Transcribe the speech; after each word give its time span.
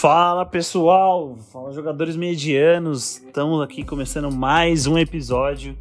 Fala 0.00 0.46
pessoal, 0.46 1.36
fala 1.52 1.72
jogadores 1.72 2.14
medianos, 2.14 3.16
estamos 3.16 3.60
aqui 3.60 3.82
começando 3.82 4.30
mais 4.30 4.86
um 4.86 4.96
episódio, 4.96 5.76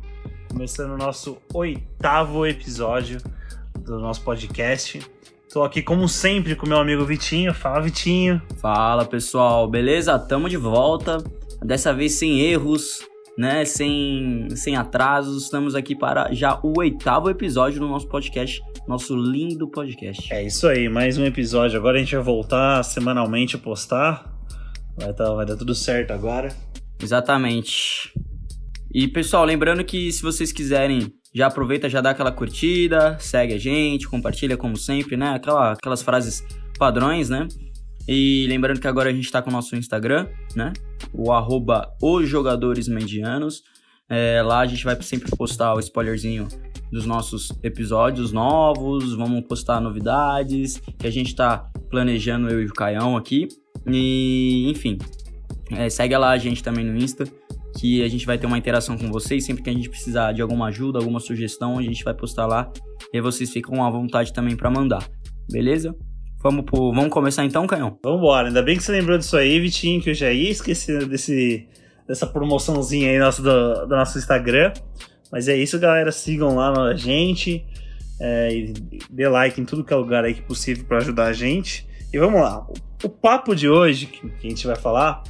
começando 0.49 0.93
o 0.93 0.97
nosso 0.97 1.37
oitavo 1.53 2.43
episódio 2.43 3.21
do 3.77 3.99
nosso 3.99 4.23
podcast. 4.23 5.07
Estou 5.47 5.63
aqui 5.63 5.83
como 5.83 6.09
sempre 6.09 6.55
com 6.55 6.67
meu 6.67 6.79
amigo 6.79 7.05
Vitinho, 7.05 7.53
fala 7.53 7.79
Vitinho. 7.79 8.41
Fala 8.59 9.05
pessoal, 9.05 9.67
beleza? 9.67 10.17
Tamo 10.17 10.49
de 10.49 10.57
volta, 10.57 11.23
dessa 11.63 11.93
vez 11.93 12.13
sem 12.13 12.39
erros, 12.41 13.07
né? 13.37 13.63
Sem, 13.65 14.47
sem 14.55 14.75
atrasos, 14.75 15.43
estamos 15.43 15.75
aqui 15.75 15.95
para 15.95 16.33
já 16.33 16.59
o 16.63 16.79
oitavo 16.79 17.29
episódio 17.29 17.79
do 17.79 17.87
nosso 17.87 18.07
podcast 18.07 18.61
nosso 18.87 19.15
lindo 19.15 19.67
podcast. 19.67 20.33
É 20.33 20.43
isso 20.43 20.65
aí, 20.65 20.87
mais 20.87 21.17
um 21.17 21.25
episódio. 21.25 21.77
Agora 21.77 21.97
a 21.97 21.99
gente 21.99 22.15
vai 22.15 22.23
voltar 22.23 22.81
semanalmente 22.83 23.55
a 23.55 23.59
postar. 23.59 24.33
Vai, 24.95 25.13
tá, 25.13 25.33
vai 25.33 25.45
dar 25.45 25.57
tudo 25.57 25.75
certo 25.75 26.11
agora. 26.11 26.55
Exatamente. 27.01 28.13
E 28.93 29.07
pessoal, 29.07 29.43
lembrando 29.43 29.83
que 29.83 30.11
se 30.11 30.23
vocês 30.23 30.53
quiserem, 30.53 31.13
já 31.35 31.47
aproveita, 31.47 31.89
já 31.89 31.99
dá 31.99 32.11
aquela 32.11 32.31
curtida, 32.31 33.17
segue 33.19 33.53
a 33.53 33.59
gente, 33.59 34.07
compartilha 34.07 34.55
como 34.55 34.77
sempre, 34.77 35.17
né? 35.17 35.35
Aquela, 35.35 35.73
aquelas 35.73 36.01
frases 36.01 36.43
padrões, 36.79 37.29
né? 37.29 37.47
E 38.07 38.45
lembrando 38.47 38.79
que 38.79 38.87
agora 38.87 39.09
a 39.09 39.13
gente 39.13 39.29
tá 39.29 39.41
com 39.41 39.49
o 39.49 39.53
nosso 39.53 39.75
Instagram, 39.75 40.27
né? 40.55 40.71
O 41.13 41.31
arroba 41.31 41.89
os 42.01 42.27
jogadores 42.27 42.87
medianos. 42.87 43.63
É, 44.09 44.41
lá 44.41 44.59
a 44.59 44.65
gente 44.65 44.85
vai 44.85 45.01
sempre 45.01 45.29
postar 45.35 45.73
o 45.73 45.79
spoilerzinho 45.79 46.47
dos 46.91 47.05
nossos 47.05 47.51
episódios 47.61 48.31
novos, 48.31 49.13
vamos 49.13 49.45
postar 49.45 49.81
novidades 49.81 50.77
que 50.97 51.05
a 51.05 51.11
gente 51.11 51.27
está 51.27 51.69
planejando 51.89 52.47
eu 52.47 52.61
e 52.61 52.65
o 52.65 52.73
Caião 52.73 53.17
aqui. 53.17 53.47
E, 53.85 54.69
enfim, 54.69 54.97
é, 55.71 55.89
segue 55.89 56.15
lá 56.17 56.31
a 56.31 56.37
gente 56.37 56.63
também 56.63 56.85
no 56.85 56.97
Insta, 56.97 57.25
que 57.77 58.01
a 58.03 58.07
gente 58.07 58.25
vai 58.25 58.37
ter 58.37 58.47
uma 58.47 58.57
interação 58.57 58.97
com 58.97 59.11
vocês. 59.11 59.45
Sempre 59.45 59.63
que 59.63 59.69
a 59.69 59.73
gente 59.73 59.89
precisar 59.89 60.31
de 60.31 60.41
alguma 60.41 60.67
ajuda, 60.67 60.99
alguma 60.99 61.19
sugestão, 61.19 61.77
a 61.77 61.81
gente 61.81 62.03
vai 62.03 62.13
postar 62.13 62.45
lá 62.45 62.71
e 63.13 63.21
vocês 63.21 63.51
ficam 63.51 63.83
à 63.83 63.89
vontade 63.89 64.33
também 64.33 64.55
para 64.55 64.69
mandar, 64.69 65.07
beleza? 65.49 65.95
Vamos, 66.41 66.65
pro, 66.65 66.93
vamos 66.93 67.09
começar 67.09 67.43
então, 67.45 67.65
Canhão? 67.65 67.97
Vamos 68.03 68.19
embora. 68.19 68.47
Ainda 68.47 68.61
bem 68.61 68.77
que 68.77 68.83
você 68.83 68.91
lembrou 68.91 69.17
disso 69.17 69.35
aí, 69.35 69.59
Vitinho, 69.59 70.01
que 70.01 70.11
eu 70.11 70.13
já 70.13 70.31
ia 70.31 70.51
esquecer 70.51 71.05
desse, 71.07 71.67
dessa 72.07 72.27
promoçãozinha 72.27 73.09
aí 73.09 73.19
nosso, 73.19 73.41
do, 73.41 73.85
do 73.85 73.95
nosso 73.95 74.17
Instagram. 74.17 74.71
Mas 75.31 75.47
é 75.47 75.57
isso, 75.57 75.79
galera. 75.79 76.11
Sigam 76.11 76.55
lá 76.55 76.89
a 76.89 76.95
gente. 76.95 77.65
É, 78.19 78.51
e 78.51 78.73
dê 79.09 79.27
like 79.27 79.59
em 79.59 79.65
tudo 79.65 79.83
que 79.83 79.93
é 79.93 79.95
lugar 79.95 80.25
aí 80.25 80.33
que 80.33 80.41
possível 80.41 80.85
para 80.85 80.97
ajudar 80.97 81.25
a 81.25 81.33
gente. 81.33 81.87
E 82.13 82.17
vamos 82.17 82.41
lá. 82.41 82.65
O, 83.03 83.09
papo 83.09 83.55
de 83.55 83.67
hoje 83.67 84.05
que 84.05 84.25
a 84.25 84.49
gente 84.49 84.65
vai 84.65 84.75
falar 84.75 85.23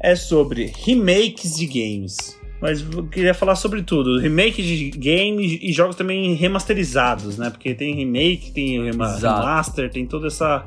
é 0.00 0.16
sobre 0.16 0.72
remakes 0.84 1.56
de 1.56 1.66
games. 1.66 2.40
Mas 2.64 2.80
eu 2.80 3.04
queria 3.04 3.34
falar 3.34 3.56
sobre 3.56 3.82
tudo. 3.82 4.18
Remake 4.18 4.62
de 4.62 4.88
games 4.98 5.58
e 5.60 5.70
jogos 5.70 5.96
também 5.96 6.32
remasterizados, 6.32 7.36
né? 7.36 7.50
Porque 7.50 7.74
tem 7.74 7.94
remake, 7.94 8.52
tem 8.52 8.82
remaster, 8.82 9.90
tem 9.90 10.06
todo 10.06 10.26
essa, 10.26 10.64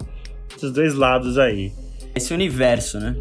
esses 0.56 0.72
dois 0.72 0.94
lados 0.94 1.40
aí. 1.40 1.72
Esse 2.14 2.36
universo, 2.36 3.00
né? 3.00 3.16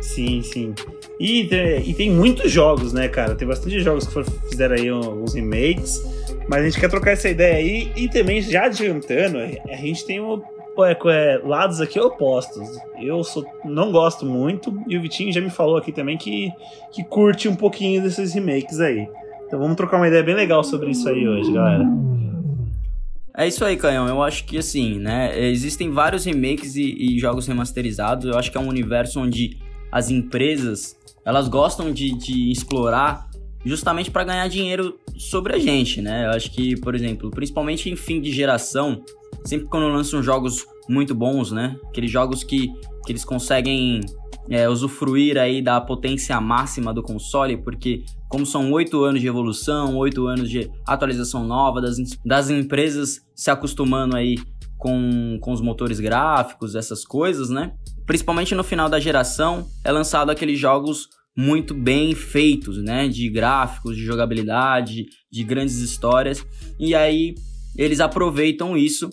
Sim, 0.00 0.40
sim. 0.40 0.72
E, 1.20 1.42
e 1.84 1.92
tem 1.92 2.10
muitos 2.10 2.50
jogos, 2.50 2.94
né, 2.94 3.08
cara? 3.08 3.34
Tem 3.34 3.46
bastante 3.46 3.78
jogos 3.80 4.06
que 4.06 4.48
fizeram 4.48 4.74
aí 4.74 4.88
alguns 4.88 5.34
remakes. 5.34 6.02
Mas 6.48 6.62
a 6.62 6.64
gente 6.64 6.80
quer 6.80 6.88
trocar 6.88 7.10
essa 7.10 7.28
ideia 7.28 7.56
aí. 7.56 7.92
E 7.94 8.08
também, 8.08 8.40
já 8.40 8.64
adiantando, 8.64 9.36
a 9.38 9.76
gente 9.76 10.02
tem 10.06 10.22
um, 10.22 10.40
é, 10.78 10.98
é, 11.06 11.38
lados 11.44 11.80
aqui 11.80 12.00
opostos. 12.00 12.68
Eu 12.98 13.22
sou, 13.22 13.44
não 13.64 13.92
gosto 13.92 14.24
muito. 14.24 14.82
E 14.88 14.96
o 14.96 15.02
Vitinho 15.02 15.32
já 15.32 15.40
me 15.40 15.50
falou 15.50 15.76
aqui 15.76 15.92
também 15.92 16.16
que, 16.16 16.52
que 16.92 17.04
curte 17.04 17.48
um 17.48 17.54
pouquinho 17.54 18.02
desses 18.02 18.32
remakes 18.32 18.80
aí. 18.80 19.08
Então 19.46 19.58
vamos 19.58 19.76
trocar 19.76 19.98
uma 19.98 20.08
ideia 20.08 20.22
bem 20.22 20.34
legal 20.34 20.64
sobre 20.64 20.90
isso 20.90 21.08
aí 21.08 21.28
hoje, 21.28 21.52
galera. 21.52 21.84
É 23.36 23.46
isso 23.46 23.64
aí, 23.64 23.76
Canhão. 23.76 24.08
Eu 24.08 24.22
acho 24.22 24.44
que 24.44 24.58
assim, 24.58 24.98
né? 24.98 25.38
Existem 25.38 25.90
vários 25.90 26.24
remakes 26.24 26.76
e, 26.76 26.94
e 26.98 27.18
jogos 27.18 27.46
remasterizados. 27.46 28.26
Eu 28.26 28.38
acho 28.38 28.50
que 28.50 28.56
é 28.56 28.60
um 28.60 28.68
universo 28.68 29.20
onde 29.20 29.58
as 29.92 30.10
empresas 30.10 30.96
elas 31.24 31.48
gostam 31.48 31.92
de, 31.92 32.16
de 32.16 32.50
explorar 32.50 33.28
justamente 33.64 34.10
para 34.10 34.24
ganhar 34.24 34.46
dinheiro 34.48 34.98
sobre 35.16 35.54
a 35.54 35.58
gente, 35.58 36.02
né? 36.02 36.26
Eu 36.26 36.30
acho 36.30 36.50
que, 36.50 36.78
por 36.80 36.94
exemplo, 36.94 37.30
principalmente 37.30 37.88
em 37.88 37.96
fim 37.96 38.20
de 38.20 38.30
geração, 38.30 39.02
sempre 39.44 39.66
quando 39.68 39.88
lançam 39.88 40.22
jogos 40.22 40.64
muito 40.88 41.14
bons, 41.14 41.52
né? 41.52 41.76
Aqueles 41.88 42.10
jogos 42.10 42.42
que, 42.44 42.68
que 43.04 43.12
eles 43.12 43.24
conseguem 43.24 44.00
é, 44.48 44.68
usufruir 44.68 45.38
aí 45.38 45.62
da 45.62 45.80
potência 45.80 46.40
máxima 46.40 46.92
do 46.92 47.02
console, 47.02 47.56
porque 47.56 48.04
como 48.28 48.44
são 48.44 48.72
oito 48.72 49.02
anos 49.04 49.20
de 49.20 49.26
evolução, 49.26 49.96
oito 49.96 50.26
anos 50.26 50.50
de 50.50 50.70
atualização 50.86 51.44
nova, 51.44 51.80
das, 51.80 51.96
das 52.24 52.50
empresas 52.50 53.20
se 53.34 53.50
acostumando 53.50 54.16
aí 54.16 54.36
com, 54.76 55.38
com 55.40 55.52
os 55.52 55.60
motores 55.60 56.00
gráficos, 56.00 56.74
essas 56.74 57.04
coisas, 57.04 57.48
né? 57.48 57.72
principalmente 58.06 58.54
no 58.54 58.64
final 58.64 58.88
da 58.88 59.00
geração, 59.00 59.66
é 59.82 59.90
lançado 59.90 60.30
aqueles 60.30 60.58
jogos 60.58 61.08
muito 61.36 61.74
bem 61.74 62.14
feitos, 62.14 62.82
né? 62.82 63.08
De 63.08 63.28
gráficos, 63.28 63.96
de 63.96 64.04
jogabilidade, 64.04 65.06
de 65.30 65.44
grandes 65.44 65.78
histórias. 65.78 66.46
E 66.78 66.94
aí 66.94 67.34
eles 67.76 68.00
aproveitam 68.00 68.76
isso 68.76 69.10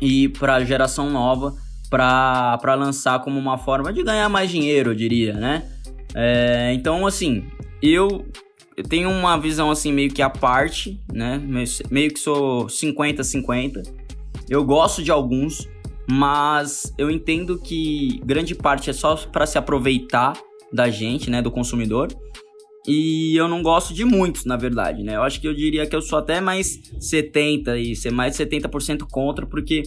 e 0.00 0.28
para 0.28 0.64
geração 0.64 1.10
nova 1.10 1.54
para 1.88 2.74
lançar 2.74 3.20
como 3.20 3.38
uma 3.38 3.58
forma 3.58 3.92
de 3.92 4.02
ganhar 4.02 4.28
mais 4.28 4.50
dinheiro, 4.50 4.90
eu 4.90 4.94
diria, 4.94 5.34
né? 5.34 5.62
É, 6.14 6.72
então, 6.72 7.06
assim, 7.06 7.44
eu, 7.82 8.26
eu 8.76 8.84
tenho 8.84 9.10
uma 9.10 9.36
visão 9.38 9.70
assim 9.70 9.92
meio 9.92 10.10
que 10.10 10.22
à 10.22 10.30
parte, 10.30 11.00
né? 11.12 11.40
Meio 11.90 12.10
que 12.10 12.18
sou 12.18 12.66
50-50. 12.66 13.82
Eu 14.48 14.64
gosto 14.64 15.02
de 15.02 15.10
alguns, 15.10 15.68
mas 16.10 16.92
eu 16.96 17.10
entendo 17.10 17.58
que 17.58 18.20
grande 18.24 18.54
parte 18.54 18.88
é 18.88 18.92
só 18.92 19.14
para 19.16 19.46
se 19.46 19.58
aproveitar 19.58 20.32
da 20.72 20.88
gente, 20.88 21.30
né, 21.30 21.42
do 21.42 21.50
consumidor. 21.50 22.08
E 22.86 23.36
eu 23.36 23.46
não 23.46 23.62
gosto 23.62 23.94
de 23.94 24.04
muitos, 24.04 24.44
na 24.44 24.56
verdade, 24.56 25.02
né? 25.02 25.14
Eu 25.14 25.22
acho 25.22 25.40
que 25.40 25.46
eu 25.46 25.54
diria 25.54 25.86
que 25.86 25.94
eu 25.94 26.02
sou 26.02 26.18
até 26.18 26.40
mais 26.40 26.80
70 26.98 27.78
e 27.78 27.94
ser 27.94 28.10
mais 28.10 28.36
de 28.36 28.44
70% 28.44 29.06
contra, 29.10 29.46
porque 29.46 29.84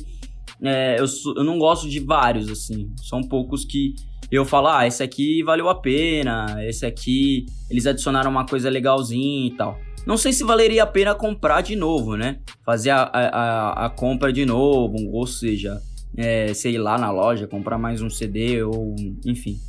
é, 0.61 1.00
eu, 1.00 1.07
sou, 1.07 1.35
eu 1.35 1.44
não 1.44 1.59
gosto 1.59 1.89
de 1.89 2.00
vários, 2.00 2.50
assim. 2.50 2.89
São 3.03 3.22
poucos 3.22 3.66
que 3.66 3.95
eu 4.31 4.45
falo, 4.45 4.67
ah, 4.67 4.88
esse 4.88 5.03
aqui 5.03 5.44
valeu 5.44 5.69
a 5.69 5.75
pena, 5.75 6.57
esse 6.66 6.85
aqui 6.85 7.45
eles 7.69 7.85
adicionaram 7.85 8.31
uma 8.31 8.45
coisa 8.45 8.69
legalzinha 8.69 9.47
e 9.47 9.51
tal. 9.51 9.78
Não 10.05 10.17
sei 10.17 10.31
se 10.31 10.44
valeria 10.44 10.84
a 10.84 10.88
pena 10.88 11.16
comprar 11.16 11.61
de 11.61 11.75
novo, 11.75 12.16
né? 12.16 12.39
Fazer 12.63 12.91
a, 12.91 13.03
a, 13.03 13.85
a 13.85 13.89
compra 13.89 14.31
de 14.31 14.45
novo, 14.45 14.95
ou 15.11 15.25
seja, 15.25 15.81
é, 16.16 16.53
sei 16.53 16.78
lá 16.78 16.97
na 16.97 17.11
loja, 17.11 17.47
comprar 17.47 17.78
mais 17.78 18.01
um 18.01 18.09
CD 18.09 18.63
ou 18.63 18.95
enfim. 19.25 19.59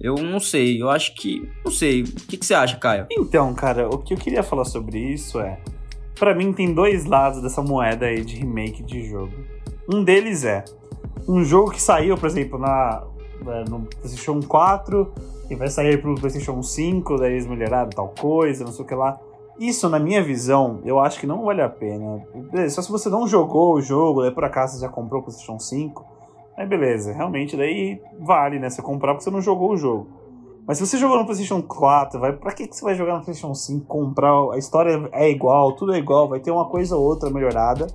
Eu 0.00 0.16
não 0.16 0.40
sei, 0.40 0.80
eu 0.80 0.90
acho 0.90 1.14
que. 1.14 1.48
Não 1.64 1.70
sei. 1.70 2.02
O 2.02 2.06
que, 2.26 2.36
que 2.36 2.44
você 2.44 2.54
acha, 2.54 2.76
Caio? 2.76 3.06
Então, 3.10 3.54
cara, 3.54 3.88
o 3.88 3.98
que 3.98 4.14
eu 4.14 4.18
queria 4.18 4.42
falar 4.42 4.64
sobre 4.64 4.98
isso 4.98 5.40
é. 5.40 5.58
para 6.18 6.34
mim 6.34 6.52
tem 6.52 6.72
dois 6.74 7.04
lados 7.04 7.42
dessa 7.42 7.62
moeda 7.62 8.06
aí 8.06 8.24
de 8.24 8.36
remake 8.36 8.82
de 8.82 9.08
jogo. 9.08 9.32
Um 9.88 10.02
deles 10.02 10.44
é 10.44 10.64
um 11.28 11.44
jogo 11.44 11.70
que 11.70 11.80
saiu, 11.80 12.16
por 12.16 12.26
exemplo, 12.26 12.58
na, 12.58 13.04
né, 13.44 13.64
no 13.68 13.80
PlayStation 13.80 14.40
4 14.40 15.12
e 15.50 15.54
vai 15.54 15.68
sair 15.68 16.00
pro 16.00 16.14
PlayStation 16.14 16.62
5, 16.62 17.16
daí 17.18 17.32
eles 17.32 17.46
melhoraram 17.46 17.90
tal 17.90 18.08
coisa, 18.08 18.64
não 18.64 18.72
sei 18.72 18.84
o 18.84 18.88
que 18.88 18.94
lá. 18.94 19.18
Isso, 19.58 19.88
na 19.88 19.98
minha 19.98 20.22
visão, 20.22 20.80
eu 20.84 20.98
acho 20.98 21.20
que 21.20 21.26
não 21.26 21.44
vale 21.44 21.62
a 21.62 21.68
pena. 21.68 22.22
Beleza, 22.50 22.74
só 22.74 22.82
se 22.82 22.90
você 22.90 23.08
não 23.08 23.26
jogou 23.28 23.74
o 23.74 23.80
jogo, 23.80 24.22
daí 24.22 24.30
por 24.30 24.44
acaso 24.44 24.74
você 24.74 24.80
já 24.80 24.88
comprou 24.88 25.20
o 25.20 25.24
PlayStation 25.24 25.58
5, 25.58 26.04
aí 26.56 26.66
beleza, 26.66 27.12
realmente 27.12 27.56
daí 27.56 28.00
vale, 28.20 28.58
né? 28.58 28.70
Você 28.70 28.82
comprar 28.82 29.14
porque 29.14 29.24
você 29.24 29.30
não 29.30 29.40
jogou 29.40 29.72
o 29.72 29.76
jogo. 29.76 30.06
Mas 30.66 30.78
se 30.78 30.86
você 30.86 30.96
jogou 30.96 31.18
no 31.18 31.24
PlayStation 31.24 31.62
4, 31.62 32.18
vai, 32.18 32.32
pra 32.32 32.52
que, 32.52 32.66
que 32.66 32.74
você 32.74 32.82
vai 32.82 32.94
jogar 32.94 33.18
no 33.18 33.24
PlayStation 33.24 33.54
5? 33.54 33.86
Comprar. 33.86 34.32
A 34.52 34.58
história 34.58 35.08
é 35.12 35.30
igual, 35.30 35.72
tudo 35.72 35.92
é 35.92 35.98
igual, 35.98 36.28
vai 36.28 36.40
ter 36.40 36.50
uma 36.50 36.64
coisa 36.66 36.96
ou 36.96 37.04
outra 37.04 37.28
melhorada. 37.28 37.86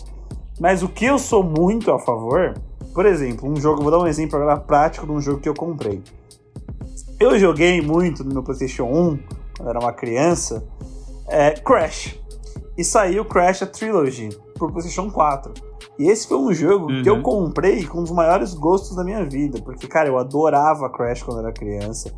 Mas 0.60 0.84
o 0.84 0.90
que 0.90 1.06
eu 1.06 1.18
sou 1.18 1.42
muito 1.44 1.92
a 1.92 1.98
favor, 1.98 2.54
por 2.94 3.06
exemplo, 3.06 3.50
um 3.50 3.56
jogo, 3.56 3.82
vou 3.82 3.90
dar 3.90 4.00
um 4.00 4.06
exemplo 4.06 4.36
agora 4.36 4.60
prático 4.60 5.08
de 5.08 5.12
um 5.12 5.20
jogo 5.20 5.40
que 5.40 5.50
eu 5.50 5.56
comprei. 5.56 6.04
Eu 7.20 7.40
joguei 7.40 7.82
muito 7.82 8.24
no 8.24 8.34
meu 8.34 8.44
PlayStation 8.44 8.84
1, 8.84 8.90
quando 8.90 9.20
eu 9.62 9.70
era 9.70 9.80
uma 9.80 9.92
criança 9.92 10.64
é 11.28 11.52
Crash. 11.52 12.20
E 12.78 12.84
saiu 12.84 13.26
Crash 13.26 13.64
a 13.64 13.68
Trilogy 13.68 14.30
por 14.58 14.72
PlayStation 14.72 15.10
4. 15.10 15.69
E 16.00 16.10
esse 16.10 16.30
foi 16.30 16.38
um 16.38 16.54
jogo 16.54 16.90
uhum. 16.90 17.04
que 17.04 17.10
eu 17.10 17.16
uhum. 17.16 17.22
comprei 17.22 17.86
com 17.86 18.00
um 18.00 18.04
dos 18.04 18.12
maiores 18.14 18.54
gostos 18.54 18.96
da 18.96 19.04
minha 19.04 19.26
vida. 19.26 19.62
Porque, 19.62 19.86
cara, 19.86 20.08
eu 20.08 20.18
adorava 20.18 20.90
Crash 20.90 21.22
quando 21.24 21.42
era 21.42 21.52
criança. 21.52 22.14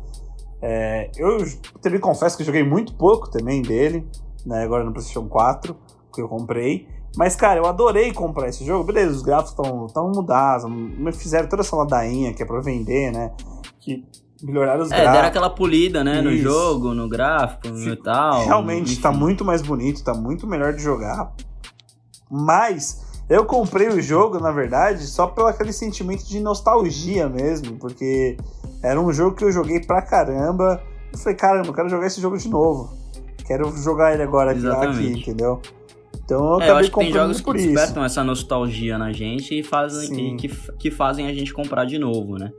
É, 0.62 1.10
eu 1.16 1.38
também 1.80 1.98
confesso 1.98 2.36
que 2.36 2.44
joguei 2.44 2.62
muito 2.62 2.94
pouco 2.94 3.28
também 3.28 3.60
dele, 3.60 4.06
né, 4.46 4.62
agora 4.62 4.84
no 4.84 4.92
PlayStation 4.92 5.28
4, 5.28 5.76
que 6.14 6.22
eu 6.22 6.28
comprei. 6.28 6.86
Mas, 7.16 7.34
cara, 7.34 7.58
eu 7.58 7.66
adorei 7.66 8.12
comprar 8.12 8.48
esse 8.48 8.64
jogo. 8.64 8.84
Beleza, 8.84 9.10
os 9.10 9.22
gráficos 9.22 9.50
estão 9.50 9.88
tão 9.88 10.12
mudados, 10.12 10.70
me 10.70 11.12
fizeram 11.12 11.48
toda 11.48 11.62
essa 11.62 11.74
ladainha 11.74 12.32
que 12.32 12.42
é 12.44 12.46
pra 12.46 12.60
vender, 12.60 13.12
né? 13.12 13.32
Que 13.80 14.04
melhoraram 14.40 14.82
os 14.82 14.92
é, 14.92 14.94
gráficos. 14.94 15.12
deram 15.12 15.28
aquela 15.28 15.50
polida, 15.50 16.04
né? 16.04 16.22
No 16.22 16.30
Isso. 16.30 16.44
jogo, 16.44 16.94
no 16.94 17.08
gráfico, 17.08 17.68
no 17.68 17.92
e 17.92 17.96
tal. 17.96 18.44
Realmente 18.44 18.92
enfim. 18.92 19.02
tá 19.02 19.10
muito 19.10 19.44
mais 19.44 19.60
bonito, 19.60 20.04
tá 20.04 20.14
muito 20.14 20.46
melhor 20.46 20.72
de 20.72 20.80
jogar. 20.80 21.34
Mas 22.30 23.11
eu 23.32 23.44
comprei 23.46 23.88
o 23.88 24.00
jogo, 24.02 24.38
na 24.38 24.50
verdade, 24.50 25.06
só 25.06 25.26
pelo 25.26 25.46
aquele 25.46 25.72
sentimento 25.72 26.24
de 26.26 26.38
nostalgia 26.38 27.28
mesmo, 27.28 27.76
porque 27.78 28.36
era 28.82 29.00
um 29.00 29.12
jogo 29.12 29.34
que 29.34 29.44
eu 29.44 29.50
joguei 29.50 29.80
pra 29.80 30.02
caramba. 30.02 30.82
Eu 31.12 31.18
falei, 31.18 31.36
caramba, 31.36 31.68
eu 31.68 31.72
quero 31.72 31.88
jogar 31.88 32.06
esse 32.06 32.20
jogo 32.20 32.36
de 32.36 32.48
novo. 32.48 32.92
Quero 33.46 33.74
jogar 33.76 34.12
ele 34.12 34.22
agora 34.22 34.52
aqui, 34.52 35.06
entendeu? 35.06 35.60
Então 36.24 36.38
eu 36.38 36.44
É, 36.44 36.48
eu 36.52 36.56
acabei 36.56 36.72
acho 36.80 36.90
que 36.90 36.96
tem 36.98 37.06
comprando 37.06 37.34
jogos 37.34 37.40
que 37.40 37.52
despertam 37.66 38.04
essa 38.04 38.22
nostalgia 38.22 38.98
na 38.98 39.12
gente 39.12 39.58
e 39.58 39.62
fazem 39.62 40.36
que, 40.36 40.48
que, 40.48 40.72
que 40.78 40.90
fazem 40.90 41.26
a 41.26 41.34
gente 41.34 41.52
comprar 41.52 41.84
de 41.84 41.98
novo, 41.98 42.36
né? 42.38 42.50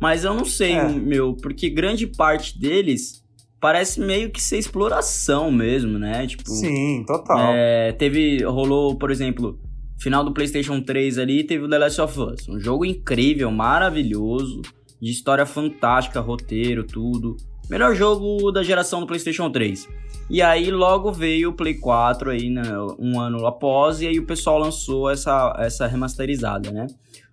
Mas 0.00 0.24
eu 0.24 0.34
não 0.34 0.44
sei, 0.44 0.72
É. 0.72 0.88
meu, 0.88 1.34
porque 1.36 1.70
grande 1.70 2.06
parte 2.06 2.58
deles 2.58 3.22
parece 3.60 4.00
meio 4.00 4.30
que 4.30 4.42
ser 4.42 4.58
exploração 4.58 5.52
mesmo, 5.52 5.98
né? 5.98 6.26
Tipo, 6.26 6.50
Sim, 6.50 7.04
total. 7.06 7.38
é, 7.38 7.92
teve, 7.92 8.42
rolou, 8.44 8.96
por 8.96 9.10
exemplo, 9.10 9.58
final 10.02 10.24
do 10.24 10.32
PlayStation 10.32 10.80
3 10.80 11.18
ali, 11.18 11.44
teve 11.44 11.64
o 11.64 11.68
The 11.68 11.78
Last 11.78 12.00
of 12.00 12.20
Us, 12.20 12.48
um 12.48 12.58
jogo 12.58 12.84
incrível, 12.84 13.50
maravilhoso, 13.50 14.62
de 15.00 15.10
história 15.10 15.46
fantástica, 15.46 16.20
roteiro, 16.20 16.84
tudo. 16.84 17.36
Melhor 17.70 17.94
jogo 17.94 18.50
da 18.50 18.62
geração 18.62 19.00
do 19.00 19.06
PlayStation 19.06 19.50
3. 19.50 19.88
E 20.28 20.42
aí 20.42 20.70
logo 20.70 21.12
veio 21.12 21.50
o 21.50 21.52
Play 21.52 21.74
4 21.74 22.30
aí, 22.30 22.50
né, 22.50 22.62
um 22.98 23.20
ano 23.20 23.46
após, 23.46 24.00
e 24.00 24.06
aí 24.08 24.18
o 24.18 24.26
pessoal 24.26 24.58
lançou 24.58 25.10
essa, 25.10 25.54
essa 25.58 25.86
remasterizada, 25.86 26.70
né? 26.70 26.86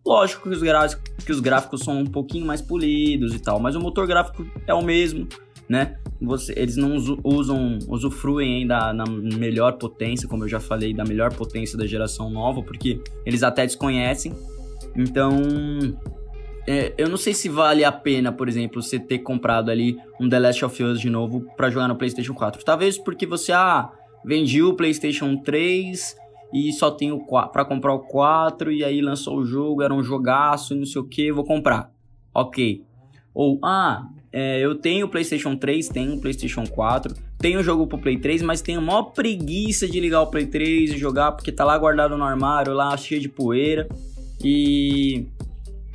Lógico 0.06 0.50
que 0.50 0.56
os, 0.56 0.62
gra- 0.62 0.88
que 1.26 1.32
os 1.32 1.40
gráficos 1.40 1.82
são 1.82 2.00
um 2.00 2.06
pouquinho 2.06 2.46
mais 2.46 2.62
polidos 2.62 3.34
e 3.34 3.40
tal, 3.40 3.60
mas 3.60 3.76
o 3.76 3.80
motor 3.80 4.08
gráfico 4.08 4.46
é 4.66 4.74
o 4.74 4.84
mesmo, 4.84 5.28
né? 5.68 5.98
Você- 6.22 6.54
eles 6.58 6.76
não 6.76 6.96
usam, 7.24 7.80
usufruem 7.88 8.58
ainda 8.58 8.92
na 8.92 9.06
melhor 9.06 9.74
potência, 9.78 10.28
como 10.28 10.44
eu 10.44 10.50
já 10.50 10.60
falei, 10.60 10.94
da 10.94 11.06
melhor 11.06 11.34
potência 11.34 11.78
da 11.78 11.88
geração 11.88 12.30
nova, 12.30 12.62
porque 12.62 13.02
eles 13.26 13.42
até 13.42 13.66
desconhecem. 13.66 14.34
Então, 14.96 15.32
é, 16.68 16.94
eu 16.98 17.10
não 17.10 17.18
sei 17.18 17.34
se 17.34 17.48
vale 17.50 17.84
a 17.84 17.92
pena, 17.92 18.32
por 18.32 18.48
exemplo, 18.48 18.82
você 18.82 19.00
ter 19.00 19.20
comprado 19.20 19.72
ali 19.72 19.98
um 20.20 20.28
The 20.28 20.40
Last 20.40 20.66
of 20.66 20.84
Us 20.84 21.00
de 21.00 21.10
novo 21.10 21.46
pra 21.56 21.70
jogar 21.70 21.88
no 21.88 21.96
PlayStation 21.96 22.34
4. 22.34 22.64
Talvez 22.64 22.98
porque 22.98 23.26
você, 23.26 23.52
ah, 23.52 23.90
vendi 24.26 24.62
o 24.62 24.74
PlayStation 24.74 25.38
3 25.38 26.16
e 26.54 26.74
só 26.74 26.92
tenho 26.92 27.26
para 27.52 27.64
comprar 27.64 27.94
o 27.94 28.00
4 28.00 28.72
e 28.72 28.84
aí 28.84 29.02
lançou 29.02 29.38
o 29.38 29.46
jogo, 29.46 29.82
era 29.82 29.94
um 29.94 30.04
jogaço 30.04 30.76
não 30.76 30.86
sei 30.86 31.02
o 31.02 31.06
que, 31.06 31.32
vou 31.32 31.44
comprar. 31.44 31.92
Ok. 32.34 32.84
Ou, 33.34 33.60
ah, 33.64 34.08
é, 34.32 34.60
eu 34.60 34.76
tenho 34.76 35.08
o 35.08 35.10
PlayStation 35.10 35.56
3, 35.56 35.90
tenho 35.90 36.16
o 36.16 36.22
PlayStation 36.22 36.66
4, 36.66 37.16
tenho 37.40 37.60
o 37.60 37.64
jogo 37.64 37.88
pro 37.88 37.98
Play 37.98 38.18
3, 38.18 38.42
mas 38.42 38.62
tenho 38.62 38.80
a 38.80 38.82
maior 38.82 39.04
preguiça 39.04 39.88
de 39.88 40.00
ligar 40.00 40.22
o 40.22 40.28
Play 40.28 40.46
3 40.46 40.92
e 40.92 40.98
jogar 40.98 41.32
porque 41.32 41.52
tá 41.52 41.64
lá 41.64 41.78
guardado 41.78 42.18
no 42.18 42.24
armário, 42.24 42.74
lá 42.74 42.96
cheio 42.96 43.20
de 43.20 43.30
poeira. 43.30 43.88
E 44.44 45.26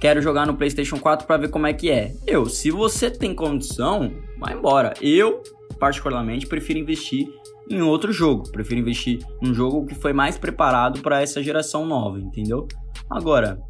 quero 0.00 0.20
jogar 0.20 0.46
no 0.46 0.56
PlayStation 0.56 0.98
4 0.98 1.26
para 1.26 1.36
ver 1.36 1.48
como 1.48 1.66
é 1.66 1.72
que 1.72 1.90
é. 1.90 2.12
Eu, 2.26 2.46
se 2.46 2.70
você 2.70 3.10
tem 3.10 3.34
condição, 3.34 4.12
vai 4.38 4.54
embora. 4.54 4.94
Eu, 5.00 5.42
particularmente, 5.78 6.46
prefiro 6.46 6.78
investir 6.78 7.26
em 7.70 7.82
outro 7.82 8.12
jogo. 8.12 8.50
Prefiro 8.50 8.80
investir 8.80 9.20
num 9.40 9.54
jogo 9.54 9.86
que 9.86 9.94
foi 9.94 10.12
mais 10.12 10.36
preparado 10.36 11.00
para 11.00 11.22
essa 11.22 11.42
geração 11.42 11.86
nova, 11.86 12.18
entendeu? 12.18 12.66
Agora, 13.08 13.60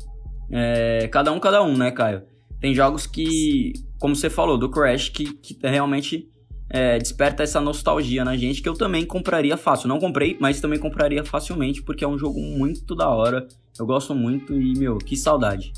é, 0.51 1.07
cada 1.09 1.31
um, 1.33 1.39
cada 1.39 1.63
um, 1.63 1.77
né, 1.77 1.91
Caio? 1.91 2.23
Tem 2.65 2.75
jogos 2.75 3.07
que, 3.07 3.75
como 4.01 4.17
você 4.17 4.31
falou, 4.31 4.57
do 4.57 4.71
Crash, 4.71 5.11
que, 5.11 5.35
que 5.35 5.55
realmente 5.69 6.31
é, 6.71 6.97
desperta 6.97 7.43
essa 7.43 7.61
nostalgia 7.61 8.25
na 8.25 8.39
gente, 8.39 8.63
que 8.63 8.69
eu 8.71 8.73
também 8.73 9.05
compraria 9.05 9.55
fácil. 9.59 9.87
Não 9.87 9.99
comprei, 9.99 10.39
mas 10.41 10.63
também 10.63 10.79
compraria 10.79 11.23
facilmente, 11.27 11.83
porque 11.83 12.03
é 12.03 12.09
um 12.09 12.17
jogo 12.17 12.41
muito 12.41 12.95
da 12.95 13.11
hora. 13.11 13.47
Eu 13.79 13.85
gosto 13.85 14.15
muito 14.15 14.59
e, 14.59 14.79
meu, 14.79 14.97
que 14.97 15.15
saudade. 15.15 15.75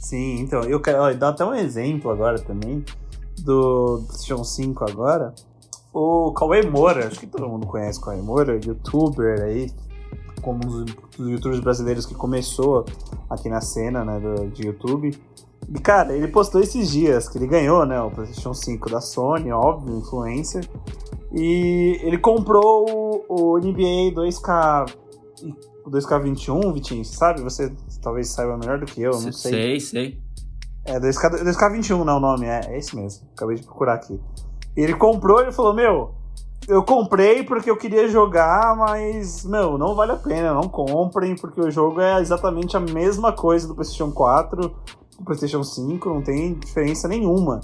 Sim, 0.00 0.40
então, 0.40 0.64
eu 0.64 0.80
quero 0.80 1.16
dar 1.16 1.28
até 1.28 1.44
um 1.44 1.54
exemplo 1.54 2.10
agora 2.10 2.40
também 2.40 2.84
do 3.38 4.02
PlayStation 4.08 4.42
5 4.42 4.84
agora. 4.90 5.32
O 5.92 6.32
Cauê 6.32 6.60
Moura, 6.62 7.06
acho 7.06 7.20
que 7.20 7.28
todo 7.28 7.48
mundo 7.48 7.68
conhece 7.68 8.00
o 8.00 8.02
Cauê 8.02 8.20
Moura, 8.20 8.58
youtuber 8.64 9.42
aí, 9.42 9.70
como 10.42 10.56
um 10.66 10.84
dos, 10.84 10.94
dos 11.16 11.30
youtubers 11.30 11.60
brasileiros 11.60 12.04
que 12.04 12.16
começou 12.16 12.84
aqui 13.30 13.48
na 13.48 13.60
cena 13.60 14.04
né, 14.04 14.18
do, 14.18 14.48
de 14.48 14.66
YouTube. 14.66 15.16
E, 15.74 15.80
cara, 15.80 16.14
ele 16.14 16.28
postou 16.28 16.60
esses 16.60 16.90
dias 16.90 17.28
que 17.28 17.38
ele 17.38 17.46
ganhou, 17.46 17.84
né, 17.84 18.00
o 18.00 18.10
PlayStation 18.10 18.54
5 18.54 18.90
da 18.90 19.00
Sony, 19.00 19.50
óbvio, 19.50 19.98
influencer. 19.98 20.68
E 21.32 21.98
ele 22.02 22.18
comprou 22.18 22.86
o, 23.28 23.54
o 23.54 23.58
NBA 23.58 24.14
2K, 24.14 24.94
o 25.84 25.90
2K21, 25.90 26.72
Vitinho, 26.72 27.04
sabe? 27.04 27.42
Você 27.42 27.72
talvez 28.00 28.28
saiba 28.28 28.56
melhor 28.56 28.78
do 28.78 28.86
que 28.86 29.02
eu, 29.02 29.12
não 29.12 29.32
sei. 29.32 29.52
Sei, 29.52 29.80
sei. 29.80 30.20
É, 30.84 31.00
2K, 31.00 31.42
2K21 31.42 32.04
não 32.04 32.14
é 32.14 32.16
o 32.16 32.20
nome, 32.20 32.46
é, 32.46 32.60
é 32.68 32.78
esse 32.78 32.94
mesmo. 32.94 33.26
Acabei 33.34 33.56
de 33.56 33.62
procurar 33.62 33.94
aqui. 33.94 34.20
Ele 34.76 34.94
comprou 34.94 35.42
e 35.42 35.50
falou, 35.50 35.74
meu, 35.74 36.14
eu 36.68 36.82
comprei 36.84 37.42
porque 37.42 37.70
eu 37.70 37.76
queria 37.76 38.08
jogar, 38.08 38.76
mas, 38.76 39.44
meu, 39.44 39.76
não 39.76 39.94
vale 39.94 40.12
a 40.12 40.16
pena, 40.16 40.54
não 40.54 40.68
comprem, 40.68 41.34
porque 41.34 41.60
o 41.60 41.70
jogo 41.70 42.00
é 42.00 42.20
exatamente 42.20 42.76
a 42.76 42.80
mesma 42.80 43.32
coisa 43.32 43.66
do 43.66 43.74
PlayStation 43.74 44.12
4, 44.12 44.74
do 45.18 45.24
PlayStation 45.24 45.62
5, 45.62 46.08
não 46.08 46.22
tem 46.22 46.54
diferença 46.54 47.08
nenhuma. 47.08 47.60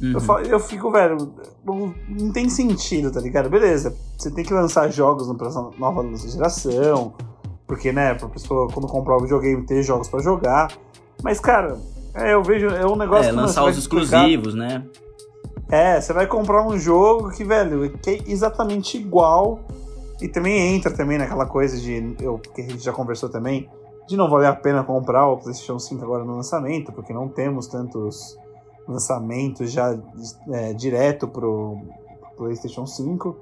Uhum. 0.00 0.12
Eu, 0.12 0.20
fa- 0.20 0.42
eu 0.42 0.60
fico, 0.60 0.90
velho, 0.90 1.32
não, 1.64 1.94
não 2.08 2.32
tem 2.32 2.48
sentido, 2.48 3.10
tá 3.10 3.20
ligado? 3.20 3.48
Beleza, 3.50 3.94
você 4.16 4.30
tem 4.30 4.44
que 4.44 4.52
lançar 4.54 4.88
jogos 4.90 5.26
na 5.28 5.34
nova 5.78 6.16
geração, 6.16 7.12
porque, 7.66 7.92
né, 7.92 8.14
pra 8.14 8.28
pessoa, 8.28 8.68
quando 8.72 8.86
comprar 8.86 9.16
o 9.16 9.20
videogame, 9.20 9.64
ter 9.66 9.82
jogos 9.82 10.08
pra 10.08 10.20
jogar. 10.20 10.72
Mas, 11.22 11.40
cara, 11.40 11.76
é, 12.14 12.32
eu 12.34 12.42
vejo, 12.42 12.66
é 12.68 12.86
um 12.86 12.96
negócio 12.96 13.28
É, 13.28 13.32
lançar 13.32 13.64
os 13.64 13.76
exclusivos, 13.76 14.54
né? 14.54 14.84
é, 15.70 16.00
você 16.00 16.12
vai 16.12 16.26
comprar 16.26 16.66
um 16.66 16.78
jogo 16.78 17.30
que, 17.30 17.44
velho, 17.44 17.90
que 17.98 18.10
é 18.10 18.18
exatamente 18.26 18.96
igual. 18.96 19.60
E 20.20 20.26
também 20.26 20.74
entra 20.74 20.90
também 20.92 21.16
naquela 21.18 21.46
coisa 21.46 21.76
de. 21.78 22.16
Eu, 22.20 22.38
que 22.38 22.60
a 22.60 22.64
gente 22.64 22.82
já 22.82 22.92
conversou 22.92 23.28
também. 23.28 23.68
De 24.08 24.16
não 24.16 24.28
valer 24.28 24.48
a 24.48 24.56
pena 24.56 24.82
comprar 24.82 25.28
o 25.28 25.36
PlayStation 25.36 25.78
5 25.78 26.02
agora 26.02 26.24
no 26.24 26.34
lançamento, 26.34 26.90
porque 26.92 27.12
não 27.12 27.28
temos 27.28 27.68
tantos 27.68 28.36
lançamentos 28.88 29.70
já 29.70 29.96
é, 30.50 30.72
direto 30.72 31.28
pro 31.28 31.78
PlayStation 32.36 32.86
5. 32.86 33.36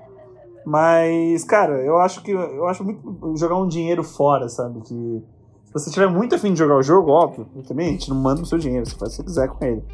Mas, 0.67 1.45
cara, 1.45 1.81
eu 1.81 1.99
acho 1.99 2.21
que 2.23 2.33
eu 2.33 2.67
acho 2.67 2.83
muito 2.83 3.37
jogar 3.37 3.57
um 3.57 3.69
dinheiro 3.69 4.03
fora, 4.03 4.49
sabe? 4.49 4.81
Que 4.81 5.23
se 5.67 5.73
você 5.73 5.91
tiver 5.91 6.09
muito 6.09 6.35
afim 6.35 6.53
de 6.53 6.59
jogar 6.59 6.77
o 6.77 6.83
jogo, 6.83 7.13
óbvio, 7.13 7.47
também 7.69 7.89
a 7.89 7.93
gente 7.93 8.11
não 8.11 8.17
manda 8.17 8.43
o 8.43 8.47
seu 8.47 8.59
dinheiro, 8.59 8.85
você 8.85 8.97
faz 8.97 9.13
o 9.13 9.17
que 9.17 9.17
você 9.17 9.23
quiser 9.23 9.49
com 9.49 9.65
ele. 9.65 9.85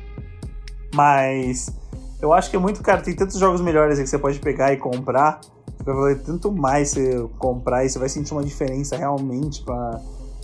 Mas 0.95 1.71
eu 2.23 2.33
acho 2.33 2.49
que 2.49 2.57
é 2.57 2.59
muito, 2.59 2.83
cara, 2.83 3.03
tem 3.03 3.15
tantos 3.15 3.37
jogos 3.37 3.61
melhores 3.61 3.99
que 3.99 4.07
você 4.07 4.19
pode 4.19 4.39
pegar 4.39 4.73
e 4.73 4.79
comprar, 4.79 5.41
que 5.77 5.85
vai 5.85 5.95
valer 5.95 6.23
tanto 6.23 6.51
mais 6.51 6.91
você 6.91 7.29
comprar 7.39 7.85
e 7.85 7.91
você 7.91 7.99
vai 7.99 8.09
sentir 8.09 8.33
uma 8.33 8.45
diferença 8.45 8.97
realmente 8.97 9.63
para 9.63 10.01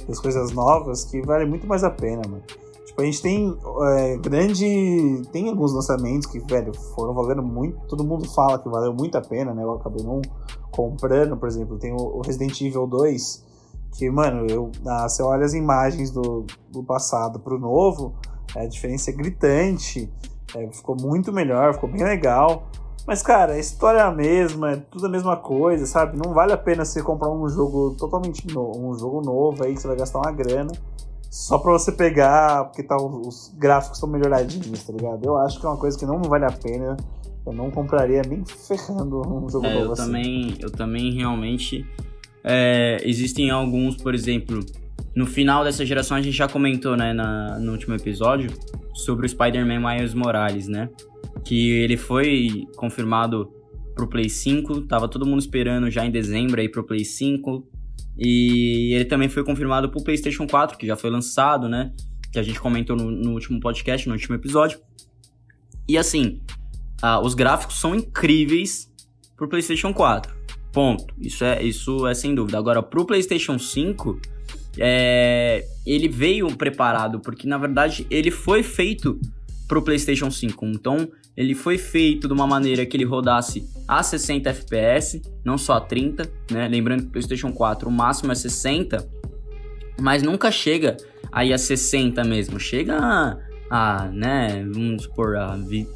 as 0.08 0.18
coisas 0.18 0.52
novas 0.52 1.04
que 1.04 1.20
vale 1.22 1.44
muito 1.44 1.66
mais 1.66 1.84
a 1.84 1.90
pena, 1.90 2.22
mano. 2.28 2.42
Tipo, 2.86 3.02
a 3.02 3.04
gente 3.04 3.22
tem 3.22 3.58
é, 3.82 4.16
grande. 4.16 5.22
Tem 5.30 5.48
alguns 5.48 5.72
lançamentos 5.72 6.26
que, 6.26 6.40
velho, 6.40 6.74
foram 6.94 7.14
valendo 7.14 7.42
muito. 7.42 7.78
Todo 7.86 8.02
mundo 8.02 8.28
fala 8.28 8.58
que 8.58 8.68
valeu 8.68 8.92
muito 8.92 9.16
a 9.16 9.20
pena, 9.20 9.54
né? 9.54 9.62
Eu 9.62 9.74
acabei 9.74 10.02
não 10.02 10.20
comprando, 10.70 11.36
por 11.36 11.48
exemplo. 11.48 11.78
Tem 11.78 11.92
o 11.92 12.18
o 12.18 12.20
Resident 12.22 12.60
Evil 12.60 12.86
2, 12.86 13.44
que, 13.92 14.10
mano, 14.10 14.46
eu, 14.50 14.70
ah, 14.86 15.08
você 15.08 15.22
olha 15.22 15.44
as 15.44 15.54
imagens 15.54 16.10
do, 16.10 16.44
do 16.70 16.82
passado 16.82 17.38
pro 17.38 17.58
novo, 17.58 18.14
a 18.56 18.66
diferença 18.66 19.10
é 19.10 19.12
gritante. 19.12 20.10
É, 20.54 20.66
ficou 20.72 20.96
muito 20.98 21.32
melhor, 21.32 21.74
ficou 21.74 21.90
bem 21.90 22.02
legal. 22.02 22.68
Mas, 23.08 23.22
cara, 23.22 23.54
a 23.54 23.58
história 23.58 24.00
é 24.00 24.02
a 24.02 24.12
mesma, 24.12 24.72
é 24.72 24.76
tudo 24.76 25.06
a 25.06 25.08
mesma 25.08 25.34
coisa, 25.34 25.86
sabe? 25.86 26.18
Não 26.22 26.34
vale 26.34 26.52
a 26.52 26.58
pena 26.58 26.84
você 26.84 27.02
comprar 27.02 27.30
um 27.30 27.48
jogo 27.48 27.96
totalmente 27.98 28.46
novo, 28.52 28.78
um 28.86 28.98
jogo 28.98 29.22
novo 29.22 29.64
aí 29.64 29.72
que 29.72 29.80
você 29.80 29.88
vai 29.88 29.96
gastar 29.96 30.18
uma 30.18 30.30
grana 30.30 30.70
só 31.30 31.56
pra 31.58 31.72
você 31.72 31.90
pegar, 31.90 32.64
porque 32.64 32.82
tá, 32.82 32.96
os 32.98 33.50
gráficos 33.56 33.96
estão 33.96 34.10
melhoradinhos, 34.10 34.82
tá 34.84 34.92
ligado? 34.92 35.24
Eu 35.24 35.38
acho 35.38 35.58
que 35.58 35.64
é 35.64 35.68
uma 35.70 35.78
coisa 35.78 35.98
que 35.98 36.04
não 36.04 36.20
vale 36.22 36.44
a 36.44 36.52
pena. 36.52 36.98
Eu 37.46 37.52
não 37.54 37.70
compraria 37.70 38.20
nem 38.28 38.44
ferrando 38.44 39.22
um 39.26 39.48
jogo 39.48 39.64
É, 39.64 39.72
novo 39.72 39.86
eu 39.86 39.92
assim. 39.92 40.02
também, 40.04 40.54
eu 40.60 40.70
também 40.70 41.12
realmente. 41.14 41.86
é, 42.44 42.98
existem 43.02 43.48
alguns, 43.50 43.96
por 43.96 44.14
exemplo, 44.14 44.60
no 45.16 45.24
final 45.26 45.64
dessa 45.64 45.82
geração 45.84 46.16
a 46.18 46.20
gente 46.20 46.36
já 46.36 46.46
comentou, 46.46 46.94
né, 46.94 47.14
na, 47.14 47.58
no 47.58 47.72
último 47.72 47.94
episódio, 47.94 48.50
sobre 48.92 49.24
o 49.24 49.28
Spider-Man 49.28 49.80
Miles 49.80 50.12
Morales, 50.12 50.68
né? 50.68 50.90
Que 51.48 51.70
ele 51.70 51.96
foi 51.96 52.66
confirmado 52.76 53.50
pro 53.94 54.06
Play 54.06 54.28
5, 54.28 54.82
tava 54.82 55.08
todo 55.08 55.24
mundo 55.24 55.40
esperando 55.40 55.90
já 55.90 56.04
em 56.04 56.10
dezembro 56.10 56.60
aí 56.60 56.68
pro 56.68 56.84
Play 56.84 57.04
5. 57.04 57.66
E 58.18 58.92
ele 58.94 59.06
também 59.06 59.30
foi 59.30 59.42
confirmado 59.42 59.88
pro 59.88 60.04
PlayStation 60.04 60.46
4, 60.46 60.76
que 60.76 60.86
já 60.86 60.94
foi 60.94 61.08
lançado, 61.08 61.68
né? 61.68 61.92
Que 62.30 62.38
a 62.38 62.42
gente 62.42 62.60
comentou 62.60 62.94
no, 62.94 63.10
no 63.10 63.32
último 63.32 63.58
podcast, 63.60 64.06
no 64.06 64.14
último 64.14 64.34
episódio. 64.34 64.78
E 65.88 65.96
assim, 65.96 66.42
ah, 67.00 67.18
os 67.18 67.32
gráficos 67.32 67.80
são 67.80 67.94
incríveis 67.94 68.92
pro 69.34 69.48
PlayStation 69.48 69.94
4. 69.94 70.36
Ponto. 70.70 71.14
Isso 71.18 71.44
é, 71.44 71.62
isso 71.62 72.06
é 72.06 72.12
sem 72.12 72.34
dúvida. 72.34 72.58
Agora, 72.58 72.82
pro 72.82 73.06
PlayStation 73.06 73.58
5, 73.58 74.20
é, 74.76 75.64
ele 75.86 76.08
veio 76.08 76.54
preparado, 76.56 77.20
porque 77.20 77.46
na 77.46 77.56
verdade 77.56 78.06
ele 78.10 78.30
foi 78.30 78.62
feito 78.62 79.18
pro 79.66 79.82
PlayStation 79.82 80.30
5. 80.30 80.66
Então, 80.66 81.08
ele 81.38 81.54
foi 81.54 81.78
feito 81.78 82.26
de 82.26 82.34
uma 82.34 82.48
maneira 82.48 82.84
que 82.84 82.96
ele 82.96 83.04
rodasse 83.04 83.64
a 83.86 84.02
60 84.02 84.50
FPS, 84.50 85.22
não 85.44 85.56
só 85.56 85.74
a 85.74 85.80
30, 85.80 86.28
né? 86.50 86.66
Lembrando 86.66 87.02
que 87.02 87.08
o 87.10 87.12
PlayStation 87.12 87.52
4 87.52 87.88
o 87.88 87.92
máximo 87.92 88.32
é 88.32 88.34
60, 88.34 89.08
mas 90.00 90.20
nunca 90.20 90.50
chega 90.50 90.96
aí 91.30 91.52
a 91.52 91.58
60 91.58 92.24
mesmo. 92.24 92.58
Chega 92.58 92.98
a, 92.98 93.38
a 93.70 94.08
né, 94.08 94.66
vamos 94.68 95.04
supor, 95.04 95.36
a 95.36 95.56
sei 95.58 95.86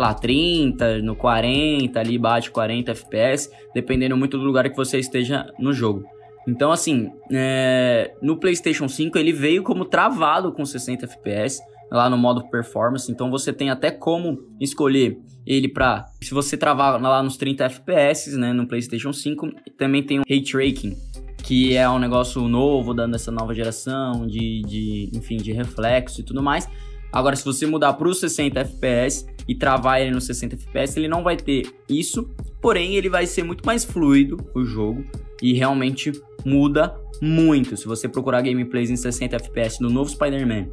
lá, 0.00 0.14
30, 0.14 1.02
no 1.02 1.16
40, 1.16 1.98
ali 1.98 2.16
bate 2.16 2.52
40 2.52 2.92
FPS, 2.92 3.50
dependendo 3.74 4.16
muito 4.16 4.38
do 4.38 4.44
lugar 4.44 4.70
que 4.70 4.76
você 4.76 5.00
esteja 5.00 5.52
no 5.58 5.72
jogo. 5.72 6.04
Então, 6.46 6.70
assim, 6.70 7.10
é, 7.32 8.12
no 8.22 8.36
PlayStation 8.36 8.86
5 8.86 9.18
ele 9.18 9.32
veio 9.32 9.64
como 9.64 9.84
travado 9.84 10.52
com 10.52 10.64
60 10.64 11.06
FPS 11.06 11.60
lá 11.94 12.10
no 12.10 12.18
modo 12.18 12.48
performance, 12.50 13.10
então 13.10 13.30
você 13.30 13.52
tem 13.52 13.70
até 13.70 13.90
como 13.90 14.38
escolher 14.60 15.16
ele 15.46 15.68
para 15.68 16.06
se 16.20 16.34
você 16.34 16.56
travar 16.56 17.00
lá 17.00 17.22
nos 17.22 17.36
30 17.36 17.64
FPS, 17.64 18.36
né, 18.36 18.52
no 18.52 18.66
PlayStation 18.66 19.12
5, 19.12 19.48
também 19.78 20.02
tem 20.02 20.18
o 20.18 20.22
Ray 20.28 20.42
Tracking, 20.42 20.96
que 21.38 21.76
é 21.76 21.88
um 21.88 21.98
negócio 21.98 22.42
novo 22.48 22.92
dando 22.92 23.14
essa 23.14 23.30
nova 23.30 23.54
geração 23.54 24.26
de, 24.26 24.62
de 24.62 25.10
enfim, 25.14 25.36
de 25.36 25.52
reflexo 25.52 26.20
e 26.20 26.24
tudo 26.24 26.42
mais. 26.42 26.68
Agora, 27.12 27.36
se 27.36 27.44
você 27.44 27.64
mudar 27.64 27.92
para 27.92 28.08
os 28.08 28.18
60 28.18 28.58
FPS 28.58 29.24
e 29.46 29.54
travar 29.54 30.00
ele 30.00 30.10
nos 30.10 30.24
60 30.24 30.56
FPS, 30.56 30.98
ele 30.98 31.06
não 31.06 31.22
vai 31.22 31.36
ter 31.36 31.72
isso, 31.88 32.28
porém 32.60 32.96
ele 32.96 33.08
vai 33.08 33.24
ser 33.24 33.44
muito 33.44 33.64
mais 33.64 33.84
fluido 33.84 34.36
o 34.52 34.64
jogo 34.64 35.04
e 35.40 35.52
realmente 35.52 36.10
muda 36.44 36.92
muito. 37.22 37.76
Se 37.76 37.86
você 37.86 38.08
procurar 38.08 38.42
gameplays 38.42 38.90
em 38.90 38.96
60 38.96 39.36
FPS 39.36 39.80
no 39.80 39.90
novo 39.90 40.10
Spider-Man, 40.10 40.66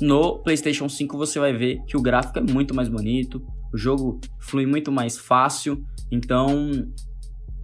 no 0.00 0.38
PlayStation 0.38 0.88
5 0.88 1.16
você 1.16 1.38
vai 1.38 1.52
ver 1.52 1.82
que 1.86 1.96
o 1.96 2.02
gráfico 2.02 2.38
é 2.38 2.42
muito 2.42 2.74
mais 2.74 2.88
bonito, 2.88 3.42
o 3.72 3.76
jogo 3.76 4.20
flui 4.38 4.66
muito 4.66 4.90
mais 4.90 5.18
fácil, 5.18 5.84
então 6.10 6.70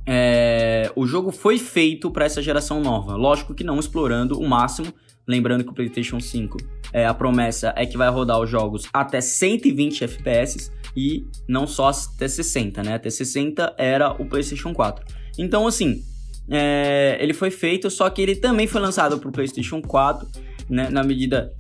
é, 0.06 0.90
o 0.94 1.06
jogo 1.06 1.30
foi 1.30 1.58
feito 1.58 2.10
para 2.10 2.24
essa 2.24 2.42
geração 2.42 2.80
nova. 2.80 3.16
Lógico 3.16 3.54
que 3.54 3.64
não 3.64 3.78
explorando 3.78 4.38
o 4.38 4.46
máximo, 4.46 4.92
Lembrando 5.26 5.64
que 5.64 5.70
o 5.70 5.74
PlayStation 5.74 6.20
5, 6.20 6.58
é, 6.92 7.06
a 7.06 7.14
promessa 7.14 7.72
é 7.76 7.86
que 7.86 7.96
vai 7.96 8.10
rodar 8.10 8.38
os 8.38 8.50
jogos 8.50 8.86
até 8.92 9.20
120 9.20 10.04
FPS 10.04 10.70
e 10.94 11.24
não 11.48 11.66
só 11.66 11.88
até 11.88 12.28
60, 12.28 12.82
né? 12.82 12.94
Até 12.94 13.08
60 13.08 13.74
era 13.78 14.12
o 14.12 14.26
PlayStation 14.26 14.74
4. 14.74 15.04
Então, 15.38 15.66
assim, 15.66 16.02
é, 16.50 17.16
ele 17.20 17.32
foi 17.32 17.50
feito, 17.50 17.90
só 17.90 18.08
que 18.10 18.20
ele 18.20 18.36
também 18.36 18.66
foi 18.66 18.82
lançado 18.82 19.18
para 19.18 19.28
o 19.28 19.32
PlayStation 19.32 19.80
4, 19.80 20.28
né? 20.68 20.90
Na 20.90 21.02
medida 21.02 21.54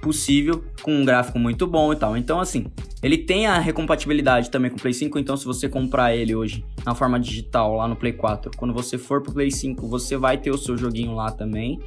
possível, 0.00 0.64
com 0.82 0.94
um 0.94 1.04
gráfico 1.04 1.38
muito 1.38 1.66
bom 1.66 1.92
e 1.92 1.96
tal. 1.96 2.16
Então, 2.16 2.40
assim, 2.40 2.66
ele 3.02 3.18
tem 3.18 3.46
a 3.46 3.58
recompatibilidade 3.58 4.50
também 4.50 4.70
com 4.70 4.76
o 4.76 4.80
Play 4.80 4.94
5, 4.94 5.18
então 5.18 5.36
se 5.36 5.44
você 5.44 5.68
comprar 5.68 6.14
ele 6.14 6.34
hoje 6.34 6.64
na 6.84 6.94
forma 6.94 7.18
digital 7.18 7.74
lá 7.74 7.86
no 7.86 7.96
Play 7.96 8.12
4, 8.12 8.50
quando 8.56 8.74
você 8.74 8.98
for 8.98 9.22
pro 9.22 9.32
Play 9.32 9.50
5, 9.50 9.86
você 9.88 10.16
vai 10.16 10.38
ter 10.38 10.50
o 10.50 10.58
seu 10.58 10.76
joguinho 10.76 11.14
lá 11.14 11.30
também 11.30 11.78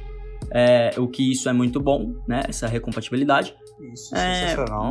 é, 0.50 0.90
o 0.98 1.06
que 1.06 1.30
isso 1.30 1.48
é 1.48 1.52
muito 1.52 1.80
bom, 1.80 2.14
né? 2.26 2.42
Essa 2.48 2.66
recompatibilidade. 2.66 3.54
Isso, 3.92 4.14
é, 4.14 4.48
sensacional. 4.48 4.90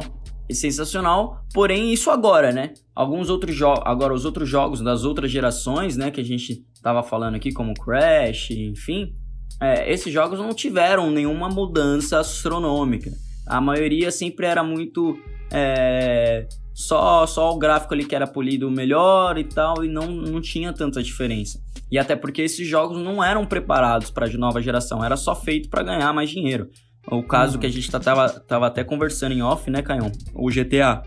É 0.49 0.53
sensacional, 0.53 1.45
porém 1.53 1.93
isso 1.93 2.09
agora, 2.09 2.51
né? 2.51 2.73
Alguns 2.93 3.29
outros 3.29 3.55
jogos, 3.55 3.83
agora 3.85 4.13
os 4.13 4.25
outros 4.25 4.49
jogos 4.49 4.81
das 4.81 5.05
outras 5.05 5.31
gerações, 5.31 5.95
né, 5.95 6.11
que 6.11 6.19
a 6.19 6.25
gente 6.25 6.65
tava 6.83 7.01
falando 7.01 7.35
aqui, 7.35 7.53
como 7.53 7.73
Crash, 7.73 8.51
enfim, 8.51 9.15
é, 9.61 9.91
esses 9.93 10.11
jogos 10.11 10.39
não 10.39 10.53
tiveram 10.53 11.11
nenhuma 11.11 11.47
mudança 11.47 12.19
astronômica. 12.19 13.11
A 13.45 13.61
maioria 13.61 14.09
sempre 14.11 14.47
era 14.47 14.63
muito 14.63 15.15
é, 15.51 16.47
só 16.73 17.27
só 17.27 17.53
o 17.53 17.59
gráfico 17.59 17.93
ali 17.93 18.05
que 18.05 18.15
era 18.15 18.25
polido 18.25 18.71
melhor 18.71 19.37
e 19.37 19.43
tal, 19.43 19.85
e 19.85 19.87
não, 19.87 20.07
não 20.07 20.41
tinha 20.41 20.73
tanta 20.73 21.03
diferença. 21.03 21.59
E 21.91 21.99
até 21.99 22.15
porque 22.15 22.41
esses 22.41 22.67
jogos 22.67 22.97
não 22.97 23.23
eram 23.23 23.45
preparados 23.45 24.09
para 24.09 24.25
a 24.25 24.29
nova 24.31 24.61
geração, 24.61 25.03
era 25.03 25.15
só 25.15 25.35
feito 25.35 25.69
para 25.69 25.83
ganhar 25.83 26.11
mais 26.11 26.29
dinheiro. 26.29 26.67
O 27.07 27.21
caso 27.21 27.55
uhum. 27.55 27.59
que 27.59 27.67
a 27.67 27.69
gente 27.69 27.89
tá, 27.91 27.99
tava, 27.99 28.29
tava 28.29 28.67
até 28.67 28.83
conversando 28.83 29.33
em 29.33 29.41
off, 29.41 29.69
né, 29.69 29.81
Caião? 29.81 30.11
O 30.33 30.49
GTA. 30.49 31.03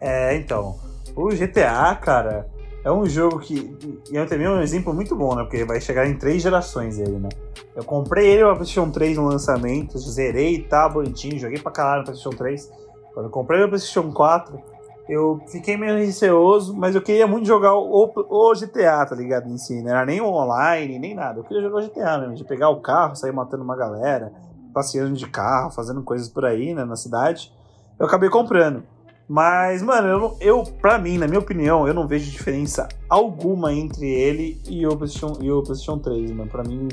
É, 0.00 0.36
então. 0.36 0.78
O 1.14 1.28
GTA, 1.28 1.94
cara, 1.94 2.46
é 2.86 2.92
um 2.92 3.04
jogo 3.04 3.40
que. 3.40 3.76
E 4.12 4.14
eu 4.14 4.28
também 4.28 4.48
um 4.48 4.62
exemplo 4.62 4.94
muito 4.94 5.16
bom, 5.16 5.34
né? 5.34 5.42
Porque 5.42 5.64
vai 5.64 5.80
chegar 5.80 6.06
em 6.06 6.16
três 6.16 6.40
gerações 6.40 7.00
ele, 7.00 7.18
né? 7.18 7.28
Eu 7.74 7.82
comprei 7.82 8.28
ele 8.28 8.44
no 8.44 8.54
PlayStation 8.54 8.88
3 8.92 9.16
no 9.16 9.26
lançamento, 9.26 9.98
zerei, 9.98 10.62
tá 10.62 10.88
bonitinho, 10.88 11.36
joguei 11.36 11.58
pra 11.58 11.72
caralho 11.72 11.98
no 11.98 12.04
PlayStation 12.04 12.36
3. 12.36 12.70
Quando 13.12 13.26
eu 13.26 13.30
comprei 13.30 13.60
o 13.60 13.68
PlayStation 13.68 14.12
4, 14.12 14.62
eu 15.08 15.40
fiquei 15.48 15.76
meio 15.76 15.98
receoso, 15.98 16.76
mas 16.76 16.94
eu 16.94 17.02
queria 17.02 17.26
muito 17.26 17.44
jogar 17.44 17.74
o, 17.74 18.04
o, 18.04 18.52
GTA, 18.54 19.04
tá 19.04 19.16
ligado? 19.16 19.48
Em 19.48 19.58
si, 19.58 19.82
não 19.82 19.90
era 19.90 20.06
nem 20.06 20.20
online, 20.20 20.96
nem 21.00 21.12
nada. 21.12 21.40
Eu 21.40 21.44
queria 21.44 21.64
jogar 21.64 21.82
o 21.82 21.88
GTA 21.88 22.18
mesmo, 22.18 22.36
de 22.36 22.44
pegar 22.44 22.68
o 22.68 22.80
carro, 22.80 23.16
sair 23.16 23.32
matando 23.32 23.64
uma 23.64 23.76
galera, 23.76 24.32
passeando 24.72 25.12
de 25.12 25.26
carro, 25.26 25.72
fazendo 25.72 26.04
coisas 26.04 26.28
por 26.28 26.44
aí, 26.44 26.72
né, 26.72 26.84
na 26.84 26.94
cidade. 26.94 27.52
Eu 27.98 28.06
acabei 28.06 28.30
comprando. 28.30 28.84
Mas, 29.28 29.82
mano, 29.82 30.08
eu, 30.08 30.36
eu, 30.40 30.62
pra 30.80 30.98
mim, 30.98 31.18
na 31.18 31.26
minha 31.26 31.40
opinião, 31.40 31.86
eu 31.86 31.92
não 31.92 32.06
vejo 32.06 32.30
diferença 32.30 32.88
alguma 33.08 33.72
entre 33.72 34.08
ele 34.08 34.60
e 34.68 34.86
o 34.86 34.96
PlayStation, 34.96 35.38
e 35.40 35.50
o 35.50 35.62
PlayStation 35.62 35.98
3, 35.98 36.30
mano. 36.30 36.50
Pra 36.50 36.62
mim, 36.62 36.88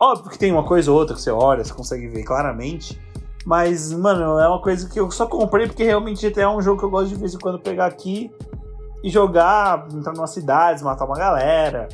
óbvio 0.00 0.30
que 0.30 0.38
tem 0.38 0.50
uma 0.50 0.64
coisa 0.64 0.90
ou 0.90 0.98
outra 0.98 1.14
que 1.14 1.20
você 1.20 1.30
olha, 1.30 1.62
você 1.62 1.74
consegue 1.74 2.08
ver 2.08 2.24
claramente. 2.24 2.98
Mas, 3.44 3.92
mano, 3.92 4.38
é 4.38 4.48
uma 4.48 4.60
coisa 4.60 4.88
que 4.88 4.98
eu 4.98 5.10
só 5.10 5.26
comprei 5.26 5.66
porque 5.66 5.84
realmente 5.84 6.32
é 6.40 6.48
um 6.48 6.60
jogo 6.62 6.80
que 6.80 6.84
eu 6.84 6.90
gosto 6.90 7.10
de 7.10 7.16
vez 7.16 7.34
em 7.34 7.38
quando 7.38 7.58
pegar 7.60 7.86
aqui 7.86 8.30
e 9.04 9.10
jogar, 9.10 9.86
entrar 9.94 10.14
numa 10.14 10.26
cidade, 10.26 10.82
matar 10.82 11.04
uma 11.04 11.16
galera, 11.16 11.86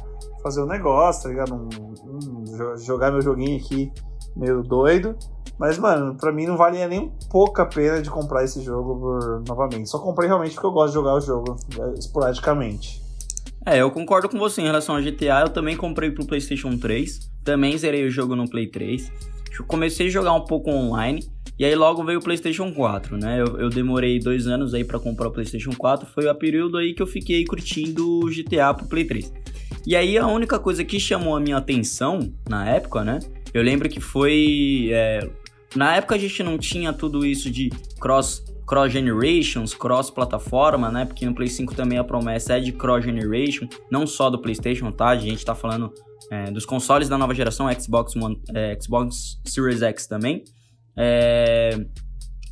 fazer 0.43 0.63
um 0.63 0.67
negócio, 0.67 1.25
tá 1.25 1.29
ligado? 1.29 1.55
Um, 1.55 1.69
um, 2.07 2.77
jogar 2.79 3.11
meu 3.11 3.21
joguinho 3.21 3.59
aqui 3.59 3.93
meio 4.35 4.63
doido. 4.63 5.17
Mas, 5.63 5.79
mano, 5.79 6.17
pra 6.17 6.33
mim 6.33 6.45
não 6.45 6.57
valia 6.57 6.89
nem 6.89 6.99
um 6.99 7.13
pouco 7.31 7.63
a 7.63 7.65
pena 7.65 8.03
de 8.03 8.11
comprar 8.11 8.43
esse 8.43 8.61
jogo 8.65 8.99
por, 8.99 9.45
novamente. 9.47 9.89
Só 9.89 10.01
comprei 10.01 10.27
realmente 10.27 10.55
porque 10.55 10.67
eu 10.67 10.73
gosto 10.73 10.89
de 10.89 10.95
jogar 10.95 11.15
o 11.15 11.21
jogo 11.21 11.57
é, 11.79 11.99
esporadicamente. 12.01 13.01
É, 13.65 13.81
eu 13.81 13.89
concordo 13.93 14.29
com 14.29 14.41
você 14.41 14.61
em 14.61 14.65
relação 14.65 14.97
ao 14.97 15.01
GTA. 15.01 15.43
Eu 15.43 15.51
também 15.51 15.77
comprei 15.77 16.11
pro 16.11 16.27
PlayStation 16.27 16.77
3. 16.77 17.31
Também 17.45 17.79
zerei 17.79 18.05
o 18.05 18.11
jogo 18.11 18.35
no 18.35 18.51
Play 18.51 18.67
3. 18.67 19.13
Eu 19.57 19.65
comecei 19.65 20.09
a 20.09 20.11
jogar 20.11 20.33
um 20.33 20.41
pouco 20.41 20.69
online. 20.69 21.25
E 21.57 21.65
aí 21.65 21.77
logo 21.77 22.03
veio 22.03 22.19
o 22.19 22.23
PlayStation 22.25 22.73
4, 22.73 23.17
né? 23.17 23.41
Eu, 23.41 23.61
eu 23.61 23.71
demorei 23.71 24.19
dois 24.19 24.49
anos 24.49 24.75
aí 24.75 24.83
para 24.83 24.99
comprar 24.99 25.29
o 25.29 25.31
PlayStation 25.31 25.71
4. 25.79 26.09
Foi 26.13 26.27
o 26.27 26.35
período 26.35 26.77
aí 26.77 26.93
que 26.93 27.01
eu 27.01 27.07
fiquei 27.07 27.45
curtindo 27.45 28.19
o 28.19 28.29
GTA 28.29 28.75
pro 28.75 28.87
Play 28.87 29.05
3. 29.05 29.33
E 29.87 29.95
aí 29.95 30.19
a 30.19 30.27
única 30.27 30.59
coisa 30.59 30.85
que 30.85 30.99
chamou 30.99 31.37
a 31.37 31.41
minha 31.41 31.59
atenção 31.59 32.33
na 32.49 32.69
época, 32.69 33.05
né? 33.05 33.21
Eu 33.55 33.63
lembro 33.63 33.89
que 33.89 34.01
foi. 34.01 34.89
É, 34.91 35.31
na 35.75 35.97
época 35.97 36.15
a 36.15 36.19
gente 36.19 36.43
não 36.43 36.59
tinha 36.59 36.93
tudo 36.93 37.25
isso 37.25 37.51
de 37.51 37.71
cross 38.01 38.43
cross 38.67 38.93
generations, 38.93 39.75
cross 39.75 40.11
plataforma, 40.11 40.91
né? 40.91 41.05
Porque 41.05 41.27
no 41.27 41.35
Play 41.35 41.49
5 41.49 41.75
também 41.75 41.99
a 41.99 42.05
promessa 42.05 42.57
é 42.57 42.61
de 42.61 42.73
cross 42.73 43.05
generation, 43.05 43.69
não 43.91 44.07
só 44.07 44.31
do 44.31 44.41
PlayStation, 44.41 44.91
tá? 44.93 45.09
A 45.09 45.17
gente 45.17 45.45
tá 45.45 45.55
falando 45.55 45.93
é, 46.31 46.51
dos 46.51 46.65
consoles 46.65 47.09
da 47.09 47.19
nova 47.19 47.35
geração, 47.35 47.69
Xbox 47.79 48.17
One, 48.17 48.41
é, 48.55 48.79
Xbox 48.81 49.41
Series 49.45 49.83
X 49.83 50.07
também 50.07 50.45
é, 50.97 51.71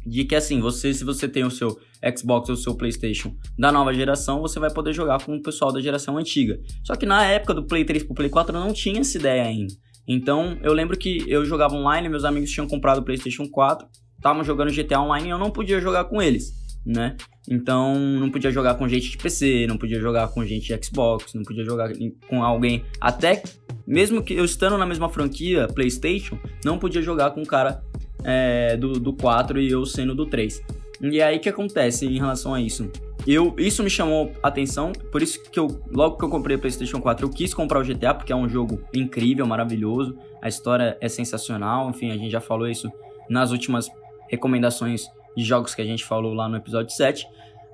de 0.06 0.24
que 0.24 0.34
assim, 0.34 0.60
você 0.60 0.92
se 0.94 1.04
você 1.04 1.28
tem 1.28 1.44
o 1.44 1.50
seu 1.50 1.78
Xbox 2.16 2.48
ou 2.48 2.54
o 2.54 2.58
seu 2.58 2.74
PlayStation 2.74 3.34
da 3.58 3.70
nova 3.70 3.92
geração, 3.92 4.40
você 4.40 4.58
vai 4.58 4.72
poder 4.72 4.92
jogar 4.92 5.22
com 5.22 5.36
o 5.36 5.42
pessoal 5.42 5.72
da 5.72 5.80
geração 5.80 6.16
antiga. 6.16 6.58
Só 6.82 6.94
que 6.96 7.04
na 7.04 7.24
época 7.24 7.54
do 7.54 7.66
Play 7.66 7.84
3 7.84 8.04
pro 8.04 8.14
Play 8.14 8.30
4 8.30 8.58
não 8.58 8.72
tinha 8.72 9.00
essa 9.00 9.18
ideia 9.18 9.44
ainda. 9.44 9.74
Então, 10.12 10.58
eu 10.60 10.72
lembro 10.72 10.98
que 10.98 11.24
eu 11.28 11.44
jogava 11.44 11.76
online, 11.76 12.08
meus 12.08 12.24
amigos 12.24 12.50
tinham 12.50 12.66
comprado 12.66 12.98
o 12.98 13.02
PlayStation 13.04 13.48
4, 13.48 13.86
estavam 14.16 14.42
jogando 14.42 14.74
GTA 14.74 15.00
online 15.00 15.28
e 15.28 15.30
eu 15.30 15.38
não 15.38 15.52
podia 15.52 15.80
jogar 15.80 16.02
com 16.06 16.20
eles, 16.20 16.52
né? 16.84 17.16
Então, 17.48 17.94
não 17.94 18.28
podia 18.28 18.50
jogar 18.50 18.74
com 18.74 18.88
gente 18.88 19.08
de 19.08 19.16
PC, 19.16 19.68
não 19.68 19.78
podia 19.78 20.00
jogar 20.00 20.26
com 20.26 20.44
gente 20.44 20.66
de 20.66 20.84
Xbox, 20.84 21.32
não 21.32 21.44
podia 21.44 21.64
jogar 21.64 21.92
com 22.28 22.42
alguém. 22.42 22.84
Até 23.00 23.40
mesmo 23.86 24.20
que 24.20 24.34
eu 24.34 24.44
estando 24.44 24.76
na 24.76 24.84
mesma 24.84 25.08
franquia, 25.08 25.68
PlayStation, 25.68 26.36
não 26.64 26.76
podia 26.76 27.00
jogar 27.00 27.30
com 27.30 27.42
um 27.42 27.46
cara 27.46 27.80
é, 28.24 28.76
do, 28.76 28.94
do 28.94 29.12
4 29.12 29.60
e 29.60 29.70
eu 29.70 29.86
sendo 29.86 30.12
do 30.12 30.26
3. 30.26 30.60
E 31.02 31.22
aí 31.22 31.36
o 31.36 31.40
que 31.40 31.48
acontece 31.48 32.04
em 32.04 32.18
relação 32.18 32.52
a 32.52 32.60
isso? 32.60 32.90
Eu, 33.32 33.54
isso 33.58 33.82
me 33.82 33.90
chamou 33.90 34.32
a 34.42 34.48
atenção, 34.48 34.92
por 35.12 35.22
isso 35.22 35.42
que 35.42 35.58
eu, 35.58 35.82
logo 35.90 36.16
que 36.16 36.24
eu 36.24 36.28
comprei 36.28 36.56
o 36.56 36.58
PlayStation 36.58 37.00
4, 37.00 37.26
eu 37.26 37.30
quis 37.30 37.52
comprar 37.52 37.78
o 37.80 37.84
GTA, 37.84 38.14
porque 38.14 38.32
é 38.32 38.36
um 38.36 38.48
jogo 38.48 38.82
incrível, 38.94 39.46
maravilhoso, 39.46 40.16
a 40.40 40.48
história 40.48 40.96
é 41.00 41.08
sensacional, 41.08 41.90
enfim, 41.90 42.10
a 42.10 42.16
gente 42.16 42.30
já 42.30 42.40
falou 42.40 42.66
isso 42.66 42.90
nas 43.28 43.52
últimas 43.52 43.88
recomendações 44.28 45.06
de 45.36 45.44
jogos 45.44 45.74
que 45.74 45.82
a 45.82 45.84
gente 45.84 46.04
falou 46.04 46.34
lá 46.34 46.48
no 46.48 46.56
episódio 46.56 46.94
7. 46.94 47.26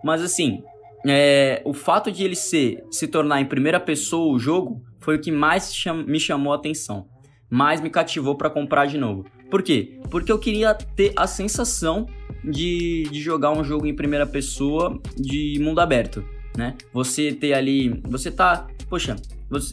Mas 0.03 0.23
assim, 0.23 0.63
é, 1.07 1.63
o 1.65 1.73
fato 1.73 2.11
de 2.11 2.25
ele 2.25 2.37
ser, 2.37 2.85
se 2.91 3.07
tornar 3.07 3.41
em 3.41 3.47
primeira 3.47 3.81
pessoa 3.81 4.35
o 4.35 4.39
jogo 4.39 4.83
foi 4.99 5.17
o 5.17 5.21
que 5.21 5.31
mais 5.31 5.75
cham 5.75 6.05
me 6.05 6.19
chamou 6.19 6.53
a 6.53 6.57
atenção, 6.57 7.09
mais 7.49 7.81
me 7.81 7.91
cativou 7.91 8.37
para 8.37 8.51
comprar 8.51 8.87
de 8.87 8.99
novo. 8.99 9.25
Por 9.51 9.63
quê? 9.63 10.01
Porque 10.11 10.33
eu 10.33 10.39
queria 10.39 10.75
ter 10.75 11.13
a 11.17 11.27
sensação 11.27 12.07
de, 12.47 13.05
de 13.11 13.21
jogar 13.21 13.50
um 13.50 13.65
jogo 13.65 13.87
em 13.87 13.95
primeira 13.95 14.26
pessoa 14.26 15.00
de 15.17 15.59
mundo 15.61 15.81
aberto, 15.81 16.25
né? 16.57 16.76
Você 16.93 17.33
ter 17.33 17.53
ali, 17.53 18.00
você 18.05 18.31
tá, 18.31 18.67
poxa, 18.88 19.17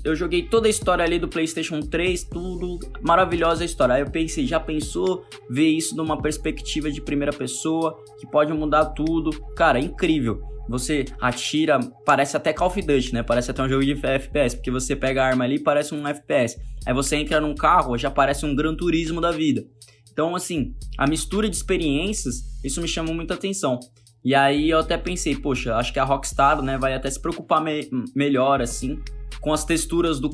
eu 0.04 0.16
joguei 0.16 0.44
toda 0.44 0.68
a 0.68 0.70
história 0.70 1.04
ali 1.04 1.18
do 1.18 1.28
PlayStation 1.28 1.82
3, 1.82 2.24
tudo 2.26 2.80
maravilhosa 3.02 3.64
a 3.64 3.66
história. 3.66 3.96
Aí 3.96 4.02
eu 4.02 4.10
pensei, 4.10 4.46
já 4.46 4.60
pensou 4.60 5.26
ver 5.50 5.68
isso 5.68 5.96
numa 5.96 6.22
perspectiva 6.22 6.92
de 6.92 7.02
primeira 7.02 7.32
pessoa 7.32 7.98
que 8.20 8.28
pode 8.28 8.54
mudar 8.54 8.86
tudo? 8.86 9.32
Cara, 9.56 9.80
incrível. 9.80 10.42
Você 10.70 11.06
atira, 11.20 11.80
parece 12.06 12.38
até 12.38 12.54
Call 12.54 12.68
of 12.68 12.82
Duty, 12.82 13.14
né? 13.14 13.24
Parece 13.24 13.52
até 13.52 13.62
um 13.62 13.68
jogo 13.68 13.84
de 13.84 13.94
FPS, 13.94 14.56
porque 14.56 14.72
você 14.72 14.96
pega 14.96 15.22
a 15.22 15.28
arma 15.28 15.44
ali 15.44 15.60
parece 15.60 15.94
um 15.94 16.08
FPS. 16.08 16.58
Aí 16.86 16.94
você 16.94 17.18
entra 17.18 17.42
num 17.42 17.56
carro, 17.56 17.98
já 17.98 18.10
parece 18.10 18.46
um 18.46 18.56
Gran 18.56 18.76
Turismo 18.76 19.20
da 19.20 19.32
vida. 19.32 19.66
Então, 20.14 20.36
assim, 20.36 20.76
a 20.98 21.08
mistura 21.08 21.50
de 21.50 21.56
experiências, 21.56 22.44
isso 22.64 22.80
me 22.80 22.88
chamou 22.88 23.16
muita 23.16 23.34
atenção. 23.34 23.80
E 24.24 24.34
aí 24.34 24.70
eu 24.70 24.80
até 24.80 24.96
pensei, 24.96 25.36
poxa, 25.36 25.76
acho 25.76 25.92
que 25.92 26.00
a 26.00 26.04
Rockstar, 26.04 26.62
né, 26.62 26.78
vai 26.78 26.94
até 26.94 27.10
se 27.10 27.20
preocupar 27.20 27.62
me 27.62 27.90
melhor, 28.16 28.62
assim, 28.62 29.02
com 29.42 29.52
as 29.52 29.66
texturas 29.66 30.22
do 30.22 30.30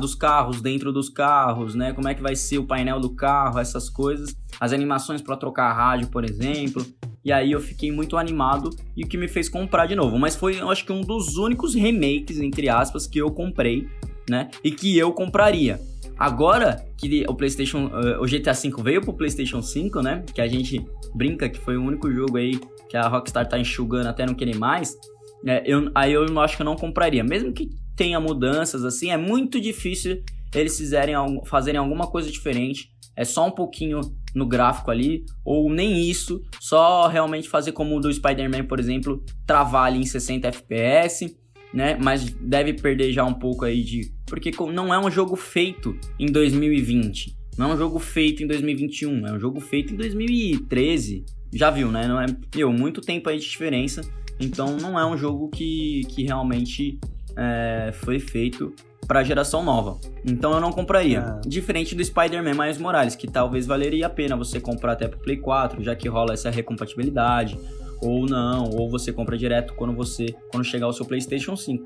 dos 0.00 0.14
carros, 0.14 0.62
dentro 0.62 0.90
dos 0.90 1.10
carros, 1.10 1.74
né? 1.74 1.92
Como 1.92 2.08
é 2.08 2.14
que 2.14 2.22
vai 2.22 2.34
ser 2.34 2.56
o 2.56 2.64
painel 2.64 2.98
do 2.98 3.10
carro, 3.10 3.58
essas 3.58 3.90
coisas. 3.90 4.34
As 4.58 4.72
animações 4.72 5.20
para 5.20 5.36
trocar 5.36 5.70
rádio, 5.74 6.08
por 6.08 6.24
exemplo. 6.24 6.86
E 7.22 7.30
aí 7.30 7.52
eu 7.52 7.60
fiquei 7.60 7.92
muito 7.92 8.16
animado 8.16 8.70
e 8.96 9.04
o 9.04 9.08
que 9.08 9.18
me 9.18 9.28
fez 9.28 9.50
comprar 9.50 9.84
de 9.84 9.94
novo. 9.94 10.18
Mas 10.18 10.34
foi, 10.34 10.58
eu 10.58 10.70
acho 10.70 10.86
que 10.86 10.92
um 10.92 11.02
dos 11.02 11.36
únicos 11.36 11.74
remakes, 11.74 12.38
entre 12.38 12.70
aspas, 12.70 13.06
que 13.06 13.18
eu 13.18 13.30
comprei, 13.30 13.86
né? 14.30 14.48
E 14.62 14.70
que 14.70 14.96
eu 14.96 15.12
compraria. 15.12 15.78
Agora 16.18 16.84
que 16.96 17.24
o 17.28 17.34
PlayStation, 17.34 17.86
uh, 17.86 18.22
o 18.22 18.26
GTA 18.26 18.52
V 18.52 18.82
veio 18.82 19.00
pro 19.00 19.12
PlayStation 19.12 19.60
5, 19.60 20.00
né? 20.00 20.24
Que 20.34 20.40
a 20.40 20.46
gente 20.48 20.84
brinca 21.14 21.48
que 21.48 21.58
foi 21.58 21.76
o 21.76 21.82
único 21.82 22.10
jogo 22.10 22.36
aí 22.36 22.58
que 22.88 22.96
a 22.96 23.08
Rockstar 23.08 23.48
tá 23.48 23.58
enxugando 23.58 24.06
até 24.06 24.24
não 24.24 24.34
querer 24.34 24.56
mais. 24.56 24.96
Né? 25.42 25.62
Eu, 25.66 25.90
aí 25.94 26.12
eu 26.12 26.40
acho 26.40 26.56
que 26.56 26.62
eu 26.62 26.66
não 26.66 26.76
compraria. 26.76 27.24
Mesmo 27.24 27.52
que 27.52 27.68
tenha 27.96 28.20
mudanças 28.20 28.84
assim, 28.84 29.10
é 29.10 29.16
muito 29.16 29.60
difícil 29.60 30.22
eles 30.54 30.76
fizerem, 30.78 31.14
fazerem 31.44 31.78
alguma 31.78 32.06
coisa 32.06 32.30
diferente. 32.30 32.90
É 33.16 33.24
só 33.24 33.46
um 33.46 33.50
pouquinho 33.50 34.00
no 34.34 34.46
gráfico 34.46 34.90
ali, 34.90 35.24
ou 35.44 35.70
nem 35.70 36.08
isso, 36.10 36.42
só 36.60 37.06
realmente 37.06 37.48
fazer 37.48 37.70
como 37.70 37.96
o 37.96 38.00
do 38.00 38.12
Spider-Man, 38.12 38.64
por 38.64 38.80
exemplo, 38.80 39.24
travar 39.46 39.86
ali 39.86 40.00
em 40.00 40.06
60 40.06 40.48
FPS, 40.48 41.36
né? 41.74 41.98
Mas 42.00 42.30
deve 42.40 42.72
perder 42.72 43.12
já 43.12 43.24
um 43.24 43.34
pouco 43.34 43.64
aí 43.64 43.82
de. 43.82 44.12
Porque 44.26 44.52
não 44.72 44.94
é 44.94 44.98
um 44.98 45.10
jogo 45.10 45.34
feito 45.34 45.98
em 46.18 46.26
2020. 46.26 47.36
Não 47.58 47.72
é 47.72 47.74
um 47.74 47.76
jogo 47.76 47.98
feito 47.98 48.42
em 48.42 48.46
2021. 48.46 49.26
É 49.26 49.32
um 49.32 49.40
jogo 49.40 49.60
feito 49.60 49.92
em 49.92 49.96
2013. 49.96 51.24
Já 51.52 51.70
viu, 51.70 51.90
né? 51.90 52.06
Não 52.06 52.20
é. 52.20 52.26
Meu, 52.54 52.72
muito 52.72 53.00
tempo 53.00 53.28
aí 53.28 53.38
de 53.38 53.48
diferença. 53.48 54.02
Então 54.38 54.76
não 54.76 54.98
é 54.98 55.04
um 55.04 55.16
jogo 55.16 55.48
que, 55.48 56.02
que 56.08 56.22
realmente 56.22 56.98
é, 57.36 57.90
foi 57.92 58.20
feito 58.20 58.72
para 59.06 59.20
a 59.20 59.24
geração 59.24 59.62
nova. 59.62 59.98
Então 60.24 60.52
eu 60.52 60.60
não 60.60 60.72
compraria. 60.72 61.40
É. 61.44 61.48
Diferente 61.48 61.94
do 61.94 62.04
Spider-Man 62.04 62.54
Miles 62.54 62.78
Morales, 62.78 63.16
que 63.16 63.26
talvez 63.26 63.66
valeria 63.66 64.06
a 64.06 64.10
pena 64.10 64.36
você 64.36 64.60
comprar 64.60 64.92
até 64.92 65.08
pro 65.08 65.18
Play 65.18 65.36
4, 65.36 65.82
já 65.82 65.94
que 65.94 66.08
rola 66.08 66.32
essa 66.32 66.50
recompatibilidade, 66.50 67.58
ou 68.02 68.26
não, 68.26 68.70
ou 68.70 68.90
você 68.90 69.12
compra 69.12 69.36
direto 69.36 69.74
quando 69.74 69.94
você 69.94 70.34
quando 70.50 70.64
chegar 70.64 70.88
o 70.88 70.92
seu 70.92 71.06
PlayStation 71.06 71.56
5. 71.56 71.84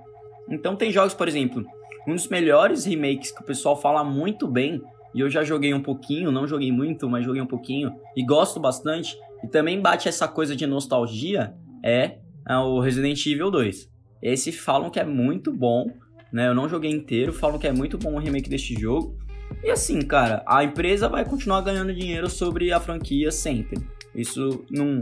Então 0.51 0.77
tem 0.77 0.91
jogos, 0.91 1.15
por 1.15 1.29
exemplo, 1.29 1.65
um 2.07 2.15
dos 2.15 2.29
melhores 2.29 2.85
remakes 2.85 3.31
que 3.31 3.43
o 3.43 3.45
pessoal 3.45 3.81
fala 3.81 4.03
muito 4.03 4.49
bem, 4.49 4.81
e 5.15 5.21
eu 5.21 5.29
já 5.29 5.43
joguei 5.43 5.73
um 5.75 5.83
pouquinho, 5.83 6.31
não 6.31 6.47
joguei 6.47 6.73
muito, 6.73 7.09
mas 7.09 7.25
joguei 7.25 7.43
um 7.43 7.47
pouquinho 7.47 7.93
e 8.17 8.25
gosto 8.25 8.61
bastante, 8.61 9.17
e 9.45 9.49
também 9.49 9.81
bate 9.81 10.09
essa 10.09 10.27
coisa 10.27 10.57
de 10.57 10.67
nostalgia, 10.67 11.55
é, 11.85 12.19
é 12.49 12.57
o 12.57 12.81
Resident 12.81 13.25
Evil 13.27 13.51
2. 13.51 13.91
Esse 14.23 14.53
falam 14.53 14.91
que 14.91 14.99
é 14.99 15.05
muito 15.05 15.53
bom, 15.53 15.87
né? 16.33 16.49
Eu 16.49 16.55
não 16.55 16.69
joguei 16.69 16.91
inteiro, 16.91 17.33
falam 17.33 17.59
que 17.59 17.67
é 17.67 17.73
muito 17.73 17.97
bom 17.99 18.15
o 18.15 18.19
remake 18.19 18.51
deste 18.51 18.75
jogo. 18.75 19.17
E 19.63 19.71
assim, 19.71 20.01
cara, 20.01 20.43
a 20.47 20.63
empresa 20.65 21.09
vai 21.09 21.25
continuar 21.25 21.61
ganhando 21.61 21.95
dinheiro 21.95 22.29
sobre 22.29 22.73
a 22.73 22.81
franquia 22.81 23.31
sempre. 23.31 23.79
Isso 24.15 24.65
não, 24.71 24.99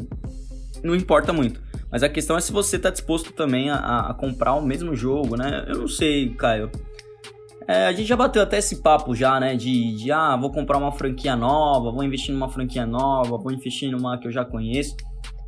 não 0.82 0.94
importa 0.94 1.32
muito. 1.32 1.60
Mas 1.90 2.02
a 2.02 2.08
questão 2.08 2.36
é 2.36 2.40
se 2.40 2.52
você 2.52 2.78
tá 2.78 2.90
disposto 2.90 3.32
também 3.32 3.70
a, 3.70 4.10
a 4.10 4.14
comprar 4.14 4.54
o 4.54 4.62
mesmo 4.62 4.94
jogo, 4.94 5.36
né? 5.36 5.64
Eu 5.68 5.78
não 5.78 5.88
sei, 5.88 6.30
Caio. 6.30 6.70
É, 7.68 7.86
a 7.86 7.92
gente 7.92 8.06
já 8.06 8.16
bateu 8.16 8.42
até 8.42 8.58
esse 8.58 8.76
papo 8.76 9.14
já, 9.14 9.40
né? 9.40 9.56
De, 9.56 9.96
de, 9.96 10.12
ah, 10.12 10.36
vou 10.36 10.52
comprar 10.52 10.78
uma 10.78 10.92
franquia 10.92 11.34
nova, 11.34 11.90
vou 11.90 12.04
investir 12.04 12.32
numa 12.32 12.48
franquia 12.48 12.86
nova, 12.86 13.36
vou 13.36 13.50
investir 13.52 13.90
numa 13.90 14.18
que 14.18 14.28
eu 14.28 14.32
já 14.32 14.44
conheço. 14.44 14.96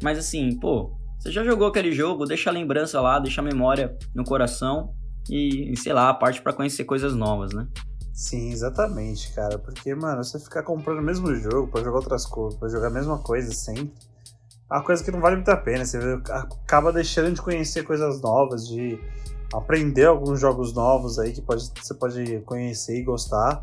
Mas 0.02 0.18
assim, 0.18 0.58
pô, 0.58 0.92
você 1.18 1.30
já 1.30 1.44
jogou 1.44 1.68
aquele 1.68 1.92
jogo, 1.92 2.24
deixa 2.24 2.50
a 2.50 2.52
lembrança 2.52 3.00
lá, 3.00 3.18
deixa 3.18 3.40
a 3.40 3.44
memória 3.44 3.96
no 4.14 4.24
coração 4.24 4.94
e, 5.28 5.76
sei 5.76 5.92
lá, 5.92 6.12
parte 6.14 6.40
para 6.40 6.52
conhecer 6.52 6.84
coisas 6.84 7.14
novas, 7.14 7.52
né? 7.52 7.66
Sim, 8.12 8.50
exatamente, 8.50 9.32
cara. 9.32 9.58
Porque, 9.58 9.94
mano, 9.94 10.24
você 10.24 10.40
ficar 10.40 10.62
comprando 10.62 10.98
o 10.98 11.02
mesmo 11.02 11.32
jogo 11.36 11.68
para 11.68 11.84
jogar 11.84 11.98
outras 11.98 12.26
coisas, 12.26 12.58
pra 12.58 12.68
jogar 12.68 12.88
a 12.88 12.92
mesma 12.92 13.18
coisa 13.18 13.52
sempre, 13.52 13.92
uma 14.70 14.83
coisa 14.83 15.02
que 15.02 15.11
não 15.11 15.20
vale 15.20 15.37
muito 15.37 15.50
a 15.50 15.57
pena. 15.57 15.85
Você 15.85 15.98
acaba 16.31 16.92
deixando 16.92 17.33
de 17.33 17.40
conhecer 17.40 17.85
coisas 17.85 18.20
novas, 18.20 18.66
de 18.68 18.98
aprender 19.52 20.04
alguns 20.04 20.40
jogos 20.40 20.74
novos 20.74 21.18
aí 21.18 21.33
que 21.33 21.40
pode, 21.40 21.70
você 21.81 21.94
pode 21.94 22.40
conhecer 22.40 22.98
e 22.98 23.02
gostar. 23.02 23.61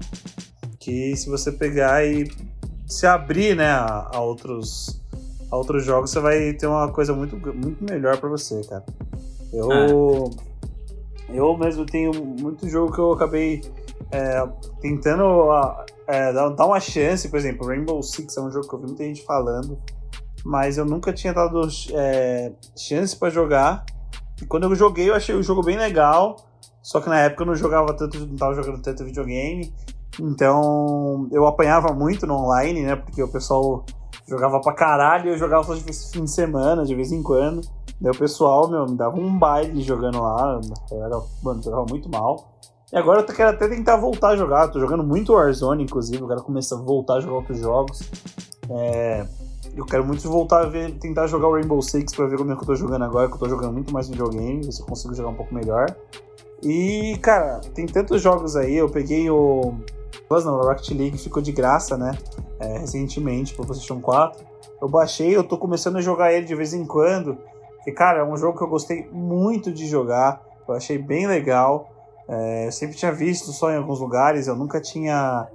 Que 0.80 1.16
se 1.16 1.30
você 1.30 1.52
pegar 1.52 2.06
e 2.06 2.30
se 2.88 3.06
abrir, 3.06 3.56
né, 3.56 3.70
a, 3.70 4.10
a 4.14 4.20
outros 4.20 5.02
a 5.50 5.58
outros 5.58 5.86
jogos, 5.86 6.10
você 6.10 6.20
vai 6.20 6.54
ter 6.54 6.68
uma 6.68 6.92
coisa 6.92 7.14
muito, 7.14 7.38
muito 7.38 7.84
melhor 7.84 8.18
para 8.18 8.30
você, 8.30 8.62
cara. 8.64 8.84
Eu, 9.54 9.72
é. 9.72 11.38
eu 11.38 11.58
mesmo 11.58 11.86
tenho 11.86 12.12
muito 12.14 12.68
jogo 12.68 12.92
que 12.92 13.00
eu 13.00 13.14
acabei 13.14 13.62
é, 14.12 14.48
tentando 14.82 15.50
é, 16.08 16.34
dar 16.34 16.66
uma 16.66 16.80
chance, 16.80 17.30
por 17.30 17.38
exemplo, 17.38 17.68
Rainbow 17.68 18.02
Six 18.02 18.36
é 18.38 18.42
um 18.42 18.52
jogo 18.52 18.68
que 18.68 18.74
eu 18.74 18.80
vi 18.80 18.86
muita 18.88 19.04
gente 19.04 19.24
falando, 19.24 19.78
mas 20.46 20.78
eu 20.78 20.86
nunca 20.86 21.12
tinha 21.12 21.34
dado 21.34 21.68
é, 21.92 22.52
chance 22.78 23.18
para 23.18 23.32
jogar. 23.32 23.84
E 24.40 24.46
quando 24.46 24.66
eu 24.66 24.76
joguei, 24.76 25.10
eu 25.10 25.16
achei 25.16 25.34
o 25.34 25.42
jogo 25.42 25.64
bem 25.64 25.76
legal. 25.76 26.36
Só 26.84 27.02
que 27.02 27.10
na 27.10 27.20
época 27.20 27.42
eu 27.42 27.48
não 27.48 27.56
jogava 27.56 27.92
tanto, 27.96 28.20
não 28.20 28.36
tava 28.36 28.54
jogando 28.54 28.80
tanto 28.80 29.04
videogame. 29.04 29.74
Então 30.22 31.28
eu 31.32 31.48
apanhava 31.48 31.92
muito 31.94 32.28
no 32.28 32.36
online, 32.36 32.84
né? 32.84 32.96
Porque 32.96 33.24
o 33.24 33.28
pessoal 33.28 33.84
jogava 34.28 34.62
pra 34.62 34.74
caralho 34.74 35.32
eu 35.32 35.38
jogava 35.38 35.64
só 35.64 35.74
de 35.74 35.82
fim 35.82 36.26
de 36.26 36.32
semana, 36.32 36.86
de 36.86 36.94
vez 36.94 37.12
em 37.12 37.24
quando. 37.24 37.62
Daí 38.00 38.12
o 38.12 38.18
pessoal, 38.18 38.70
meu, 38.70 38.86
me 38.86 38.96
dava 38.96 39.20
um 39.20 39.40
baile 39.40 39.82
jogando 39.82 40.22
lá. 40.22 40.62
Eu 40.92 41.04
era, 41.04 41.20
mano, 41.42 41.64
jogava 41.64 41.88
muito 41.90 42.08
mal. 42.08 42.60
E 42.94 42.98
agora 42.98 43.22
eu 43.22 43.26
quero 43.26 43.50
até 43.50 43.68
tentar 43.68 43.98
voltar 43.98 44.30
a 44.30 44.38
jogar. 44.38 44.68
tô 44.68 44.80
jogando 44.80 45.04
muito 45.04 45.34
Warzone, 45.34 45.84
inclusive. 45.84 46.22
Eu 46.22 46.28
quero 46.28 46.44
começar 46.44 46.76
a 46.76 46.82
voltar 46.82 47.16
a 47.16 47.20
jogar 47.20 47.38
outros 47.38 47.58
jogos. 47.58 48.12
É, 48.70 49.26
eu 49.76 49.86
quero 49.86 50.06
muito 50.06 50.28
voltar 50.30 50.64
a 50.64 50.66
ver, 50.68 50.94
tentar 51.00 51.28
jogar 51.28 51.48
o 51.48 51.54
Rainbow 51.54 51.82
Six 51.82 52.16
pra 52.16 52.26
ver 52.28 52.38
como 52.38 52.52
é 52.52 52.56
que 52.56 52.62
eu 52.62 52.66
tô 52.66 52.76
jogando 52.76 53.04
agora, 53.04 53.28
que 53.28 53.36
eu 53.36 53.40
tô 53.40 53.50
jogando 53.50 53.74
muito 53.74 53.94
mais 53.94 54.08
videogame, 54.08 54.64
ver 54.64 54.72
se 54.72 54.82
eu 54.82 54.86
consigo 54.86 55.14
jogar 55.14 55.30
um 55.30 55.36
pouco 55.36 55.54
melhor. 55.54 55.96
E, 56.64 57.18
cara, 57.22 57.60
tem 57.74 57.86
tantos 57.86 58.22
jogos 58.22 58.56
aí. 58.56 58.76
Eu 58.76 58.90
peguei 58.90 59.30
o 59.30 59.74
Plus 60.28 60.46
não, 60.46 60.60
a 60.60 60.64
Rocket 60.64 60.90
League 60.92 61.18
ficou 61.18 61.42
de 61.42 61.52
graça, 61.52 61.98
né? 61.98 62.18
É, 62.60 62.80
recentemente 62.80 63.54
pro 63.54 63.66
PlayStation 63.66 64.00
4. 64.00 64.44
Eu 64.82 64.90
baixei, 64.90 65.36
eu 65.36 65.44
tô 65.44 65.58
começando 65.58 65.98
a 65.98 66.02
jogar 66.02 66.34
ele 66.34 66.46
de 66.46 66.56
vez 66.56 66.74
em 66.74 66.86
quando. 66.86 67.38
E, 67.86 67.92
cara, 67.92 68.20
é 68.20 68.24
um 68.24 68.36
jogo 68.36 68.58
que 68.58 68.64
eu 68.64 68.68
gostei 68.68 69.08
muito 69.12 69.72
de 69.72 69.88
jogar. 69.88 70.42
Eu 70.68 70.74
achei 70.74 70.98
bem 70.98 71.28
legal. 71.28 71.90
É, 72.28 72.68
eu 72.68 72.72
sempre 72.72 72.96
tinha 72.96 73.12
visto 73.12 73.52
só 73.52 73.72
em 73.72 73.78
alguns 73.78 74.00
lugares, 74.00 74.48
eu 74.48 74.56
nunca 74.56 74.82
tinha 74.82 75.48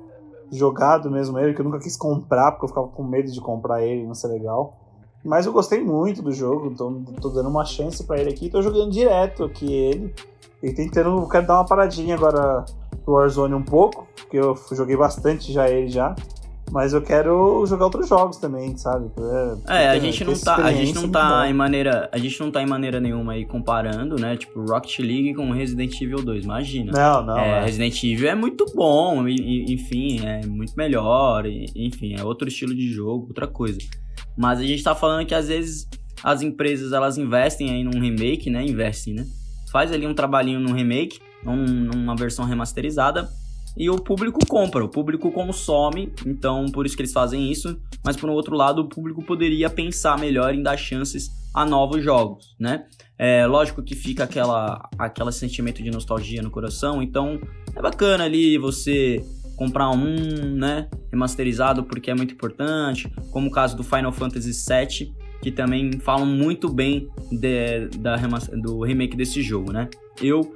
jogado 0.51 1.11
mesmo 1.11 1.39
ele, 1.39 1.55
que 1.55 1.61
eu 1.61 1.65
nunca 1.65 1.79
quis 1.79 1.97
comprar, 1.97 2.53
porque 2.53 2.65
eu 2.65 2.69
ficava 2.69 2.89
com 2.89 3.03
medo 3.03 3.31
de 3.31 3.41
comprar 3.41 3.83
ele, 3.83 4.07
não 4.07 4.15
ser 4.15 4.29
legal. 4.29 4.77
Mas 5.25 5.45
eu 5.47 5.53
gostei 5.53 5.83
muito 5.83 6.23
do 6.23 6.33
jogo, 6.33 6.67
então 6.69 7.05
tô 7.21 7.29
dando 7.29 7.49
uma 7.49 7.65
chance 7.65 8.05
para 8.05 8.19
ele 8.21 8.31
aqui. 8.31 8.49
Tô 8.49 8.63
jogando 8.63 8.91
direto 8.91 9.45
aqui 9.45 9.71
ele. 9.73 10.15
E 10.63 10.73
tentando, 10.73 11.29
quero 11.29 11.47
dar 11.47 11.55
uma 11.55 11.67
paradinha 11.67 12.15
agora 12.15 12.65
pro 13.05 13.15
Warzone 13.15 13.55
um 13.55 13.63
pouco, 13.63 14.07
porque 14.15 14.39
eu 14.39 14.57
joguei 14.73 14.97
bastante 14.97 15.53
já 15.53 15.69
ele 15.69 15.89
já. 15.89 16.15
Mas 16.73 16.93
eu 16.93 17.03
quero 17.03 17.65
jogar 17.67 17.85
outros 17.85 18.09
jogos 18.09 18.37
também, 18.37 18.77
sabe? 18.77 19.11
É, 19.69 19.85
é 19.85 19.89
a 19.91 19.99
gente 19.99 20.25
não 20.25 20.39
tá, 20.39 20.57
a 20.57 20.73
gente 20.73 20.95
não 20.95 21.09
tá 21.09 21.49
em 21.49 21.53
maneira, 21.53 22.09
a 22.13 22.19
gente 22.19 22.41
não 22.41 22.51
tá 22.51 22.63
em 22.63 22.67
maneira 22.67 23.01
nenhuma 23.01 23.33
aí 23.33 23.45
comparando, 23.45 24.17
né? 24.17 24.37
Tipo 24.37 24.65
Rocket 24.65 25.01
League 25.01 25.35
com 25.35 25.51
Resident 25.51 26.01
Evil 26.01 26.23
2, 26.23 26.45
imagina. 26.45 26.93
Não, 26.93 27.27
não. 27.27 27.39
É, 27.39 27.59
é. 27.59 27.65
Resident 27.65 28.03
Evil 28.05 28.29
é 28.29 28.35
muito 28.35 28.67
bom, 28.75 29.27
enfim, 29.27 30.25
é 30.25 30.47
muito 30.47 30.75
melhor, 30.77 31.45
enfim, 31.47 32.15
é 32.17 32.23
outro 32.23 32.47
estilo 32.47 32.75
de 32.75 32.93
jogo, 32.93 33.27
outra 33.29 33.49
coisa. 33.49 33.79
Mas 34.37 34.61
a 34.61 34.65
gente 34.65 34.83
tá 34.83 34.95
falando 34.95 35.27
que 35.27 35.35
às 35.35 35.49
vezes 35.49 35.89
as 36.23 36.41
empresas 36.41 36.93
elas 36.93 37.19
investem 37.19 37.71
aí 37.71 37.83
num 37.83 38.01
remake, 38.01 38.49
né? 38.49 38.65
Investem, 38.65 39.15
né? 39.15 39.27
Faz 39.73 39.91
ali 39.93 40.07
um 40.07 40.15
trabalhinho 40.15 40.61
num 40.61 40.73
remake, 40.73 41.19
num, 41.43 41.57
numa 41.57 42.15
versão 42.15 42.45
remasterizada 42.45 43.29
e 43.77 43.89
o 43.89 43.97
público 43.97 44.45
compra, 44.47 44.85
o 44.85 44.89
público 44.89 45.31
consome, 45.31 46.13
então 46.27 46.67
por 46.67 46.87
isso 46.87 46.97
que 46.97 47.03
eles 47.03 47.13
fazem 47.13 47.51
isso. 47.51 47.81
Mas 48.05 48.17
por 48.17 48.29
um 48.29 48.33
outro 48.33 48.57
lado, 48.57 48.83
o 48.83 48.89
público 48.89 49.23
poderia 49.23 49.71
pensar 49.71 50.19
melhor 50.19 50.55
em 50.55 50.63
dar 50.63 50.77
chances 50.77 51.31
a 51.55 51.65
novos 51.65 52.03
jogos, 52.03 52.55
né? 52.59 52.87
É 53.19 53.47
lógico 53.47 53.83
que 53.83 53.95
fica 53.95 54.25
aquela 54.25 54.89
aquele 54.99 55.33
sentimento 55.33 55.83
de 55.83 55.91
nostalgia 55.91 56.43
no 56.43 56.51
coração, 56.51 57.03
então 57.03 57.41
é 57.75 57.83
bacana 57.83 58.25
ali 58.25 58.57
você 58.57 59.23
comprar 59.57 59.91
um, 59.91 60.57
né, 60.57 60.89
remasterizado 61.11 61.85
porque 61.85 62.11
é 62.11 62.15
muito 62.15 62.33
importante, 62.33 63.13
como 63.31 63.49
o 63.49 63.51
caso 63.51 63.77
do 63.77 63.85
Final 63.85 64.11
Fantasy 64.11 64.53
VII, 64.53 65.15
que 65.43 65.51
também 65.51 65.93
falam 66.01 66.27
muito 66.27 66.69
bem 66.69 67.09
de, 67.31 67.89
da, 67.99 68.17
do 68.63 68.83
remake 68.83 69.17
desse 69.17 69.43
jogo, 69.43 69.73
né? 69.73 69.89
Eu, 70.21 70.55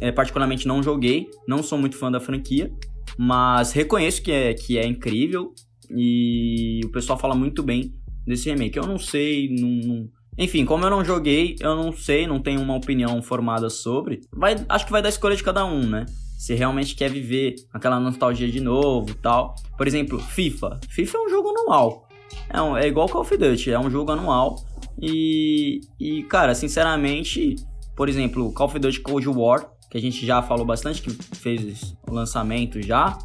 é, 0.00 0.12
particularmente, 0.12 0.68
não 0.68 0.82
joguei, 0.82 1.28
não 1.46 1.62
sou 1.62 1.78
muito 1.78 1.96
fã 1.96 2.10
da 2.10 2.20
franquia, 2.20 2.72
mas 3.18 3.72
reconheço 3.72 4.22
que 4.22 4.30
é, 4.30 4.54
que 4.54 4.78
é 4.78 4.86
incrível 4.86 5.52
e 5.90 6.80
o 6.84 6.88
pessoal 6.90 7.18
fala 7.18 7.34
muito 7.34 7.62
bem 7.62 7.92
desse 8.26 8.48
remake. 8.48 8.78
Eu 8.78 8.86
não 8.86 8.98
sei, 8.98 9.48
não, 9.48 9.68
não... 9.68 10.08
Enfim, 10.38 10.64
como 10.64 10.84
eu 10.84 10.90
não 10.90 11.04
joguei, 11.04 11.56
eu 11.60 11.74
não 11.74 11.92
sei, 11.92 12.26
não 12.26 12.40
tenho 12.40 12.60
uma 12.60 12.76
opinião 12.76 13.20
formada 13.20 13.68
sobre. 13.68 14.20
Vai, 14.32 14.56
acho 14.68 14.86
que 14.86 14.92
vai 14.92 15.02
dar 15.02 15.08
escolha 15.08 15.36
de 15.36 15.42
cada 15.42 15.64
um, 15.64 15.86
né? 15.86 16.06
Se 16.38 16.54
realmente 16.54 16.94
quer 16.94 17.10
viver 17.10 17.56
aquela 17.72 18.00
nostalgia 18.00 18.48
de 18.48 18.60
novo 18.60 19.12
tal. 19.14 19.54
Por 19.76 19.86
exemplo, 19.86 20.18
FIFA. 20.18 20.80
FIFA 20.88 21.18
é 21.18 21.20
um 21.20 21.28
jogo 21.28 21.48
anual. 21.50 22.08
É, 22.48 22.60
um, 22.60 22.76
é 22.76 22.86
igual 22.86 23.08
Call 23.08 23.22
of 23.22 23.36
Duty, 23.36 23.72
é 23.72 23.78
um 23.78 23.90
jogo 23.90 24.12
anual. 24.12 24.56
E, 25.00 25.80
e, 25.98 26.22
cara, 26.24 26.54
sinceramente, 26.54 27.56
por 27.96 28.08
exemplo, 28.08 28.52
Call 28.52 28.66
of 28.66 28.78
Duty 28.78 29.00
Cold 29.00 29.28
War, 29.28 29.70
que 29.90 29.96
a 29.96 30.00
gente 30.00 30.24
já 30.24 30.42
falou 30.42 30.64
bastante, 30.64 31.02
que 31.02 31.10
fez 31.36 31.96
o 32.08 32.12
lançamento 32.12 32.80
já, 32.82 33.18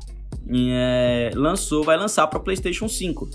é, 0.49 1.31
lançou, 1.33 1.83
vai 1.83 1.97
lançar 1.97 2.27
para 2.27 2.39
PlayStation 2.39 2.87
5. 2.87 3.29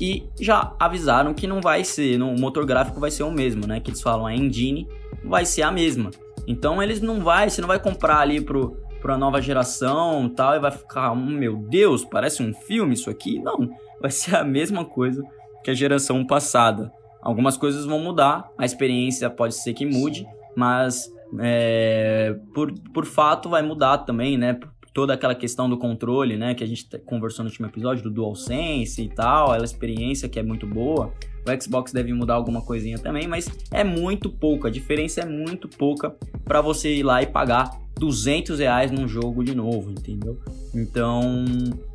E 0.00 0.24
já 0.40 0.74
avisaram 0.78 1.34
que 1.34 1.46
não 1.46 1.60
vai 1.60 1.84
ser, 1.84 2.20
o 2.20 2.38
motor 2.38 2.64
gráfico 2.64 2.98
vai 2.98 3.10
ser 3.10 3.22
o 3.22 3.30
mesmo, 3.30 3.66
né? 3.66 3.80
Que 3.80 3.90
eles 3.90 4.00
falam, 4.00 4.26
a 4.26 4.34
engine 4.34 4.88
vai 5.24 5.44
ser 5.44 5.62
a 5.62 5.70
mesma. 5.70 6.10
Então 6.46 6.82
eles 6.82 7.00
não 7.00 7.20
vai, 7.20 7.50
você 7.50 7.60
não 7.60 7.68
vai 7.68 7.78
comprar 7.78 8.18
ali 8.18 8.40
pro 8.40 8.76
para 9.00 9.16
nova 9.16 9.40
geração, 9.40 10.28
tal, 10.28 10.56
e 10.56 10.58
vai 10.58 10.70
ficar, 10.70 11.14
meu 11.16 11.56
Deus, 11.56 12.04
parece 12.04 12.42
um 12.42 12.52
filme 12.52 12.92
isso 12.92 13.08
aqui? 13.08 13.38
Não 13.38 13.70
vai 14.00 14.10
ser 14.10 14.36
a 14.36 14.44
mesma 14.44 14.84
coisa 14.84 15.22
que 15.62 15.70
a 15.70 15.74
geração 15.74 16.24
passada. 16.24 16.92
Algumas 17.22 17.56
coisas 17.56 17.84
vão 17.84 17.98
mudar, 17.98 18.50
a 18.56 18.64
experiência 18.64 19.28
pode 19.28 19.54
ser 19.54 19.74
que 19.74 19.84
mude, 19.84 20.26
mas 20.56 21.12
é, 21.38 22.34
por, 22.54 22.72
por 22.94 23.04
fato 23.04 23.48
vai 23.48 23.62
mudar 23.62 23.98
também, 23.98 24.38
né? 24.38 24.58
Toda 24.92 25.14
aquela 25.14 25.34
questão 25.34 25.68
do 25.68 25.78
controle, 25.78 26.36
né? 26.36 26.54
Que 26.54 26.64
a 26.64 26.66
gente 26.66 26.86
conversou 27.04 27.44
no 27.44 27.50
último 27.50 27.66
episódio, 27.66 28.02
do 28.02 28.10
DualSense 28.10 29.02
e 29.02 29.08
tal, 29.08 29.50
aquela 29.50 29.64
experiência 29.64 30.28
que 30.28 30.38
é 30.38 30.42
muito 30.42 30.66
boa. 30.66 31.12
O 31.46 31.62
Xbox 31.62 31.92
deve 31.92 32.12
mudar 32.12 32.34
alguma 32.34 32.62
coisinha 32.62 32.98
também, 32.98 33.28
mas 33.28 33.48
é 33.70 33.84
muito 33.84 34.28
pouco, 34.30 34.66
a 34.66 34.70
diferença 34.70 35.20
é 35.20 35.26
muito 35.26 35.68
pouca 35.68 36.14
para 36.44 36.60
você 36.60 36.96
ir 36.96 37.02
lá 37.02 37.22
e 37.22 37.26
pagar 37.26 37.70
200 37.98 38.58
reais 38.58 38.90
num 38.90 39.06
jogo 39.06 39.44
de 39.44 39.54
novo, 39.54 39.90
entendeu? 39.90 40.38
Então, 40.74 41.44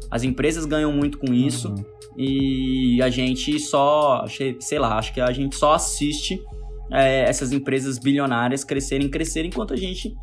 as 0.10 0.24
empresas 0.24 0.65
ganham 0.65 0.91
muito 0.91 1.18
com 1.18 1.34
isso 1.34 1.70
uhum. 1.70 1.84
E 2.17 3.01
a 3.01 3.10
gente 3.10 3.60
só, 3.60 4.25
sei 4.60 4.80
lá, 4.80 4.97
acho 4.97 5.13
que 5.13 5.19
a 5.19 5.32
gente 5.32 5.56
só 5.56 5.73
assiste 5.73 6.41
é, 6.91 7.21
essas 7.23 7.51
empresas 7.51 7.97
bilionárias 7.99 8.63
crescerem, 8.63 9.10
crescerem, 9.10 9.49
enquanto 9.49 9.73
a 9.73 9.78
gente 9.78 10.13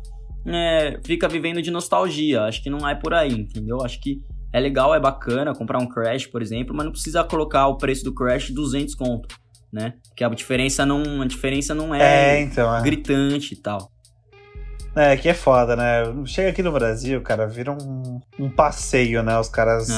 é, 0.45 0.99
fica 1.05 1.27
vivendo 1.27 1.61
de 1.61 1.69
nostalgia. 1.69 2.43
Acho 2.43 2.63
que 2.63 2.69
não 2.69 2.87
é 2.87 2.95
por 2.95 3.13
aí, 3.13 3.33
entendeu? 3.33 3.81
Acho 3.83 3.99
que 4.01 4.21
é 4.51 4.59
legal, 4.59 4.93
é 4.93 4.99
bacana 4.99 5.53
comprar 5.53 5.79
um 5.79 5.87
Crash, 5.87 6.27
por 6.27 6.41
exemplo, 6.41 6.75
mas 6.75 6.85
não 6.85 6.91
precisa 6.91 7.23
colocar 7.23 7.67
o 7.67 7.77
preço 7.77 8.03
do 8.03 8.13
Crash 8.13 8.51
200 8.51 8.95
conto, 8.95 9.35
né? 9.71 9.93
Porque 10.07 10.23
a 10.23 10.29
diferença 10.29 10.85
não, 10.85 11.21
a 11.21 11.25
diferença 11.25 11.73
não 11.73 11.93
é, 11.93 12.37
é, 12.37 12.41
então, 12.41 12.75
é. 12.75 12.81
gritante 12.81 13.53
e 13.53 13.57
tal. 13.57 13.91
É, 14.95 15.17
que 15.17 15.27
é 15.27 15.33
foda, 15.33 15.75
né? 15.75 16.03
Chega 16.25 16.49
aqui 16.49 16.61
no 16.61 16.71
Brasil, 16.71 17.19
cara, 17.21 17.47
vira 17.47 17.71
um, 17.71 18.21
um 18.39 18.49
passeio, 18.49 19.23
né? 19.23 19.39
Os 19.39 19.49
caras. 19.49 19.89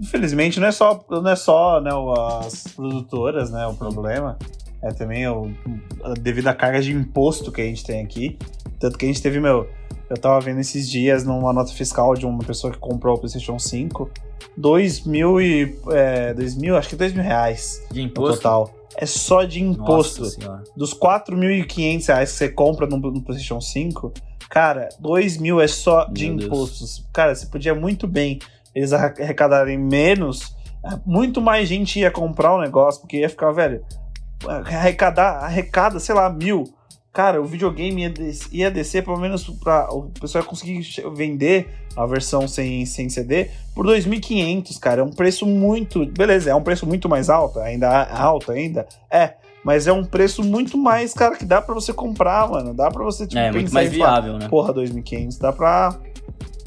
Infelizmente, 0.00 0.60
não 0.60 0.68
é 0.68 0.72
só, 0.72 1.04
não 1.10 1.28
é 1.28 1.36
só 1.36 1.80
né, 1.80 1.90
as 2.44 2.64
produtoras, 2.74 3.50
né? 3.50 3.66
O 3.66 3.74
problema. 3.74 4.38
É 4.82 4.92
também 4.92 5.26
o, 5.26 5.50
devido 6.20 6.48
à 6.48 6.54
carga 6.54 6.80
de 6.80 6.92
imposto 6.92 7.50
que 7.50 7.60
a 7.60 7.64
gente 7.64 7.84
tem 7.84 8.02
aqui. 8.02 8.38
Tanto 8.78 8.98
que 8.98 9.04
a 9.04 9.08
gente 9.08 9.22
teve, 9.22 9.40
meu. 9.40 9.68
Eu 10.10 10.18
tava 10.18 10.38
vendo 10.40 10.60
esses 10.60 10.88
dias 10.88 11.24
numa 11.24 11.52
nota 11.52 11.72
fiscal 11.72 12.14
de 12.14 12.26
uma 12.26 12.44
pessoa 12.44 12.72
que 12.72 12.78
comprou 12.78 13.16
o 13.16 13.18
PlayStation 13.18 13.58
5. 13.58 14.10
2 14.56 15.06
mil 15.06 15.40
e. 15.40 15.76
É, 15.90 16.34
2 16.34 16.56
mil, 16.56 16.76
acho 16.76 16.90
que 16.90 16.96
2 16.96 17.14
mil 17.14 17.22
reais. 17.22 17.82
De 17.90 18.02
imposto? 18.02 18.30
No 18.30 18.36
total 18.36 18.84
é 18.96 19.06
só 19.06 19.44
de 19.44 19.62
imposto. 19.62 20.22
Dos 20.76 20.94
4.500 20.94 22.06
reais 22.06 22.32
que 22.32 22.38
você 22.38 22.48
compra 22.48 22.86
no, 22.86 22.96
no 22.96 23.20
PlayStation 23.20 23.60
5, 23.60 24.12
cara, 24.48 24.88
2 25.00 25.38
mil 25.38 25.60
é 25.60 25.66
só 25.66 26.04
de 26.04 26.30
Meu 26.30 26.46
impostos. 26.46 26.98
Deus. 26.98 27.08
Cara, 27.12 27.34
você 27.34 27.46
podia 27.46 27.74
muito 27.74 28.06
bem 28.06 28.38
eles 28.74 28.92
arrecadarem 28.92 29.78
menos, 29.78 30.56
muito 31.06 31.40
mais 31.40 31.68
gente 31.68 32.00
ia 32.00 32.10
comprar 32.10 32.54
o 32.54 32.60
negócio, 32.60 33.00
porque 33.00 33.18
ia 33.18 33.28
ficar, 33.28 33.52
velho, 33.52 33.84
arrecadar, 34.46 35.44
arrecada, 35.44 35.98
sei 35.98 36.14
lá, 36.14 36.28
mil 36.30 36.64
cara, 37.14 37.40
o 37.40 37.44
videogame 37.44 38.02
ia, 38.02 38.10
des 38.10 38.48
ia 38.52 38.70
descer 38.70 39.04
pelo 39.04 39.16
menos 39.16 39.48
para 39.48 39.88
o 39.94 40.10
pessoal 40.20 40.42
conseguir 40.44 40.82
vender 41.14 41.68
a 41.96 42.04
versão 42.04 42.48
sem, 42.48 42.84
sem 42.84 43.08
CD 43.08 43.50
por 43.72 43.86
2.500, 43.86 44.78
cara. 44.80 45.00
É 45.00 45.04
um 45.04 45.10
preço 45.10 45.46
muito, 45.46 46.04
beleza, 46.06 46.50
é 46.50 46.54
um 46.54 46.62
preço 46.62 46.84
muito 46.84 47.08
mais 47.08 47.30
alto, 47.30 47.60
ainda 47.60 48.04
alto 48.12 48.50
ainda, 48.50 48.86
é, 49.08 49.34
mas 49.64 49.86
é 49.86 49.92
um 49.92 50.04
preço 50.04 50.42
muito 50.42 50.76
mais, 50.76 51.14
cara, 51.14 51.36
que 51.36 51.44
dá 51.44 51.62
para 51.62 51.72
você 51.72 51.92
comprar, 51.92 52.50
mano. 52.50 52.74
Dá 52.74 52.90
para 52.90 53.04
você 53.04 53.26
tipo, 53.26 53.38
é, 53.38 53.50
muito 53.50 53.72
mais 53.72 53.90
viável, 53.90 54.32
falar, 54.32 54.38
né? 54.40 54.48
Porra, 54.48 54.74
2.500, 54.74 55.38
dá 55.38 55.52
para 55.52 55.96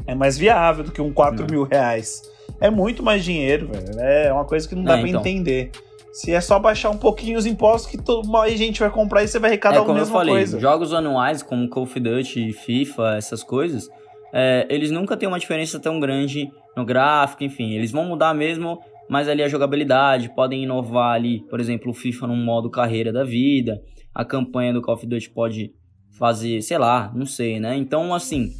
é 0.08 0.16
mais 0.16 0.38
viável 0.38 0.86
do 0.86 0.92
que 0.92 1.02
um 1.02 1.12
4 1.12 1.46
mil 1.52 1.64
reais. 1.64 2.24
É 2.60 2.70
muito 2.70 3.04
mais 3.04 3.24
dinheiro, 3.24 3.68
velho. 3.68 4.00
É 4.00 4.32
uma 4.32 4.46
coisa 4.46 4.68
que 4.68 4.74
não 4.74 4.84
dá 4.84 4.98
é, 4.98 5.02
pra 5.02 5.10
então. 5.10 5.22
entender. 5.22 5.72
Se 6.12 6.32
é 6.32 6.42
só 6.42 6.58
baixar 6.58 6.90
um 6.90 6.98
pouquinho 6.98 7.38
os 7.38 7.46
impostos 7.46 7.92
que 7.92 7.98
todo, 7.98 8.28
mais 8.28 8.58
gente 8.58 8.80
vai 8.80 8.90
comprar 8.90 9.24
e 9.24 9.28
você 9.28 9.38
vai 9.38 9.52
arrecadar 9.52 9.78
é, 9.78 9.80
a 9.82 9.94
mesma 9.94 10.06
falei, 10.18 10.34
coisa. 10.34 10.60
Jogos 10.60 10.94
anuais 10.94 11.44
como 11.44 11.70
Call 11.70 11.84
of 11.84 12.00
Duty, 12.00 12.54
FIFA, 12.54 13.18
essas 13.18 13.44
coisas, 13.44 13.88
é, 14.34 14.66
eles 14.70 14.90
nunca 14.90 15.16
têm 15.16 15.28
uma 15.28 15.38
diferença 15.38 15.80
tão 15.80 16.00
grande 16.00 16.50
no 16.76 16.84
gráfico, 16.84 17.44
enfim, 17.44 17.74
eles 17.74 17.92
vão 17.92 18.06
mudar 18.06 18.34
mesmo, 18.34 18.80
mas 19.08 19.30
ali 19.30 19.44
a 19.44 19.48
jogabilidade, 19.48 20.34
podem 20.34 20.64
inovar 20.64 21.14
ali, 21.14 21.42
por 21.50 21.60
exemplo, 21.60 21.92
o 21.92 21.94
FIFA 21.94 22.28
num 22.28 22.44
modo 22.44 22.70
carreira 22.70 23.14
da 23.14 23.24
vida, 23.24 23.80
a 24.14 24.26
campanha 24.26 24.74
do 24.74 24.82
Call 24.82 24.96
of 24.96 25.06
Duty 25.06 25.30
pode 25.30 25.72
fazer, 26.18 26.62
sei 26.64 26.80
lá, 26.80 27.12
não 27.14 27.28
sei, 27.28 27.60
né? 27.60 27.76
Então, 27.76 28.12
assim, 28.14 28.52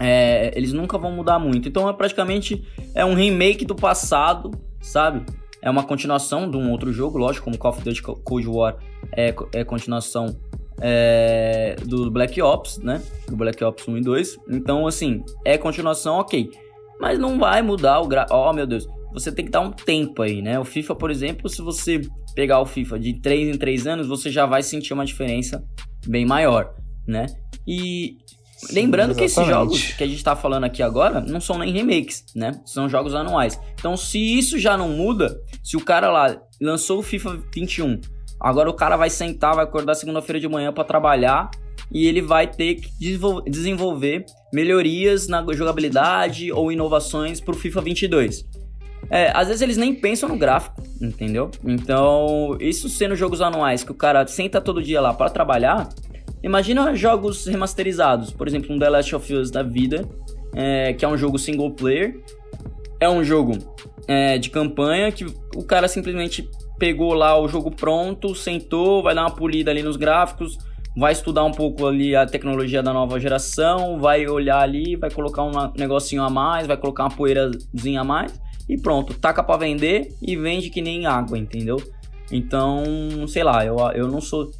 é, 0.00 0.52
eles 0.56 0.72
nunca 0.72 0.98
vão 0.98 1.12
mudar 1.12 1.38
muito. 1.38 1.68
Então, 1.68 1.88
é 1.88 1.92
praticamente 1.92 2.62
é 2.94 3.04
um 3.04 3.14
remake 3.14 3.64
do 3.64 3.74
passado, 3.74 4.50
sabe? 4.80 5.24
é 5.62 5.70
uma 5.70 5.84
continuação 5.84 6.50
de 6.50 6.56
um 6.56 6.70
outro 6.72 6.92
jogo, 6.92 7.16
lógico, 7.16 7.44
como 7.44 7.56
Call 7.56 7.70
of 7.70 7.82
Duty 7.82 8.02
Cold 8.02 8.48
War 8.48 8.76
é, 9.16 9.32
é 9.54 9.64
continuação 9.64 10.36
é, 10.80 11.76
do 11.86 12.10
Black 12.10 12.42
Ops, 12.42 12.78
né? 12.78 13.00
Do 13.28 13.36
Black 13.36 13.62
Ops 13.62 13.86
1 13.86 13.96
e 13.96 14.00
2. 14.00 14.38
Então, 14.50 14.86
assim, 14.88 15.22
é 15.44 15.56
continuação, 15.56 16.16
ok. 16.16 16.50
Mas 17.00 17.18
não 17.18 17.38
vai 17.38 17.62
mudar 17.62 18.00
o 18.00 18.08
gra... 18.08 18.26
Oh, 18.30 18.52
meu 18.52 18.66
Deus. 18.66 18.88
Você 19.12 19.30
tem 19.30 19.44
que 19.44 19.50
dar 19.52 19.60
um 19.60 19.70
tempo 19.70 20.22
aí, 20.22 20.42
né? 20.42 20.58
O 20.58 20.64
FIFA, 20.64 20.96
por 20.96 21.10
exemplo, 21.10 21.48
se 21.48 21.62
você 21.62 22.00
pegar 22.34 22.60
o 22.60 22.66
FIFA 22.66 22.98
de 22.98 23.20
3 23.20 23.54
em 23.54 23.58
3 23.58 23.86
anos, 23.86 24.08
você 24.08 24.30
já 24.30 24.46
vai 24.46 24.62
sentir 24.62 24.92
uma 24.92 25.04
diferença 25.04 25.62
bem 26.06 26.26
maior, 26.26 26.74
né? 27.06 27.26
E 27.66 28.16
Lembrando 28.70 29.14
que 29.14 29.24
esses 29.24 29.46
jogos 29.46 29.92
que 29.92 30.04
a 30.04 30.06
gente 30.06 30.22
tá 30.22 30.36
falando 30.36 30.64
aqui 30.64 30.82
agora 30.82 31.20
não 31.20 31.40
são 31.40 31.58
nem 31.58 31.72
remakes, 31.72 32.24
né? 32.34 32.52
São 32.64 32.88
jogos 32.88 33.14
anuais. 33.14 33.58
Então, 33.74 33.96
se 33.96 34.18
isso 34.18 34.58
já 34.58 34.76
não 34.76 34.90
muda, 34.90 35.40
se 35.62 35.76
o 35.76 35.80
cara 35.80 36.10
lá 36.10 36.40
lançou 36.60 37.00
o 37.00 37.02
FIFA 37.02 37.38
21, 37.52 38.00
agora 38.40 38.70
o 38.70 38.74
cara 38.74 38.96
vai 38.96 39.10
sentar, 39.10 39.54
vai 39.54 39.64
acordar 39.64 39.94
segunda-feira 39.94 40.38
de 40.38 40.48
manhã 40.48 40.72
para 40.72 40.84
trabalhar 40.84 41.50
e 41.90 42.06
ele 42.06 42.22
vai 42.22 42.46
ter 42.46 42.76
que 42.76 42.90
desenvolver 43.46 44.24
melhorias 44.52 45.28
na 45.28 45.44
jogabilidade 45.52 46.52
ou 46.52 46.70
inovações 46.70 47.40
pro 47.40 47.54
FIFA 47.54 47.80
22. 47.82 48.44
É, 49.10 49.30
às 49.34 49.48
vezes 49.48 49.60
eles 49.60 49.76
nem 49.76 49.94
pensam 49.94 50.28
no 50.28 50.38
gráfico, 50.38 50.82
entendeu? 51.00 51.50
Então, 51.64 52.56
isso 52.60 52.88
sendo 52.88 53.14
jogos 53.14 53.40
anuais 53.40 53.84
que 53.84 53.90
o 53.90 53.94
cara 53.94 54.26
senta 54.26 54.60
todo 54.60 54.82
dia 54.82 55.00
lá 55.00 55.12
para 55.12 55.28
trabalhar, 55.28 55.88
imagina 56.42 56.94
jogos 56.94 57.46
remasterizados, 57.46 58.30
por 58.30 58.48
exemplo, 58.48 58.74
um 58.74 58.78
The 58.78 58.88
Last 58.88 59.14
of 59.14 59.34
Us 59.34 59.50
da 59.50 59.62
vida, 59.62 60.08
é, 60.54 60.92
que 60.92 61.04
é 61.04 61.08
um 61.08 61.16
jogo 61.16 61.38
single 61.38 61.70
player, 61.72 62.20
é 63.00 63.08
um 63.08 63.24
jogo 63.24 63.58
é, 64.06 64.38
de 64.38 64.50
campanha 64.50 65.10
que 65.10 65.24
o 65.56 65.64
cara 65.64 65.88
simplesmente 65.88 66.48
pegou 66.78 67.14
lá 67.14 67.38
o 67.38 67.48
jogo 67.48 67.70
pronto, 67.70 68.34
sentou, 68.34 69.02
vai 69.02 69.14
dar 69.14 69.22
uma 69.22 69.30
polida 69.30 69.70
ali 69.70 69.82
nos 69.82 69.96
gráficos, 69.96 70.58
vai 70.96 71.12
estudar 71.12 71.44
um 71.44 71.52
pouco 71.52 71.86
ali 71.86 72.14
a 72.14 72.26
tecnologia 72.26 72.82
da 72.82 72.92
nova 72.92 73.18
geração, 73.18 73.98
vai 73.98 74.26
olhar 74.26 74.60
ali, 74.60 74.96
vai 74.96 75.10
colocar 75.10 75.42
um 75.42 75.52
negocinho 75.76 76.22
a 76.22 76.30
mais, 76.30 76.66
vai 76.66 76.76
colocar 76.76 77.04
uma 77.04 77.10
poeirazinha 77.10 78.00
a 78.00 78.04
mais 78.04 78.40
e 78.68 78.80
pronto, 78.80 79.14
taca 79.14 79.42
para 79.42 79.58
vender 79.58 80.08
e 80.20 80.36
vende 80.36 80.70
que 80.70 80.80
nem 80.80 81.06
água, 81.06 81.38
entendeu? 81.38 81.76
Então, 82.30 82.84
sei 83.28 83.42
lá, 83.42 83.64
eu, 83.64 83.76
eu 83.94 84.08
não 84.08 84.20
sou 84.20 84.50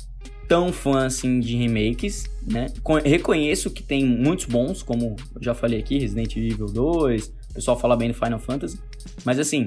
tão 0.53 0.71
fã 0.71 1.07
assim 1.07 1.41
de 1.41 1.57
remakes, 1.57 2.25
né? 2.47 2.67
Reconheço 3.07 3.71
que 3.71 3.83
tem 3.83 4.05
muitos 4.05 4.45
bons, 4.45 4.83
como 4.83 5.17
eu 5.35 5.43
já 5.43 5.55
falei 5.55 5.81
aqui, 5.81 5.99
Resident 5.99 6.37
Evil 6.37 6.67
2, 6.67 7.27
o 7.27 7.55
pessoal 7.55 7.81
fala 7.81 7.97
bem 7.97 8.09
do 8.09 8.15
Final 8.15 8.39
Fantasy, 8.39 8.79
mas 9.25 9.39
assim, 9.39 9.67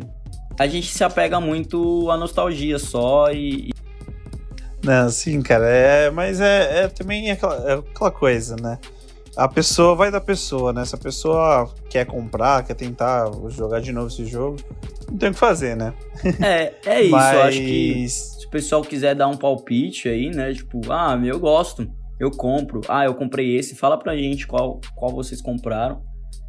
a 0.59 0.67
gente 0.67 0.87
se 0.87 1.03
apega 1.03 1.39
muito 1.39 2.11
à 2.11 2.17
nostalgia 2.17 2.77
só 2.77 3.31
e. 3.31 3.71
Não, 4.83 5.09
sim, 5.09 5.41
cara, 5.41 5.67
é, 5.67 6.11
mas 6.11 6.39
é, 6.39 6.83
é 6.83 6.87
também 6.87 7.31
aquela, 7.31 7.55
é 7.67 7.73
aquela 7.73 8.11
coisa, 8.11 8.55
né? 8.55 8.77
A 9.35 9.47
pessoa 9.47 9.95
vai 9.95 10.09
da 10.09 10.21
pessoa, 10.21 10.71
né? 10.71 10.85
Se 10.85 10.95
a 10.95 10.97
pessoa 10.97 11.73
quer 11.89 12.05
comprar, 12.05 12.63
quer 12.63 12.75
tentar 12.75 13.29
jogar 13.49 13.81
de 13.81 13.91
novo 13.91 14.07
esse 14.07 14.25
jogo, 14.25 14.57
não 15.09 15.17
tem 15.17 15.29
o 15.29 15.33
que 15.33 15.39
fazer, 15.39 15.75
né? 15.75 15.93
É, 16.41 16.73
é 16.85 17.01
isso. 17.01 17.11
Mas... 17.11 17.33
Eu 17.33 17.41
acho 17.41 17.59
que 17.59 18.09
se 18.09 18.47
o 18.47 18.49
pessoal 18.49 18.81
quiser 18.81 19.15
dar 19.15 19.27
um 19.27 19.37
palpite 19.37 20.07
aí, 20.07 20.29
né? 20.29 20.53
Tipo, 20.53 20.81
ah, 20.91 21.19
eu 21.23 21.39
gosto, 21.39 21.87
eu 22.19 22.31
compro. 22.31 22.81
Ah, 22.87 23.05
eu 23.05 23.13
comprei 23.13 23.55
esse. 23.55 23.75
Fala 23.75 23.97
pra 23.97 24.15
gente 24.15 24.47
qual, 24.47 24.79
qual 24.95 25.11
vocês 25.11 25.41
compraram, 25.41 26.01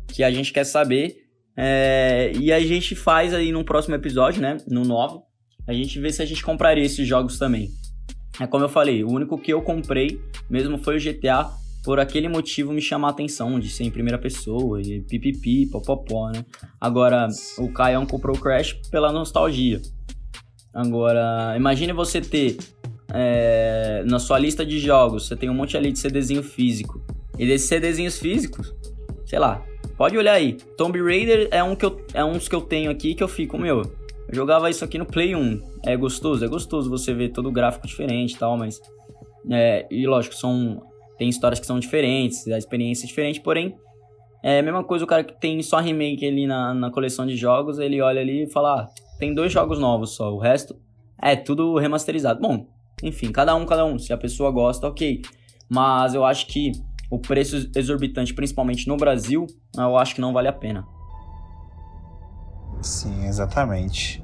que 0.09 0.23
a 0.23 0.31
gente 0.31 0.53
quer 0.53 0.65
saber. 0.65 1.17
É, 1.57 2.33
e 2.39 2.53
a 2.53 2.61
gente 2.61 2.95
faz 2.95 3.33
aí 3.35 3.51
num 3.51 3.65
próximo 3.65 3.95
episódio, 3.95 4.41
né? 4.41 4.59
No 4.69 4.83
9, 4.83 5.21
a 5.67 5.73
gente 5.73 5.99
vê 5.99 6.13
se 6.13 6.23
a 6.23 6.27
gente 6.27 6.45
compraria 6.45 6.85
esses 6.85 7.07
jogos 7.07 7.39
também. 7.39 7.71
É 8.39 8.47
como 8.47 8.65
eu 8.65 8.69
falei, 8.69 9.03
o 9.03 9.11
único 9.11 9.39
que 9.39 9.53
eu 9.53 9.63
comprei 9.63 10.21
mesmo 10.51 10.77
foi 10.77 10.99
o 10.99 11.01
GTA 11.01 11.51
por 11.87 12.01
aquele 12.01 12.29
motivo 12.29 12.73
me 12.73 12.83
chamar 12.83 13.07
a 13.07 13.11
atenção 13.13 13.61
de 13.61 13.71
ser 13.71 13.85
em 13.85 13.93
primeira 13.93 14.19
pessoa 14.19 14.83
e 14.83 15.01
pipipi, 15.03 15.67
popopó, 15.67 16.31
né? 16.31 16.45
Agora, 16.81 17.29
o 17.59 17.73
Caião 17.73 18.05
comprou 18.05 18.37
o 18.37 18.41
Crash 18.41 18.73
pela 18.91 19.13
nostalgia. 19.13 19.81
Agora, 20.75 21.55
imagine 21.57 21.93
você 21.93 22.21
ter 22.21 22.57
é, 23.15 24.03
na 24.05 24.19
sua 24.19 24.37
lista 24.37 24.67
de 24.67 24.81
jogos, 24.81 25.29
você 25.29 25.37
tem 25.37 25.49
um 25.49 25.55
monte 25.55 25.77
ali 25.77 25.93
de 25.93 26.01
CDzinho 26.01 26.43
físico. 26.43 27.01
E 27.39 27.47
desses 27.47 27.69
CDzinhos 27.69 28.19
físicos, 28.19 28.75
sei 29.25 29.39
lá, 29.39 29.63
pode 29.97 30.19
olhar 30.19 30.33
aí. 30.33 30.55
Tomb 30.77 31.01
Raider 31.01 31.47
é 31.53 31.63
um 31.63 31.77
que 31.77 31.87
eu, 31.87 32.05
é 32.13 32.25
uns 32.25 32.49
que 32.49 32.55
eu 32.57 32.63
tenho 32.63 32.91
aqui 32.91 33.15
que 33.15 33.23
eu 33.23 33.29
fico, 33.29 33.57
meu, 33.57 33.83
eu 34.29 34.35
jogava 34.35 34.69
isso 34.69 34.85
aqui 34.85 34.99
no 34.99 35.07
Play 35.07 35.37
1. 35.37 35.63
É 35.85 35.97
gostoso? 35.97 36.45
É 36.45 36.49
gostoso 36.49 36.91
você 36.91 37.15
ver 37.15 37.29
todo 37.29 37.49
o 37.49 37.53
gráfico 37.53 37.87
diferente 37.87 38.35
e 38.35 38.39
tal, 38.39 38.59
mas. 38.59 38.81
É, 39.49 39.87
e 39.89 40.05
lógico, 40.05 40.35
são 40.35 40.83
tem 41.19 41.29
histórias 41.29 41.61
que 41.61 41.67
são 41.67 41.79
diferentes, 41.79 42.47
a 42.49 42.59
experiência 42.59 43.05
é 43.05 43.09
diferente, 43.09 43.41
porém, 43.41 43.77
é 44.43 44.59
a 44.59 44.63
mesma 44.63 44.85
coisa 44.85 45.05
o 45.05 45.09
cara 45.09 45.25
que 45.25 45.39
tem 45.41 45.63
só 45.63 45.79
remake 45.79 46.27
ali 46.27 46.47
na, 46.47 46.73
na 46.75 46.91
coleção 46.91 47.27
de 47.27 47.37
jogos, 47.37 47.79
ele 47.79 48.01
olha 48.01 48.21
ali 48.21 48.45
e 48.45 48.51
fala, 48.51 48.83
ah, 48.83 48.89
tem 49.19 49.35
dois 49.35 49.53
jogos 49.53 49.79
novos 49.79 50.15
só, 50.15 50.33
o 50.33 50.39
resto 50.39 50.77
é 51.21 51.35
tudo 51.35 51.79
remasterizado. 51.79 52.41
Bom, 52.41 52.67
enfim, 53.03 53.33
cada 53.33 53.55
um, 53.55 53.65
cada 53.67 53.85
um, 53.85 53.99
se 53.99 54.13
a 54.13 54.17
pessoa 54.17 54.51
gosta, 54.51 54.87
ok. 54.87 55.23
Mas 55.69 56.15
eu 56.15 56.25
acho 56.25 56.47
que 56.47 56.73
o 57.11 57.19
preço 57.19 57.71
exorbitante, 57.75 58.35
principalmente 58.35 58.87
no 58.87 58.97
Brasil, 58.97 59.47
eu 59.77 59.97
acho 59.97 60.15
que 60.15 60.21
não 60.21 60.33
vale 60.33 60.49
a 60.49 60.53
pena. 60.53 60.87
Sim, 62.81 63.27
exatamente. 63.27 64.23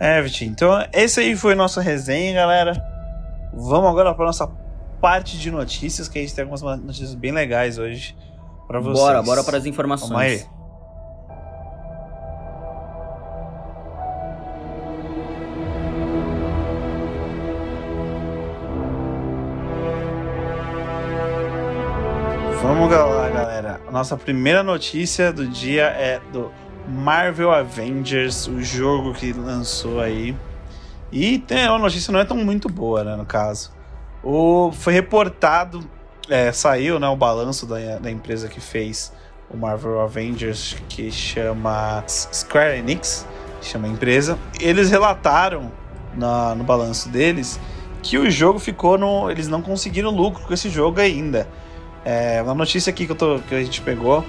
É, 0.00 0.20
Vitinho, 0.20 0.50
então 0.50 0.72
esse 0.92 1.20
aí 1.20 1.36
foi 1.36 1.54
nossa 1.54 1.80
resenha, 1.80 2.34
galera. 2.34 2.72
Vamos 3.54 3.90
agora 3.90 4.14
para 4.14 4.26
nossa 4.26 4.46
parte 5.02 5.36
de 5.36 5.50
notícias, 5.50 6.08
que 6.08 6.16
a 6.16 6.22
gente 6.22 6.32
tem 6.32 6.44
algumas 6.44 6.62
notícias 6.80 7.12
bem 7.12 7.32
legais 7.32 7.76
hoje 7.76 8.16
para 8.68 8.78
vocês. 8.78 9.04
Bora, 9.04 9.20
bora 9.20 9.42
para 9.42 9.58
as 9.58 9.66
informações. 9.66 10.10
Vamos 10.10 10.22
aí. 10.22 10.46
Vamos 22.62 22.92
lá, 22.92 23.28
galera. 23.28 23.80
Nossa 23.90 24.16
primeira 24.16 24.62
notícia 24.62 25.32
do 25.32 25.48
dia 25.48 25.86
é 25.86 26.20
do 26.32 26.52
Marvel 26.88 27.50
Avengers, 27.50 28.46
o 28.46 28.62
jogo 28.62 29.12
que 29.12 29.32
lançou 29.32 30.00
aí. 30.00 30.36
E 31.10 31.40
tem 31.40 31.68
uma 31.68 31.80
notícia 31.80 32.12
não 32.12 32.20
é 32.20 32.24
tão 32.24 32.36
muito 32.36 32.68
boa, 32.68 33.02
né, 33.02 33.16
no 33.16 33.26
caso. 33.26 33.81
O, 34.22 34.70
foi 34.72 34.92
reportado, 34.92 35.84
é, 36.28 36.52
saiu 36.52 36.98
né, 37.00 37.08
o 37.08 37.16
balanço 37.16 37.66
da, 37.66 37.98
da 37.98 38.10
empresa 38.10 38.48
que 38.48 38.60
fez 38.60 39.12
o 39.50 39.56
Marvel 39.56 40.00
Avengers, 40.00 40.76
que 40.88 41.10
chama 41.10 42.04
Square 42.06 42.78
Enix, 42.78 43.26
chama 43.60 43.88
empresa. 43.88 44.38
Eles 44.60 44.90
relataram 44.90 45.72
na, 46.14 46.54
no 46.54 46.64
balanço 46.64 47.08
deles 47.08 47.60
que 48.02 48.18
o 48.18 48.30
jogo 48.30 48.58
ficou 48.58 48.98
no. 48.98 49.30
Eles 49.30 49.48
não 49.48 49.62
conseguiram 49.62 50.10
lucro 50.10 50.44
com 50.44 50.54
esse 50.54 50.68
jogo 50.68 51.00
ainda. 51.00 51.48
É, 52.04 52.42
uma 52.42 52.54
notícia 52.54 52.90
aqui 52.90 53.06
que, 53.06 53.14
tô, 53.14 53.38
que 53.48 53.54
a 53.54 53.62
gente 53.62 53.80
pegou 53.80 54.24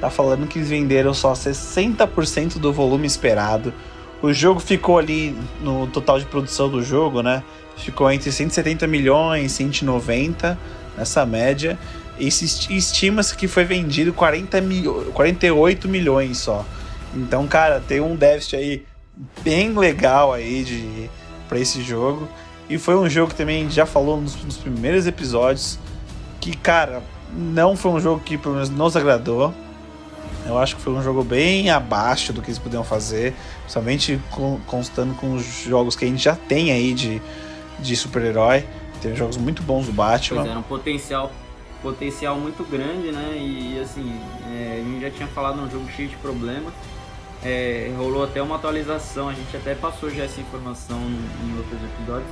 tá 0.00 0.10
falando 0.10 0.46
que 0.46 0.58
eles 0.58 0.68
venderam 0.68 1.14
só 1.14 1.32
60% 1.32 2.58
do 2.58 2.72
volume 2.72 3.06
esperado. 3.06 3.72
O 4.22 4.32
jogo 4.32 4.60
ficou 4.60 4.98
ali 4.98 5.36
no 5.60 5.86
total 5.88 6.18
de 6.18 6.24
produção 6.24 6.68
do 6.68 6.82
jogo, 6.82 7.22
né? 7.22 7.42
ficou 7.76 8.10
entre 8.10 8.32
170 8.32 8.86
milhões 8.86 9.52
e 9.52 9.54
190 9.54 10.58
nessa 10.96 11.26
média. 11.26 11.78
E 12.18 12.28
estima-se 12.28 13.36
que 13.36 13.46
foi 13.46 13.64
vendido 13.64 14.12
40 14.12 14.60
mil, 14.62 15.12
48 15.12 15.86
milhões 15.86 16.38
só. 16.38 16.64
Então, 17.14 17.46
cara, 17.46 17.80
tem 17.86 18.00
um 18.00 18.16
déficit 18.16 18.56
aí 18.56 18.84
bem 19.42 19.76
legal 19.76 20.32
aí 20.32 20.64
de 20.64 21.10
para 21.48 21.58
esse 21.58 21.82
jogo. 21.82 22.26
E 22.68 22.78
foi 22.78 22.96
um 22.96 23.08
jogo 23.08 23.30
que 23.30 23.36
também 23.36 23.70
já 23.70 23.86
falou 23.86 24.20
nos, 24.20 24.34
nos, 24.42 24.56
primeiros 24.56 25.06
episódios 25.06 25.78
que, 26.40 26.56
cara, 26.56 27.02
não 27.32 27.76
foi 27.76 27.92
um 27.92 28.00
jogo 28.00 28.20
que 28.20 28.36
pelo 28.36 28.54
menos 28.54 28.70
nos 28.70 28.96
agradou. 28.96 29.54
Eu 30.46 30.58
acho 30.58 30.76
que 30.76 30.82
foi 30.82 30.92
um 30.92 31.02
jogo 31.02 31.24
bem 31.24 31.70
abaixo 31.70 32.32
do 32.32 32.40
que 32.40 32.48
eles 32.48 32.58
podiam 32.58 32.84
fazer, 32.84 33.34
somente 33.66 34.20
constando 34.66 35.14
com 35.14 35.34
os 35.34 35.44
jogos 35.62 35.96
que 35.96 36.04
a 36.04 36.08
gente 36.08 36.22
já 36.22 36.34
tem 36.34 36.72
aí 36.72 36.94
de 36.94 37.20
de 37.78 37.96
super-herói. 37.96 38.64
Tem 39.00 39.14
jogos 39.14 39.36
muito 39.36 39.62
bons 39.62 39.86
do 39.86 39.92
Batman. 39.92 40.42
Pois 40.42 40.54
é, 40.54 40.58
um 40.58 40.62
potencial, 40.62 41.32
potencial 41.82 42.36
muito 42.36 42.64
grande, 42.64 43.12
né? 43.12 43.36
E 43.36 43.80
assim, 43.80 44.18
é, 44.50 44.80
a 44.80 44.84
gente 44.84 45.00
já 45.02 45.10
tinha 45.10 45.28
falado 45.28 45.56
num 45.56 45.70
jogo 45.70 45.86
cheio 45.90 46.08
de 46.08 46.16
problemas. 46.16 46.72
É, 47.44 47.92
rolou 47.96 48.24
até 48.24 48.40
uma 48.40 48.56
atualização, 48.56 49.28
a 49.28 49.34
gente 49.34 49.54
até 49.56 49.74
passou 49.74 50.10
já 50.10 50.24
essa 50.24 50.40
informação 50.40 50.98
em 50.98 51.56
outros 51.56 51.78
episódios, 51.82 52.28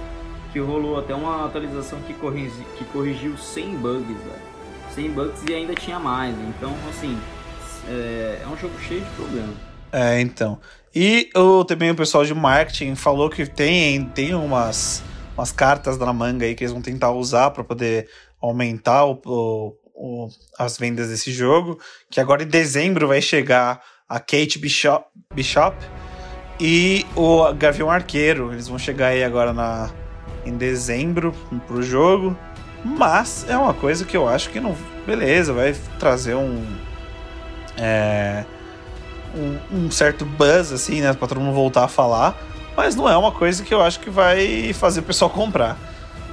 que 0.53 0.59
rolou 0.59 0.99
até 0.99 1.15
uma 1.15 1.45
atualização 1.45 2.01
que, 2.01 2.15
corrigi, 2.15 2.65
que 2.77 2.85
corrigiu 2.87 3.37
100 3.37 3.77
bugs, 3.77 4.07
velho. 4.09 4.55
100 4.95 5.11
bugs 5.11 5.43
e 5.49 5.55
ainda 5.55 5.75
tinha 5.75 5.99
mais. 5.99 6.35
Então, 6.49 6.75
assim, 6.89 7.19
é, 7.89 8.41
é 8.43 8.47
um 8.47 8.57
jogo 8.57 8.75
cheio 8.81 9.01
de 9.01 9.11
problemas. 9.11 9.57
É, 9.93 10.21
então. 10.21 10.59
E 10.95 11.31
o, 11.35 11.65
também 11.65 11.91
o 11.91 11.95
pessoal 11.95 12.25
de 12.25 12.35
marketing 12.35 12.95
falou 12.95 13.29
que 13.29 13.47
tem, 13.47 14.05
tem 14.07 14.35
umas 14.35 15.03
umas 15.37 15.53
cartas 15.53 15.99
na 15.99 16.13
manga 16.13 16.47
aí 16.47 16.55
que 16.55 16.65
eles 16.65 16.73
vão 16.73 16.81
tentar 16.81 17.11
usar 17.11 17.51
para 17.51 17.65
poder 17.65 18.09
aumentar 18.41 19.05
o, 19.05 19.21
o, 19.27 19.77
o, 19.95 20.29
as 20.59 20.79
vendas 20.79 21.09
desse 21.09 21.33
jogo. 21.33 21.79
Que 22.11 22.21
agora 22.21 22.43
em 22.43 22.47
dezembro 22.47 23.09
vai 23.09 23.21
chegar 23.21 23.83
a 24.09 24.19
Kate 24.19 24.59
Bishop, 24.59 25.07
Bishop 25.35 25.77
e 26.61 27.05
o 27.17 27.53
Gavião 27.53 27.91
Arqueiro. 27.91 28.53
Eles 28.53 28.69
vão 28.69 28.79
chegar 28.79 29.09
aí 29.09 29.25
agora 29.25 29.53
na, 29.53 29.91
em 30.45 30.57
dezembro 30.57 31.33
pro 31.67 31.83
jogo. 31.83 32.37
Mas 32.85 33.47
é 33.49 33.57
uma 33.57 33.73
coisa 33.73 34.05
que 34.05 34.17
eu 34.17 34.29
acho 34.29 34.51
que 34.51 34.61
não. 34.61 34.77
Beleza, 35.07 35.53
vai 35.53 35.75
trazer 35.99 36.35
um. 36.35 36.65
É, 37.77 38.45
um, 39.35 39.87
um 39.87 39.91
certo 39.91 40.25
buzz, 40.25 40.73
assim, 40.73 41.01
né? 41.01 41.13
Pra 41.13 41.27
todo 41.29 41.41
mundo 41.41 41.55
voltar 41.55 41.85
a 41.85 41.89
falar 41.89 42.39
mas 42.77 42.97
não 42.97 43.09
é 43.09 43.17
uma 43.17 43.33
coisa 43.33 43.63
que 43.63 43.73
eu 43.73 43.81
acho 43.81 44.01
que 44.01 44.11
vai 44.11 44.73
fazer 44.73 45.01
o 45.01 45.05
pessoal 45.05 45.31
comprar. 45.31 45.79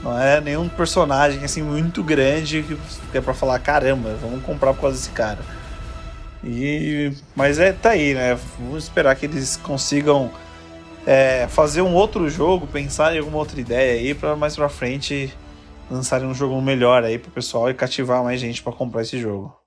Não 0.03 0.19
é 0.19 0.41
nenhum 0.41 0.67
personagem 0.67 1.43
assim 1.43 1.61
muito 1.61 2.03
grande 2.03 2.63
que 2.63 3.17
é 3.17 3.21
para 3.21 3.33
falar 3.33 3.59
caramba, 3.59 4.17
vamos 4.19 4.43
comprar 4.43 4.73
por 4.73 4.81
causa 4.81 4.97
desse 4.97 5.11
cara. 5.11 5.39
E, 6.43 7.13
mas 7.35 7.59
é, 7.59 7.71
tá 7.71 7.91
aí, 7.91 8.15
né? 8.15 8.37
Vamos 8.57 8.85
esperar 8.85 9.15
que 9.15 9.27
eles 9.27 9.57
consigam 9.57 10.31
é, 11.05 11.47
fazer 11.47 11.83
um 11.83 11.93
outro 11.93 12.27
jogo, 12.27 12.65
pensar 12.65 13.15
em 13.15 13.19
alguma 13.19 13.37
outra 13.37 13.61
ideia 13.61 13.99
aí 13.99 14.15
para 14.15 14.35
mais 14.35 14.55
pra 14.55 14.67
frente 14.67 15.31
lançarem 15.89 16.27
um 16.27 16.33
jogo 16.33 16.59
melhor 16.59 17.03
aí 17.03 17.19
pro 17.19 17.29
pessoal 17.29 17.69
e 17.69 17.75
cativar 17.75 18.23
mais 18.23 18.39
gente 18.41 18.63
para 18.63 18.73
comprar 18.73 19.03
esse 19.03 19.19
jogo. 19.19 19.60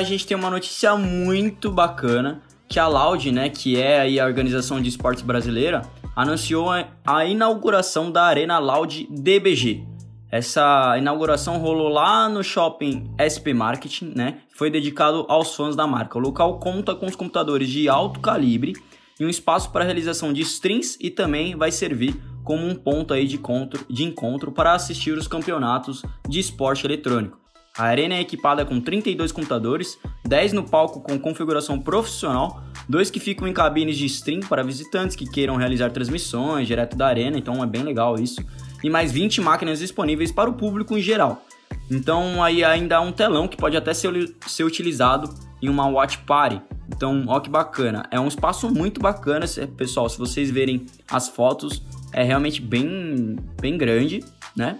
A 0.00 0.02
gente 0.02 0.26
tem 0.26 0.34
uma 0.34 0.48
notícia 0.48 0.96
muito 0.96 1.70
bacana, 1.70 2.40
que 2.66 2.78
a 2.78 2.88
Loud, 2.88 3.30
né, 3.30 3.50
que 3.50 3.78
é 3.78 4.18
a 4.18 4.24
organização 4.24 4.80
de 4.80 4.88
esportes 4.88 5.22
brasileira, 5.22 5.82
anunciou 6.16 6.68
a 7.06 7.26
inauguração 7.26 8.10
da 8.10 8.22
Arena 8.22 8.58
Loud 8.58 9.06
DBG. 9.10 9.84
Essa 10.30 10.96
inauguração 10.96 11.58
rolou 11.58 11.88
lá 11.88 12.30
no 12.30 12.42
shopping 12.42 13.12
SP 13.20 13.52
Marketing, 13.52 14.12
né? 14.16 14.38
Foi 14.54 14.70
dedicado 14.70 15.26
aos 15.28 15.54
fãs 15.54 15.76
da 15.76 15.86
marca. 15.86 16.16
O 16.16 16.20
local 16.20 16.58
conta 16.58 16.94
com 16.94 17.06
os 17.06 17.16
computadores 17.16 17.68
de 17.68 17.88
alto 17.88 18.20
calibre 18.20 18.72
e 19.18 19.24
um 19.24 19.28
espaço 19.28 19.70
para 19.70 19.84
realização 19.84 20.32
de 20.32 20.40
streams 20.42 20.96
e 21.00 21.10
também 21.10 21.56
vai 21.56 21.70
servir 21.70 22.18
como 22.42 22.66
um 22.66 22.74
ponto 22.74 23.12
aí 23.12 23.26
de 23.26 23.36
encontro, 23.36 23.84
de 23.90 24.04
encontro 24.04 24.50
para 24.50 24.72
assistir 24.72 25.10
os 25.12 25.28
campeonatos 25.28 26.02
de 26.26 26.38
esporte 26.38 26.86
eletrônico. 26.86 27.39
A 27.76 27.84
arena 27.84 28.14
é 28.14 28.20
equipada 28.20 28.64
com 28.64 28.80
32 28.80 29.32
computadores, 29.32 29.98
10 30.26 30.52
no 30.52 30.68
palco 30.68 31.00
com 31.00 31.18
configuração 31.18 31.80
profissional, 31.80 32.62
dois 32.88 33.10
que 33.10 33.20
ficam 33.20 33.46
em 33.46 33.52
cabines 33.52 33.96
de 33.96 34.06
stream 34.06 34.40
para 34.40 34.62
visitantes 34.62 35.16
que 35.16 35.24
queiram 35.24 35.56
realizar 35.56 35.90
transmissões 35.90 36.66
direto 36.66 36.96
da 36.96 37.06
arena, 37.06 37.38
então 37.38 37.62
é 37.62 37.66
bem 37.66 37.82
legal 37.82 38.16
isso, 38.16 38.44
e 38.82 38.90
mais 38.90 39.12
20 39.12 39.40
máquinas 39.40 39.78
disponíveis 39.78 40.32
para 40.32 40.50
o 40.50 40.54
público 40.54 40.96
em 40.96 41.00
geral. 41.00 41.42
Então 41.90 42.42
aí 42.42 42.64
ainda 42.64 42.96
há 42.96 43.00
um 43.00 43.12
telão 43.12 43.48
que 43.48 43.56
pode 43.56 43.76
até 43.76 43.94
ser, 43.94 44.34
ser 44.46 44.64
utilizado 44.64 45.32
em 45.62 45.68
uma 45.68 45.86
watch 45.86 46.18
party. 46.18 46.60
Então, 46.88 47.24
ó 47.28 47.38
que 47.38 47.48
bacana. 47.48 48.06
É 48.10 48.18
um 48.18 48.28
espaço 48.28 48.68
muito 48.72 49.00
bacana, 49.00 49.46
pessoal. 49.76 50.08
Se 50.08 50.18
vocês 50.18 50.50
verem 50.50 50.86
as 51.10 51.28
fotos, 51.28 51.82
é 52.12 52.22
realmente 52.22 52.60
bem, 52.60 53.36
bem 53.60 53.78
grande, 53.78 54.24
né? 54.56 54.78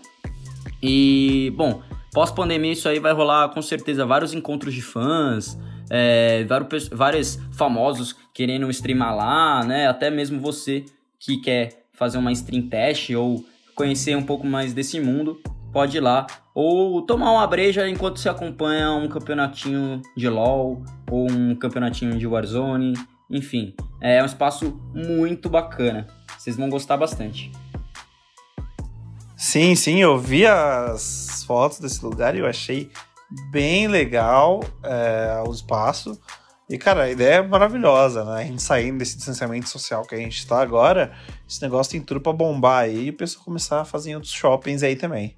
E, 0.82 1.52
bom, 1.56 1.82
Pós-pandemia, 2.12 2.72
isso 2.72 2.88
aí 2.88 2.98
vai 2.98 3.12
rolar 3.12 3.48
com 3.50 3.62
certeza 3.62 4.04
vários 4.04 4.34
encontros 4.34 4.74
de 4.74 4.82
fãs, 4.82 5.58
é, 5.88 6.44
vários, 6.44 6.88
vários 6.88 7.38
famosos 7.52 8.16
querendo 8.34 8.68
streamar 8.70 9.14
lá, 9.14 9.64
né? 9.64 9.86
Até 9.86 10.10
mesmo 10.10 10.40
você 10.40 10.84
que 11.18 11.36
quer 11.38 11.86
fazer 11.92 12.18
uma 12.18 12.32
stream 12.32 12.62
test 12.68 13.10
ou 13.10 13.44
conhecer 13.74 14.16
um 14.16 14.22
pouco 14.22 14.46
mais 14.46 14.72
desse 14.72 14.98
mundo, 14.98 15.40
pode 15.72 15.96
ir 15.96 16.00
lá. 16.00 16.26
Ou 16.54 17.02
tomar 17.02 17.30
uma 17.30 17.46
breja 17.46 17.88
enquanto 17.88 18.18
você 18.18 18.28
acompanha 18.28 18.90
um 18.92 19.08
campeonatinho 19.08 20.02
de 20.16 20.28
LoL 20.28 20.82
ou 21.10 21.30
um 21.30 21.54
campeonatinho 21.54 22.18
de 22.18 22.26
Warzone. 22.26 22.94
Enfim, 23.30 23.74
é 24.00 24.22
um 24.22 24.26
espaço 24.26 24.80
muito 24.92 25.48
bacana. 25.48 26.06
Vocês 26.36 26.56
vão 26.56 26.68
gostar 26.68 26.96
bastante. 26.96 27.52
Sim, 29.42 29.74
sim, 29.74 30.02
eu 30.02 30.18
vi 30.18 30.46
as 30.46 31.44
fotos 31.46 31.78
desse 31.80 32.04
lugar 32.04 32.36
e 32.36 32.40
eu 32.40 32.46
achei 32.46 32.90
bem 33.50 33.88
legal 33.88 34.60
é, 34.82 35.42
o 35.46 35.50
espaço. 35.50 36.20
E, 36.68 36.76
cara, 36.76 37.04
a 37.04 37.10
ideia 37.10 37.36
é 37.36 37.42
maravilhosa, 37.42 38.22
né? 38.22 38.42
A 38.42 38.44
gente 38.44 38.62
saindo 38.62 38.98
desse 38.98 39.16
distanciamento 39.16 39.66
social 39.66 40.04
que 40.04 40.14
a 40.14 40.18
gente 40.18 40.46
tá 40.46 40.60
agora, 40.60 41.16
esse 41.48 41.62
negócio 41.62 41.90
tem 41.90 42.02
tudo 42.02 42.20
pra 42.20 42.34
bombar 42.34 42.84
aí 42.84 43.06
e 43.06 43.10
o 43.10 43.16
pessoal 43.16 43.42
começar 43.42 43.80
a 43.80 43.84
fazer 43.86 44.14
outros 44.14 44.30
shoppings 44.30 44.82
aí 44.82 44.94
também. 44.94 45.34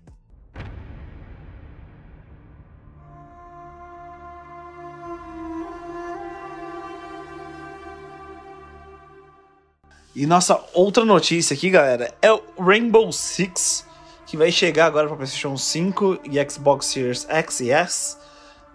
E 10.12 10.26
nossa 10.26 10.60
outra 10.74 11.04
notícia 11.04 11.54
aqui, 11.54 11.70
galera, 11.70 12.12
é 12.20 12.32
o 12.32 12.42
Rainbow 12.58 13.12
Six 13.12 13.91
que 14.32 14.36
vai 14.38 14.50
chegar 14.50 14.86
agora 14.86 15.06
para 15.08 15.16
PlayStation 15.18 15.58
5 15.58 16.20
e 16.24 16.50
Xbox 16.50 16.86
Series 16.86 17.26
X 17.28 17.60
e 17.60 17.70
S. 17.70 18.16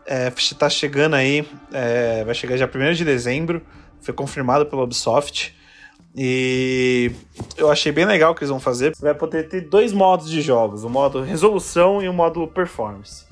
É, 0.05 0.29
tá 0.55 0.69
chegando 0.69 1.15
aí, 1.15 1.49
é, 1.73 2.23
vai 2.23 2.35
chegar 2.35 2.57
dia 2.57 2.69
1 2.71 2.93
de 2.93 3.03
dezembro, 3.03 3.63
foi 3.99 4.13
confirmado 4.13 4.67
pela 4.67 4.83
Ubisoft. 4.83 5.57
E 6.15 7.11
eu 7.57 7.71
achei 7.71 7.91
bem 7.91 8.05
legal 8.05 8.33
o 8.33 8.35
que 8.35 8.41
eles 8.43 8.51
vão 8.51 8.59
fazer. 8.59 8.95
Você 8.95 9.01
vai 9.01 9.15
poder 9.15 9.49
ter 9.49 9.61
dois 9.61 9.91
modos 9.91 10.29
de 10.29 10.41
jogos: 10.41 10.83
o 10.83 10.89
modo 10.91 11.23
resolução 11.23 12.03
e 12.03 12.07
o 12.07 12.13
modo 12.13 12.47
performance. 12.47 13.25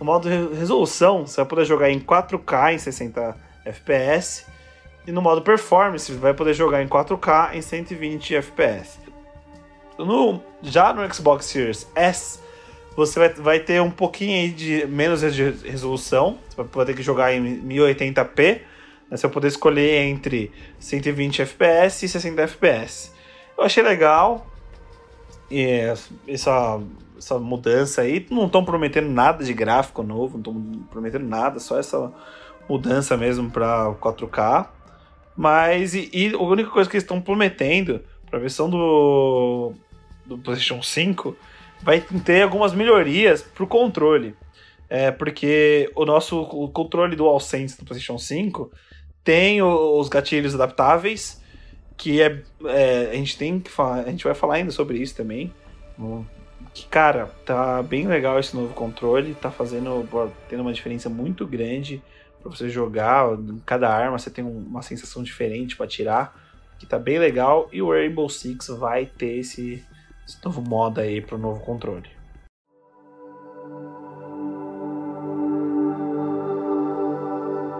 No 0.00 0.06
modo 0.06 0.26
resolução, 0.26 1.26
você 1.26 1.36
vai 1.36 1.44
poder 1.44 1.66
jogar 1.66 1.90
em 1.90 2.00
4K 2.00 2.76
em 2.76 2.78
60 2.78 3.36
FPS. 3.66 4.46
E 5.06 5.12
no 5.12 5.20
modo 5.20 5.42
performance, 5.42 6.10
você 6.10 6.18
vai 6.18 6.32
poder 6.32 6.54
jogar 6.54 6.82
em 6.82 6.88
4K 6.88 7.54
em 7.54 7.60
120 7.60 8.36
FPS. 8.36 9.07
No, 9.98 10.40
já 10.62 10.92
no 10.92 11.12
Xbox 11.12 11.46
Series 11.46 11.86
S, 11.94 12.40
você 12.96 13.18
vai, 13.18 13.28
vai 13.30 13.60
ter 13.60 13.80
um 13.82 13.90
pouquinho 13.90 14.52
de 14.52 14.86
menos 14.86 15.20
de 15.20 15.50
resolução. 15.50 16.38
Você 16.48 16.62
vai 16.62 16.86
ter 16.86 16.94
que 16.94 17.02
jogar 17.02 17.32
em 17.32 17.62
1080p. 17.62 18.60
Né? 19.10 19.16
Você 19.16 19.26
vai 19.26 19.34
poder 19.34 19.48
escolher 19.48 20.04
entre 20.06 20.50
120 20.78 21.42
FPS 21.42 22.04
e 22.04 22.08
60 22.08 22.42
FPS. 22.42 23.12
Eu 23.56 23.64
achei 23.64 23.82
legal. 23.82 24.46
E 25.50 25.62
essa, 26.26 26.80
essa 27.16 27.38
mudança 27.38 28.02
aí. 28.02 28.26
Não 28.30 28.46
estão 28.46 28.64
prometendo 28.64 29.08
nada 29.08 29.44
de 29.44 29.52
gráfico 29.52 30.02
novo, 30.02 30.38
não 30.38 30.40
estão 30.40 30.86
prometendo 30.90 31.24
nada, 31.24 31.58
só 31.58 31.78
essa 31.78 32.12
mudança 32.68 33.16
mesmo 33.16 33.50
para 33.50 33.94
4K. 33.94 34.68
Mas 35.36 35.94
e, 35.94 36.10
e, 36.12 36.34
a 36.34 36.38
única 36.38 36.70
coisa 36.70 36.90
que 36.90 36.96
eles 36.96 37.04
estão 37.04 37.20
prometendo 37.20 38.00
para 38.28 38.38
a 38.38 38.40
versão 38.40 38.68
do 38.68 39.72
do 40.28 40.38
PlayStation 40.38 40.82
5 40.82 41.36
vai 41.82 42.00
ter 42.00 42.42
algumas 42.42 42.72
melhorias 42.72 43.42
pro 43.42 43.66
controle. 43.66 44.34
É, 44.90 45.10
porque 45.10 45.90
o 45.94 46.04
nosso 46.04 46.40
o 46.40 46.68
controle 46.68 47.14
DualSense 47.14 47.78
do 47.78 47.84
PlayStation 47.84 48.18
5 48.18 48.70
tem 49.22 49.60
os 49.62 50.08
gatilhos 50.08 50.54
adaptáveis, 50.54 51.42
que 51.96 52.22
é, 52.22 52.42
é, 52.64 53.10
a 53.10 53.14
gente 53.14 53.36
tem 53.36 53.60
que 53.60 53.70
falar, 53.70 54.00
a 54.00 54.10
gente 54.10 54.24
vai 54.24 54.34
falar 54.34 54.54
ainda 54.54 54.70
sobre 54.70 54.98
isso 54.98 55.14
também. 55.14 55.52
Que, 56.72 56.86
cara, 56.86 57.26
tá 57.44 57.82
bem 57.82 58.06
legal 58.06 58.38
esse 58.38 58.56
novo 58.56 58.72
controle, 58.72 59.34
tá 59.34 59.50
fazendo 59.50 60.08
tendo 60.48 60.60
uma 60.60 60.72
diferença 60.72 61.08
muito 61.10 61.46
grande 61.46 62.02
para 62.40 62.50
você 62.50 62.70
jogar. 62.70 63.26
Cada 63.66 63.90
arma 63.90 64.18
você 64.18 64.30
tem 64.30 64.44
uma 64.44 64.80
sensação 64.80 65.22
diferente 65.22 65.76
para 65.76 65.86
tirar, 65.86 66.34
que 66.78 66.86
tá 66.86 66.98
bem 66.98 67.18
legal. 67.18 67.68
E 67.72 67.82
o 67.82 67.90
Rainbow 67.90 68.28
Six 68.28 68.68
vai 68.68 69.04
ter 69.04 69.38
esse 69.38 69.84
esse 70.28 70.44
novo 70.44 70.60
modo 70.60 71.00
aí 71.00 71.22
para 71.22 71.36
o 71.36 71.38
novo 71.38 71.60
controle. 71.60 72.06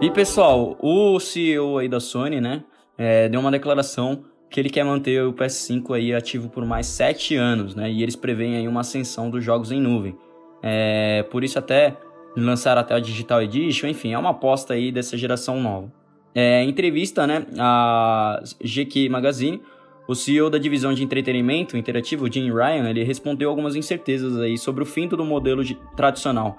E 0.01 0.09
pessoal, 0.11 0.77
o 0.79 1.19
CEO 1.19 1.77
aí 1.77 1.87
da 1.87 1.99
Sony, 1.99 2.41
né, 2.41 2.63
é, 2.97 3.29
deu 3.29 3.39
uma 3.39 3.51
declaração 3.51 4.23
que 4.49 4.59
ele 4.59 4.69
quer 4.69 4.83
manter 4.83 5.23
o 5.23 5.33
PS5 5.33 5.95
aí 5.95 6.13
ativo 6.13 6.49
por 6.49 6.65
mais 6.65 6.87
7 6.87 7.35
anos, 7.35 7.75
né, 7.75 7.91
e 7.91 8.01
eles 8.01 8.15
preveem 8.15 8.55
aí 8.55 8.67
uma 8.67 8.79
ascensão 8.79 9.29
dos 9.29 9.43
jogos 9.43 9.71
em 9.71 9.79
nuvem. 9.79 10.17
É, 10.63 11.23
por 11.29 11.43
isso 11.43 11.59
até 11.59 11.97
lançaram 12.35 12.81
até 12.81 12.95
a 12.95 12.99
Digital 12.99 13.43
Edition, 13.43 13.87
enfim, 13.87 14.13
é 14.13 14.17
uma 14.17 14.29
aposta 14.29 14.73
aí 14.73 14.91
dessa 14.91 15.17
geração 15.17 15.61
nova. 15.61 15.91
É, 16.33 16.63
em 16.63 16.69
entrevista, 16.69 17.27
né, 17.27 17.45
a 17.59 18.41
GQ 18.63 19.09
Magazine, 19.09 19.61
o 20.09 20.15
CEO 20.15 20.49
da 20.49 20.57
divisão 20.57 20.91
de 20.91 21.03
entretenimento 21.03 21.77
interativo, 21.77 22.27
Jim 22.33 22.51
Ryan, 22.51 22.89
ele 22.89 23.03
respondeu 23.03 23.47
algumas 23.47 23.75
incertezas 23.75 24.39
aí 24.39 24.57
sobre 24.57 24.81
o 24.81 24.85
fim 24.85 25.07
do 25.07 25.23
modelo 25.23 25.63
de, 25.63 25.75
tradicional, 25.95 26.57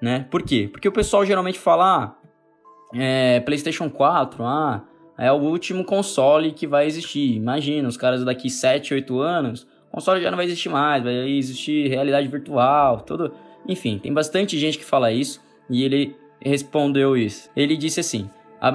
né? 0.00 0.28
Por 0.30 0.44
quê? 0.44 0.68
Porque 0.70 0.86
o 0.86 0.92
pessoal 0.92 1.26
geralmente 1.26 1.58
fala, 1.58 1.84
ah, 1.84 2.14
é, 2.96 3.40
PlayStation 3.40 3.90
4, 3.90 4.44
ah, 4.44 4.84
é 5.18 5.32
o 5.32 5.40
último 5.40 5.82
console 5.84 6.52
que 6.52 6.68
vai 6.68 6.86
existir. 6.86 7.34
Imagina, 7.34 7.88
os 7.88 7.96
caras 7.96 8.24
daqui 8.24 8.48
7, 8.48 8.94
8 8.94 9.18
anos, 9.18 9.66
console 9.90 10.22
já 10.22 10.30
não 10.30 10.36
vai 10.36 10.46
existir 10.46 10.68
mais, 10.68 11.02
vai 11.02 11.28
existir 11.30 11.88
realidade 11.88 12.28
virtual, 12.28 13.00
tudo. 13.00 13.32
Enfim, 13.68 13.98
tem 13.98 14.14
bastante 14.14 14.56
gente 14.56 14.78
que 14.78 14.84
fala 14.84 15.10
isso 15.10 15.42
e 15.68 15.82
ele 15.82 16.14
respondeu 16.40 17.16
isso. 17.16 17.50
Ele 17.56 17.76
disse 17.76 17.98
assim: 17.98 18.30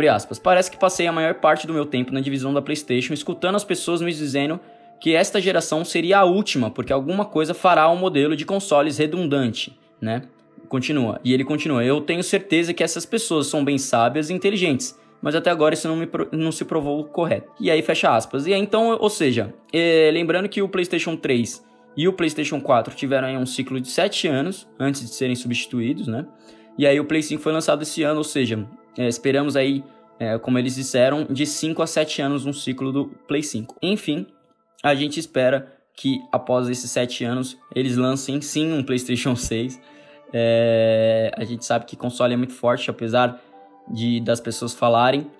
aspas. 0.09 0.37
Parece 0.37 0.69
que 0.69 0.77
passei 0.77 1.07
a 1.07 1.11
maior 1.11 1.35
parte 1.35 1.65
do 1.65 1.73
meu 1.73 1.85
tempo 1.85 2.13
na 2.13 2.21
divisão 2.21 2.53
da 2.53 2.61
PlayStation 2.61 3.13
escutando 3.13 3.55
as 3.55 3.63
pessoas 3.63 4.01
me 4.01 4.13
dizendo 4.13 4.59
que 4.99 5.15
esta 5.15 5.39
geração 5.39 5.85
seria 5.85 6.19
a 6.19 6.25
última, 6.25 6.69
porque 6.69 6.91
alguma 6.91 7.25
coisa 7.25 7.53
fará 7.53 7.89
um 7.89 7.95
modelo 7.95 8.35
de 8.35 8.45
consoles 8.45 8.97
redundante, 8.97 9.77
né? 10.01 10.23
Continua. 10.67 11.19
E 11.23 11.33
ele 11.33 11.43
continua: 11.43 11.83
Eu 11.83 12.01
tenho 12.01 12.23
certeza 12.23 12.73
que 12.73 12.83
essas 12.83 13.05
pessoas 13.05 13.47
são 13.47 13.63
bem 13.63 13.77
sábias 13.77 14.29
e 14.29 14.33
inteligentes, 14.33 14.99
mas 15.21 15.35
até 15.35 15.49
agora 15.49 15.73
isso 15.73 15.87
não, 15.87 15.95
me, 15.95 16.07
não 16.31 16.51
se 16.51 16.65
provou 16.65 17.03
correto. 17.05 17.51
E 17.59 17.71
aí 17.71 17.81
fecha 17.81 18.13
aspas. 18.15 18.45
E 18.45 18.53
aí, 18.53 18.59
então, 18.59 18.97
ou 18.99 19.09
seja, 19.09 19.53
é, 19.73 20.09
lembrando 20.13 20.49
que 20.49 20.61
o 20.61 20.69
PlayStation 20.69 21.15
3 21.15 21.65
e 21.97 22.07
o 22.07 22.13
PlayStation 22.13 22.61
4 22.61 22.93
tiveram 22.93 23.27
aí 23.27 23.37
um 23.37 23.45
ciclo 23.45 23.79
de 23.79 23.89
7 23.89 24.27
anos 24.27 24.69
antes 24.79 25.01
de 25.01 25.09
serem 25.09 25.35
substituídos, 25.35 26.07
né? 26.07 26.25
E 26.77 26.87
aí 26.87 26.97
o 26.97 27.03
Play 27.03 27.21
5 27.21 27.43
foi 27.43 27.51
lançado 27.51 27.81
esse 27.81 28.03
ano, 28.03 28.19
ou 28.19 28.23
seja, 28.23 28.65
é, 28.99 29.07
esperamos 29.07 29.55
aí, 29.55 29.81
é, 30.19 30.37
como 30.37 30.59
eles 30.59 30.75
disseram, 30.75 31.23
de 31.23 31.45
5 31.45 31.81
a 31.81 31.87
7 31.87 32.21
anos 32.21 32.45
um 32.45 32.51
ciclo 32.51 32.91
do 32.91 33.05
Play 33.29 33.41
5. 33.41 33.77
Enfim, 33.81 34.27
a 34.83 34.93
gente 34.93 35.21
espera 35.21 35.73
que 35.95 36.19
após 36.33 36.67
esses 36.67 36.91
7 36.91 37.23
anos 37.23 37.57
eles 37.73 37.95
lancem 37.95 38.41
sim 38.41 38.73
um 38.73 38.83
PlayStation 38.83 39.33
6. 39.39 39.79
É, 40.33 41.31
a 41.33 41.45
gente 41.45 41.63
sabe 41.63 41.85
que 41.85 41.95
console 41.95 42.33
é 42.33 42.37
muito 42.37 42.53
forte, 42.53 42.89
apesar 42.89 43.41
de 43.89 44.19
das 44.19 44.41
pessoas 44.41 44.73
falarem. 44.73 45.31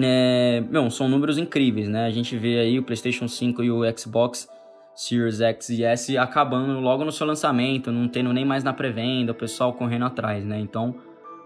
É, 0.00 0.62
meu, 0.70 0.88
são 0.88 1.08
números 1.08 1.36
incríveis, 1.36 1.88
né? 1.88 2.06
A 2.06 2.10
gente 2.10 2.36
vê 2.36 2.60
aí 2.60 2.78
o 2.78 2.84
PlayStation 2.84 3.26
5 3.26 3.64
e 3.64 3.72
o 3.72 3.80
Xbox 3.98 4.48
Series 4.94 5.40
X 5.40 5.68
e 5.70 5.82
S 5.82 6.16
acabando 6.16 6.78
logo 6.78 7.04
no 7.04 7.10
seu 7.10 7.26
lançamento, 7.26 7.90
não 7.90 8.06
tendo 8.06 8.32
nem 8.32 8.44
mais 8.44 8.62
na 8.62 8.72
pré-venda, 8.72 9.32
o 9.32 9.34
pessoal 9.34 9.72
correndo 9.72 10.04
atrás, 10.04 10.44
né? 10.44 10.60
Então, 10.60 10.94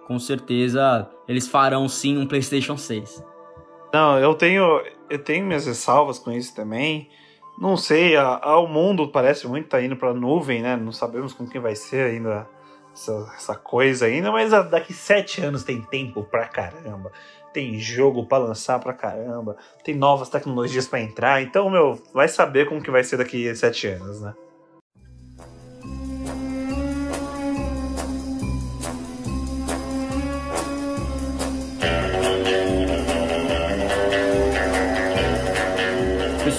com 0.07 0.19
certeza, 0.19 1.09
eles 1.27 1.49
farão 1.49 1.89
sim 1.89 2.19
um 2.19 2.27
PlayStation 2.27 2.77
6. 2.77 3.25
Não, 3.93 4.19
eu 4.19 4.35
tenho, 4.35 4.83
eu 5.09 5.19
tenho 5.23 5.47
minhas 5.47 5.67
ressalvas 5.67 6.19
com 6.19 6.33
isso 6.33 6.55
também. 6.55 7.09
Não 7.59 7.77
sei, 7.77 8.17
a, 8.17 8.41
a, 8.43 8.59
o 8.59 8.67
mundo 8.67 9.09
parece 9.09 9.47
muito 9.47 9.69
tá 9.69 9.81
indo 9.81 9.97
para 9.97 10.13
nuvem, 10.13 10.61
né? 10.61 10.77
Não 10.77 10.91
sabemos 10.91 11.33
com 11.33 11.47
quem 11.47 11.61
vai 11.61 11.77
ser 11.77 12.11
ainda 12.11 12.49
essa, 12.93 13.33
essa 13.37 13.55
coisa 13.55 14.07
ainda, 14.07 14.33
mas 14.33 14.51
daqui 14.51 14.93
sete 14.93 15.41
anos 15.41 15.63
tem 15.63 15.81
tempo 15.81 16.25
pra 16.25 16.49
caramba 16.49 17.13
tem 17.55 17.79
jogo 17.79 18.27
para 18.27 18.43
lançar 18.43 18.81
pra 18.81 18.93
caramba, 18.93 19.57
tem 19.85 19.95
novas 19.95 20.29
tecnologias 20.29 20.89
para 20.89 21.01
entrar, 21.01 21.41
então, 21.41 21.71
meu, 21.71 22.03
vai 22.13 22.27
saber 22.27 22.69
como 22.69 22.83
que 22.83 22.91
vai 22.91 23.05
ser 23.05 23.17
daqui 23.17 23.49
a 23.49 23.55
sete 23.55 23.87
anos, 23.87 24.21
né? 24.21 24.35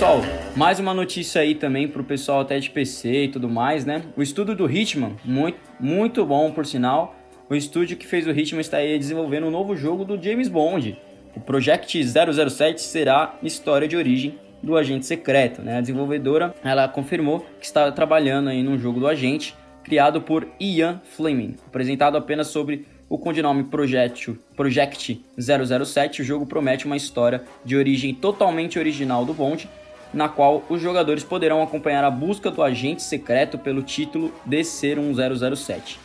Pessoal, 0.06 0.22
mais 0.56 0.80
uma 0.80 0.94
notícia 0.94 1.42
aí 1.42 1.56
também 1.56 1.88
pro 1.88 2.04
pessoal 2.04 2.42
até 2.42 2.60
de 2.60 2.70
PC 2.70 3.24
e 3.24 3.28
tudo 3.28 3.50
mais, 3.50 3.86
né? 3.86 4.04
O 4.16 4.22
estudo 4.22 4.54
do 4.54 4.72
Hitman, 4.72 5.16
muito, 5.26 5.58
muito 5.80 6.24
bom 6.24 6.52
por 6.52 6.64
sinal, 6.64 7.16
o 7.50 7.56
estúdio 7.56 7.98
que 7.98 8.06
fez 8.06 8.28
o 8.28 8.30
Hitman 8.30 8.62
está 8.62 8.78
aí 8.78 9.00
desenvolvendo 9.00 9.48
um 9.48 9.50
novo 9.50 9.76
jogo 9.76 10.06
do 10.06 10.22
James 10.22 10.48
Bond. 10.48 10.96
O 11.36 11.40
Project 11.40 12.00
007 12.04 12.84
será 12.84 13.34
história 13.42 13.88
de 13.88 13.98
origem 13.98 14.38
do 14.62 14.78
agente 14.78 15.08
secreto. 15.08 15.64
Né? 15.64 15.80
A 15.80 15.82
desenvolvedora 15.82 16.54
ela 16.64 16.88
confirmou 16.88 17.44
que 17.60 17.66
está 17.66 17.92
trabalhando 17.92 18.50
aí 18.50 18.62
num 18.62 18.78
jogo 18.78 19.00
do 19.00 19.08
agente 19.08 19.56
criado 19.84 20.22
por 20.22 20.48
Ian 20.60 21.02
Fleming. 21.04 21.56
Apresentado 21.66 22.16
apenas 22.16 22.46
sobre 22.50 22.86
o 23.10 23.18
codinome 23.18 23.64
Project, 23.64 24.38
Project 24.56 25.20
007, 25.36 26.22
o 26.22 26.26
jogo 26.26 26.46
promete 26.46 26.86
uma 26.86 26.96
história 26.96 27.44
de 27.64 27.76
origem 27.76 28.14
totalmente 28.14 28.78
original 28.78 29.26
do 29.26 29.34
Bond, 29.34 29.68
na 30.16 30.30
qual 30.30 30.64
os 30.70 30.82
jogadores 30.82 31.26
poderão 31.26 31.62
acompanhar 31.62 32.02
a 32.06 32.10
busca 32.10 32.50
do 32.50 32.64
agente 32.64 33.04
secreto 33.04 33.58
pelo 33.58 33.84
título 33.84 34.34
de 34.46 34.64
ser 34.64 34.98
um 34.98 35.14
007. 35.14 36.00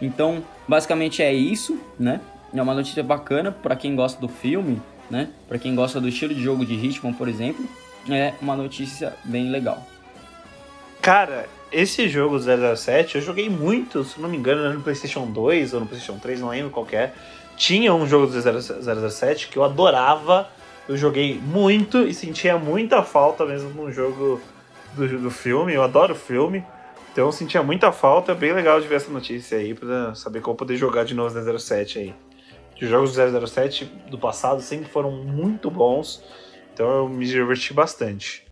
Então, 0.00 0.42
basicamente 0.66 1.22
é 1.22 1.30
isso, 1.30 1.78
né? 1.98 2.22
É 2.54 2.62
uma 2.62 2.74
notícia 2.74 3.02
bacana 3.02 3.52
para 3.52 3.76
quem 3.76 3.94
gosta 3.94 4.18
do 4.18 4.28
filme, 4.28 4.80
né? 5.10 5.28
Para 5.46 5.58
quem 5.58 5.74
gosta 5.74 6.00
do 6.00 6.08
estilo 6.08 6.34
de 6.34 6.42
jogo 6.42 6.64
de 6.64 6.74
Hitman, 6.74 7.12
por 7.12 7.28
exemplo, 7.28 7.68
é 8.08 8.32
uma 8.40 8.56
notícia 8.56 9.14
bem 9.24 9.50
legal. 9.50 9.86
Cara, 11.02 11.46
esse 11.70 12.08
jogo 12.08 12.38
007 12.38 13.16
eu 13.16 13.20
joguei 13.20 13.50
muito, 13.50 14.02
se 14.04 14.18
não 14.18 14.28
me 14.30 14.38
engano, 14.38 14.72
no 14.72 14.80
PlayStation 14.80 15.26
2 15.26 15.74
ou 15.74 15.80
no 15.80 15.86
PlayStation 15.86 16.18
3, 16.18 16.40
não 16.40 16.48
lembro 16.48 16.70
qual 16.70 16.86
é. 16.92 17.12
Tinha 17.58 17.92
um 17.92 18.06
jogo 18.06 18.26
do 18.26 19.10
007 19.10 19.48
que 19.48 19.58
eu 19.58 19.64
adorava, 19.64 20.48
eu 20.90 20.96
joguei 20.96 21.38
muito 21.40 22.02
e 22.02 22.12
sentia 22.12 22.58
muita 22.58 23.00
falta 23.04 23.46
mesmo 23.46 23.70
no 23.70 23.92
jogo 23.92 24.40
do, 24.94 25.20
do 25.20 25.30
filme. 25.30 25.72
Eu 25.72 25.84
adoro 25.84 26.14
o 26.14 26.16
filme. 26.16 26.64
Então 27.12 27.26
eu 27.26 27.32
sentia 27.32 27.62
muita 27.62 27.92
falta, 27.92 28.32
é 28.32 28.34
bem 28.34 28.52
legal 28.52 28.80
de 28.80 28.88
ver 28.88 28.96
essa 28.96 29.08
notícia 29.08 29.56
aí, 29.56 29.72
pra 29.72 30.14
saber 30.16 30.40
como 30.40 30.56
poder 30.56 30.76
jogar 30.76 31.04
de 31.04 31.14
novo 31.14 31.58
007 31.58 31.98
aí. 32.00 32.14
Os 32.82 32.88
jogos 32.88 33.14
do 33.14 33.46
007 33.46 33.84
do 34.10 34.18
passado 34.18 34.60
sempre 34.62 34.88
foram 34.88 35.12
muito 35.12 35.70
bons, 35.70 36.24
então 36.72 36.88
eu 36.88 37.08
me 37.08 37.24
diverti 37.24 37.72
bastante. 37.72 38.49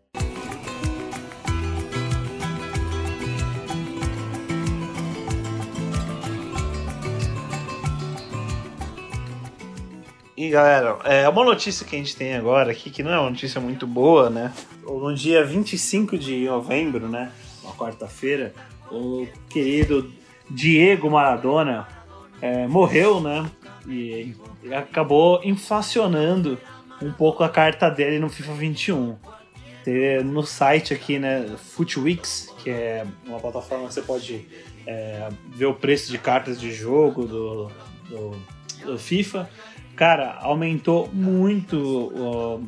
E 10.38 10.50
galera, 10.50 11.00
é 11.02 11.28
uma 11.28 11.44
notícia 11.44 11.84
que 11.84 11.96
a 11.96 11.98
gente 11.98 12.14
tem 12.14 12.36
agora 12.36 12.70
aqui, 12.70 12.90
que 12.90 13.02
não 13.02 13.10
é 13.12 13.18
uma 13.18 13.28
notícia 13.28 13.60
muito 13.60 13.88
boa, 13.88 14.30
né? 14.30 14.52
No 14.84 15.12
dia 15.12 15.44
25 15.44 16.16
de 16.16 16.44
novembro, 16.44 17.08
né? 17.08 17.32
uma 17.60 17.74
quarta-feira, 17.74 18.54
o 18.88 19.26
querido 19.50 20.08
Diego 20.48 21.10
Maradona 21.10 21.88
é, 22.40 22.68
morreu, 22.68 23.20
né? 23.20 23.50
E 23.88 24.32
acabou 24.72 25.40
inflacionando 25.42 26.56
um 27.02 27.10
pouco 27.10 27.42
a 27.42 27.48
carta 27.48 27.90
dele 27.90 28.20
no 28.20 28.28
FIFA 28.28 28.52
21. 28.52 29.16
No 30.24 30.44
site 30.44 30.94
aqui, 30.94 31.18
né, 31.18 31.56
Footwix, 31.58 32.54
que 32.62 32.70
é 32.70 33.04
uma 33.26 33.40
plataforma 33.40 33.88
que 33.88 33.94
você 33.94 34.02
pode 34.02 34.46
é, 34.86 35.30
ver 35.48 35.66
o 35.66 35.74
preço 35.74 36.12
de 36.12 36.18
cartas 36.18 36.60
de 36.60 36.70
jogo 36.70 37.26
do, 37.26 37.72
do, 38.08 38.36
do 38.84 38.98
FIFA, 39.00 39.50
cara, 39.98 40.38
aumentou 40.40 41.10
muito 41.12 41.76
o, 41.76 42.64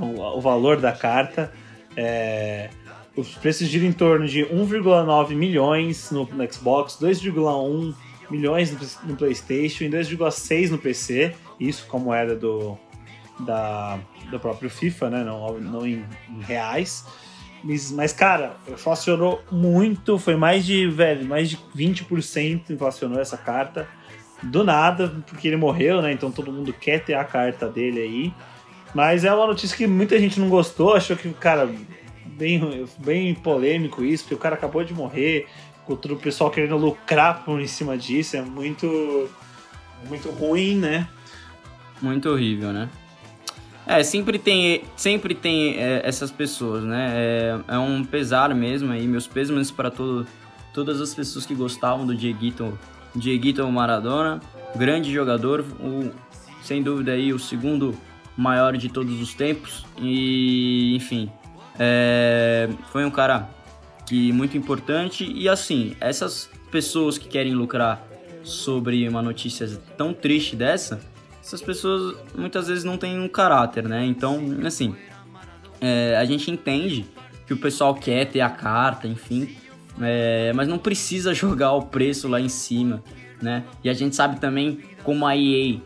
o, 0.00 0.38
o 0.38 0.40
valor 0.40 0.80
da 0.80 0.92
carta. 0.92 1.52
É, 1.96 2.70
os 3.16 3.34
preços 3.34 3.66
giram 3.66 3.86
em 3.86 3.92
torno 3.92 4.26
de 4.26 4.42
1,9 4.44 5.34
milhões 5.34 6.12
no, 6.12 6.24
no 6.24 6.52
Xbox, 6.52 6.96
2,1 7.00 7.92
milhões 8.30 8.70
no, 8.70 9.10
no 9.10 9.16
PlayStation 9.16 9.84
e 9.84 9.90
2,6 9.90 10.70
no 10.70 10.78
PC. 10.78 11.34
Isso 11.58 11.86
com 11.88 11.96
a 11.96 12.00
moeda 12.00 12.36
do, 12.36 12.78
da, 13.40 13.98
do 14.30 14.38
próprio 14.38 14.70
FIFA, 14.70 15.10
né? 15.10 15.24
Não, 15.24 15.58
não 15.58 15.84
em, 15.84 16.04
em 16.28 16.40
reais. 16.40 17.04
Mas, 17.92 18.12
cara, 18.12 18.56
inflacionou 18.68 19.42
muito. 19.50 20.18
Foi 20.18 20.36
mais 20.36 20.64
de, 20.64 20.86
velho, 20.86 21.26
mais 21.26 21.50
de 21.50 21.58
20% 21.76 22.70
inflacionou 22.70 23.18
essa 23.18 23.38
carta. 23.38 23.88
Do 24.44 24.62
nada, 24.64 25.14
porque 25.26 25.48
ele 25.48 25.56
morreu, 25.56 26.02
né? 26.02 26.12
Então 26.12 26.30
todo 26.30 26.52
mundo 26.52 26.72
quer 26.72 27.04
ter 27.04 27.14
a 27.14 27.24
carta 27.24 27.68
dele 27.68 28.00
aí. 28.00 28.34
Mas 28.94 29.24
é 29.24 29.34
uma 29.34 29.46
notícia 29.46 29.76
que 29.76 29.86
muita 29.86 30.18
gente 30.18 30.38
não 30.38 30.48
gostou, 30.48 30.94
achou 30.94 31.16
que, 31.16 31.28
cara, 31.32 31.68
bem, 32.24 32.86
bem 32.98 33.34
polêmico 33.34 34.04
isso, 34.04 34.24
porque 34.24 34.34
o 34.34 34.38
cara 34.38 34.54
acabou 34.54 34.84
de 34.84 34.94
morrer, 34.94 35.46
com 35.84 35.96
todo 35.96 36.14
o 36.14 36.18
pessoal 36.18 36.50
querendo 36.50 36.76
lucrar 36.76 37.44
por 37.44 37.60
em 37.60 37.66
cima 37.66 37.98
disso, 37.98 38.36
é 38.36 38.42
muito, 38.42 39.28
muito 40.08 40.30
ruim, 40.30 40.76
né? 40.76 41.08
Muito 42.00 42.28
horrível, 42.30 42.72
né? 42.72 42.88
É, 43.86 44.02
sempre 44.02 44.38
tem, 44.38 44.82
sempre 44.96 45.34
tem 45.34 45.76
é, 45.76 46.00
essas 46.04 46.30
pessoas, 46.30 46.82
né? 46.84 47.12
É, 47.14 47.74
é, 47.74 47.78
um 47.78 48.02
pesar 48.04 48.54
mesmo 48.54 48.92
aí, 48.92 49.06
meus 49.06 49.26
pêsames 49.26 49.70
para 49.70 49.90
todo, 49.90 50.26
todas 50.72 51.00
as 51.00 51.14
pessoas 51.14 51.44
que 51.44 51.54
gostavam 51.54 52.06
do 52.06 52.14
Dieguito, 52.14 52.78
Dieguito 53.14 53.66
Maradona, 53.70 54.40
grande 54.76 55.12
jogador, 55.12 55.64
o, 55.80 56.10
sem 56.62 56.82
dúvida 56.82 57.12
aí 57.12 57.32
o 57.32 57.38
segundo 57.38 57.94
maior 58.36 58.76
de 58.76 58.88
todos 58.88 59.20
os 59.20 59.34
tempos. 59.34 59.86
E, 59.98 60.94
enfim, 60.96 61.30
é, 61.78 62.68
foi 62.90 63.04
um 63.04 63.10
cara 63.10 63.48
que 64.06 64.32
muito 64.32 64.56
importante. 64.56 65.30
E 65.30 65.48
assim, 65.48 65.96
essas 66.00 66.50
pessoas 66.70 67.16
que 67.18 67.28
querem 67.28 67.54
lucrar 67.54 68.04
sobre 68.42 69.08
uma 69.08 69.22
notícia 69.22 69.66
tão 69.96 70.12
triste 70.12 70.54
dessa, 70.56 71.00
essas 71.42 71.62
pessoas 71.62 72.16
muitas 72.34 72.68
vezes 72.68 72.84
não 72.84 72.96
têm 72.96 73.20
um 73.20 73.28
caráter, 73.28 73.88
né? 73.88 74.04
Então, 74.04 74.58
assim, 74.66 74.94
é, 75.80 76.16
a 76.16 76.24
gente 76.24 76.50
entende 76.50 77.06
que 77.46 77.52
o 77.52 77.56
pessoal 77.56 77.94
quer 77.94 78.26
ter 78.26 78.40
a 78.40 78.48
carta, 78.48 79.06
enfim, 79.06 79.54
é, 80.00 80.52
mas 80.54 80.68
não 80.68 80.78
precisa 80.78 81.32
jogar 81.34 81.72
o 81.72 81.82
preço 81.82 82.28
lá 82.28 82.40
em 82.40 82.48
cima, 82.48 83.02
né? 83.40 83.64
E 83.82 83.88
a 83.88 83.94
gente 83.94 84.14
sabe 84.16 84.40
também 84.40 84.78
como 85.02 85.26
a 85.26 85.36
EA 85.36 85.78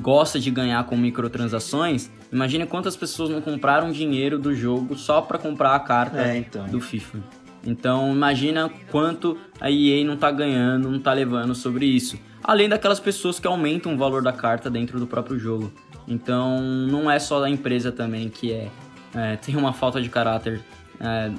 gosta 0.00 0.38
de 0.40 0.50
ganhar 0.50 0.82
com 0.84 0.96
microtransações, 0.96 2.10
imagine 2.32 2.66
quantas 2.66 2.96
pessoas 2.96 3.30
não 3.30 3.40
compraram 3.40 3.92
dinheiro 3.92 4.38
do 4.38 4.54
jogo 4.54 4.96
só 4.96 5.20
para 5.20 5.38
comprar 5.38 5.74
a 5.74 5.80
carta 5.80 6.22
É, 6.22 6.38
então. 6.38 6.66
do 6.66 6.80
FIFA. 6.80 7.18
Então 7.66 8.12
imagina 8.12 8.70
quanto 8.90 9.38
a 9.60 9.70
EA 9.70 10.04
não 10.04 10.16
tá 10.16 10.30
ganhando, 10.30 10.90
não 10.90 10.98
tá 11.00 11.12
levando 11.12 11.54
sobre 11.54 11.86
isso. 11.86 12.18
Além 12.42 12.68
daquelas 12.68 13.00
pessoas 13.00 13.38
que 13.40 13.46
aumentam 13.46 13.94
o 13.94 13.96
valor 13.96 14.22
da 14.22 14.32
carta 14.32 14.68
dentro 14.68 14.98
do 15.00 15.06
próprio 15.06 15.38
jogo. 15.38 15.72
Então 16.06 16.60
não 16.60 17.10
é 17.10 17.18
só 17.18 17.42
a 17.42 17.48
empresa 17.48 17.90
também 17.90 18.28
que 18.28 18.52
é, 18.52 18.68
é, 19.14 19.36
tem 19.36 19.56
uma 19.56 19.72
falta 19.72 20.00
de 20.02 20.10
caráter 20.10 20.60
é, 21.00 21.30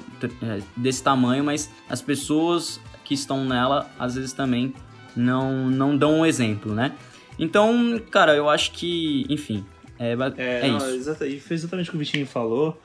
é, 0.42 0.60
desse 0.76 1.02
tamanho, 1.02 1.44
mas 1.44 1.70
as 1.88 2.00
pessoas 2.02 2.80
que 3.04 3.14
estão 3.14 3.44
nela 3.44 3.88
às 3.98 4.14
vezes 4.14 4.32
também 4.32 4.74
não, 5.14 5.68
não 5.70 5.96
dão 5.96 6.20
um 6.20 6.26
exemplo, 6.26 6.74
né? 6.74 6.92
Então, 7.38 8.00
cara, 8.10 8.34
eu 8.34 8.48
acho 8.48 8.72
que, 8.72 9.26
enfim, 9.28 9.64
é, 9.98 10.12
É, 10.36 10.66
é 10.66 10.68
não, 10.68 10.76
isso. 10.78 10.86
exata- 10.96 11.26
e 11.26 11.38
foi 11.40 11.54
exatamente 11.54 11.88
o 11.88 11.92
que 11.92 11.96
o 11.96 12.00
Vitinho 12.00 12.26
falou. 12.26 12.80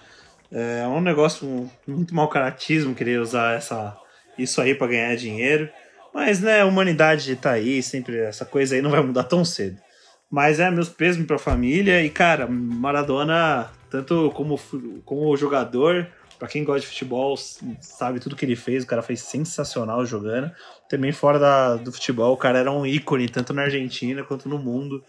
É 0.51 0.86
um 0.88 0.99
negócio 0.99 1.69
muito 1.88 2.13
mau 2.13 2.28
caratismo 2.28 2.93
querer 2.93 3.22
usar 3.22 3.55
essa, 3.55 3.95
isso 4.38 4.59
aí 4.61 4.76
pra 4.76 4.88
ganhar 4.88 5.15
dinheiro. 5.15 5.69
Mas, 6.13 6.41
né, 6.41 6.59
a 6.61 6.65
humanidade 6.65 7.34
tá 7.38 7.51
aí, 7.51 7.82
sempre 7.82 8.17
essa 8.17 8.43
coisa 8.43 8.76
aí 8.76 8.82
não 8.82 8.91
vai 8.91 9.01
mudar 9.01 9.24
tão 9.24 9.45
cedo. 9.45 9.78
Mas 10.30 10.59
é 10.59 10.69
meus 10.69 10.89
pesos 10.89 11.26
pra 11.26 11.38
família 11.39 12.03
e, 12.03 12.09
cara, 12.09 12.47
Maradona, 12.47 13.69
tanto 13.89 14.30
como, 14.36 14.59
como 15.05 15.36
jogador, 15.38 16.07
pra 16.41 16.47
quem 16.47 16.63
gosta 16.63 16.81
de 16.81 16.87
futebol, 16.87 17.37
sabe 17.79 18.19
tudo 18.19 18.35
que 18.35 18.43
ele 18.43 18.55
fez, 18.55 18.83
o 18.83 18.87
cara 18.87 19.03
foi 19.03 19.15
sensacional 19.15 20.03
jogando. 20.07 20.51
Também 20.89 21.11
fora 21.11 21.37
da, 21.37 21.75
do 21.75 21.91
futebol, 21.91 22.33
o 22.33 22.37
cara 22.37 22.57
era 22.57 22.71
um 22.71 22.83
ícone, 22.83 23.29
tanto 23.29 23.53
na 23.53 23.61
Argentina 23.61 24.23
quanto 24.23 24.49
no 24.49 24.57
mundo 24.57 25.03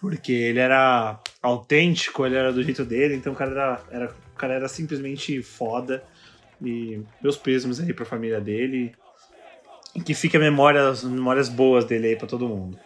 porque 0.00 0.32
ele 0.32 0.58
era 0.58 1.20
autêntico, 1.40 2.26
ele 2.26 2.34
era 2.34 2.52
do 2.52 2.60
jeito 2.60 2.84
dele, 2.84 3.14
então 3.14 3.32
o 3.32 3.36
cara 3.36 3.52
era, 3.52 3.80
era, 3.92 4.14
o 4.34 4.36
cara 4.36 4.54
era 4.54 4.68
simplesmente 4.68 5.40
foda. 5.40 6.02
E 6.60 7.00
meus 7.22 7.36
pêsames 7.36 7.78
aí 7.78 7.94
pra 7.94 8.04
família 8.04 8.40
dele. 8.40 8.92
E 9.94 10.00
que 10.00 10.12
fique 10.12 10.36
a 10.36 10.40
memória, 10.40 10.88
as 10.88 11.04
memórias 11.04 11.48
boas 11.48 11.84
dele 11.84 12.08
aí 12.08 12.16
pra 12.16 12.26
todo 12.26 12.48
mundo. 12.48 12.76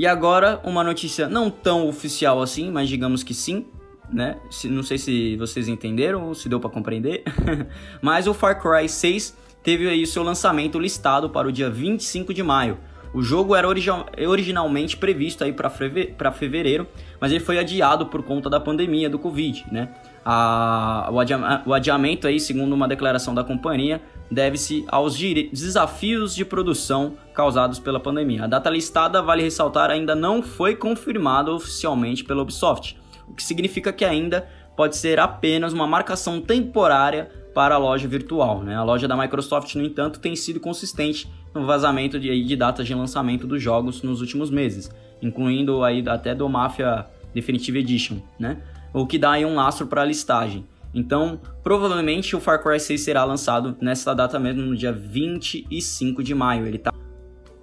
E 0.00 0.06
agora, 0.06 0.58
uma 0.64 0.82
notícia 0.82 1.28
não 1.28 1.50
tão 1.50 1.86
oficial 1.86 2.40
assim, 2.40 2.70
mas 2.70 2.88
digamos 2.88 3.22
que 3.22 3.34
sim, 3.34 3.66
né? 4.10 4.38
Se- 4.50 4.66
Não 4.66 4.82
sei 4.82 4.96
se 4.96 5.36
vocês 5.36 5.68
entenderam 5.68 6.28
ou 6.28 6.34
se 6.34 6.48
deu 6.48 6.58
pra 6.58 6.70
compreender. 6.70 7.22
mas 8.00 8.26
o 8.26 8.32
Far 8.32 8.58
Cry 8.62 8.88
6 8.88 9.36
teve 9.62 9.86
aí 9.90 10.06
seu 10.06 10.22
lançamento 10.22 10.78
listado 10.78 11.28
para 11.28 11.46
o 11.46 11.52
dia 11.52 11.68
25 11.68 12.32
de 12.32 12.42
maio. 12.42 12.78
O 13.12 13.20
jogo 13.20 13.54
era 13.54 13.68
origi- 13.68 13.90
originalmente 14.26 14.96
previsto 14.96 15.44
aí 15.44 15.52
para 15.52 16.32
fevereiro, 16.32 16.86
mas 17.20 17.30
ele 17.30 17.40
foi 17.44 17.58
adiado 17.58 18.06
por 18.06 18.22
conta 18.22 18.48
da 18.48 18.58
pandemia 18.58 19.10
do 19.10 19.18
Covid, 19.18 19.66
né? 19.70 19.90
A- 20.24 21.08
o, 21.12 21.18
adia- 21.18 21.62
o 21.66 21.72
adiamento 21.72 22.26
aí, 22.26 22.38
segundo 22.38 22.72
uma 22.74 22.86
declaração 22.86 23.34
da 23.34 23.42
companhia, 23.42 24.00
deve-se 24.30 24.84
aos 24.88 25.16
desafios 25.18 26.34
de 26.34 26.44
produção 26.44 27.14
causados 27.34 27.78
pela 27.78 27.98
pandemia. 27.98 28.44
A 28.44 28.46
data 28.46 28.70
listada, 28.70 29.20
vale 29.22 29.42
ressaltar, 29.42 29.90
ainda 29.90 30.14
não 30.14 30.42
foi 30.42 30.76
confirmada 30.76 31.52
oficialmente 31.52 32.22
pela 32.22 32.42
Ubisoft, 32.42 32.96
o 33.26 33.34
que 33.34 33.42
significa 33.42 33.92
que 33.92 34.04
ainda 34.04 34.46
pode 34.76 34.96
ser 34.96 35.18
apenas 35.18 35.72
uma 35.72 35.86
marcação 35.86 36.40
temporária 36.40 37.30
para 37.54 37.74
a 37.74 37.78
loja 37.78 38.06
virtual. 38.06 38.62
Né? 38.62 38.76
A 38.76 38.82
loja 38.84 39.08
da 39.08 39.16
Microsoft, 39.16 39.74
no 39.74 39.84
entanto, 39.84 40.20
tem 40.20 40.36
sido 40.36 40.60
consistente 40.60 41.28
no 41.52 41.66
vazamento 41.66 42.18
de, 42.20 42.44
de 42.44 42.56
datas 42.56 42.86
de 42.86 42.94
lançamento 42.94 43.46
dos 43.46 43.60
jogos 43.60 44.02
nos 44.02 44.20
últimos 44.20 44.50
meses, 44.50 44.90
incluindo 45.20 45.82
aí 45.82 46.04
até 46.08 46.34
do 46.34 46.48
Mafia 46.48 47.06
Definitive 47.34 47.80
Edition, 47.80 48.18
né? 48.38 48.58
O 48.92 49.06
que 49.06 49.18
dá 49.18 49.32
aí 49.32 49.44
um 49.44 49.54
lastro 49.54 49.86
para 49.86 50.02
a 50.02 50.04
listagem. 50.04 50.66
Então, 50.92 51.40
provavelmente 51.62 52.34
o 52.34 52.40
Far 52.40 52.62
Cry 52.62 52.80
6 52.80 53.00
será 53.00 53.24
lançado 53.24 53.76
nessa 53.80 54.14
data 54.14 54.38
mesmo, 54.38 54.62
no 54.62 54.76
dia 54.76 54.92
25 54.92 56.22
de 56.22 56.34
maio. 56.34 56.66
Ele 56.66 56.78
tá. 56.78 56.92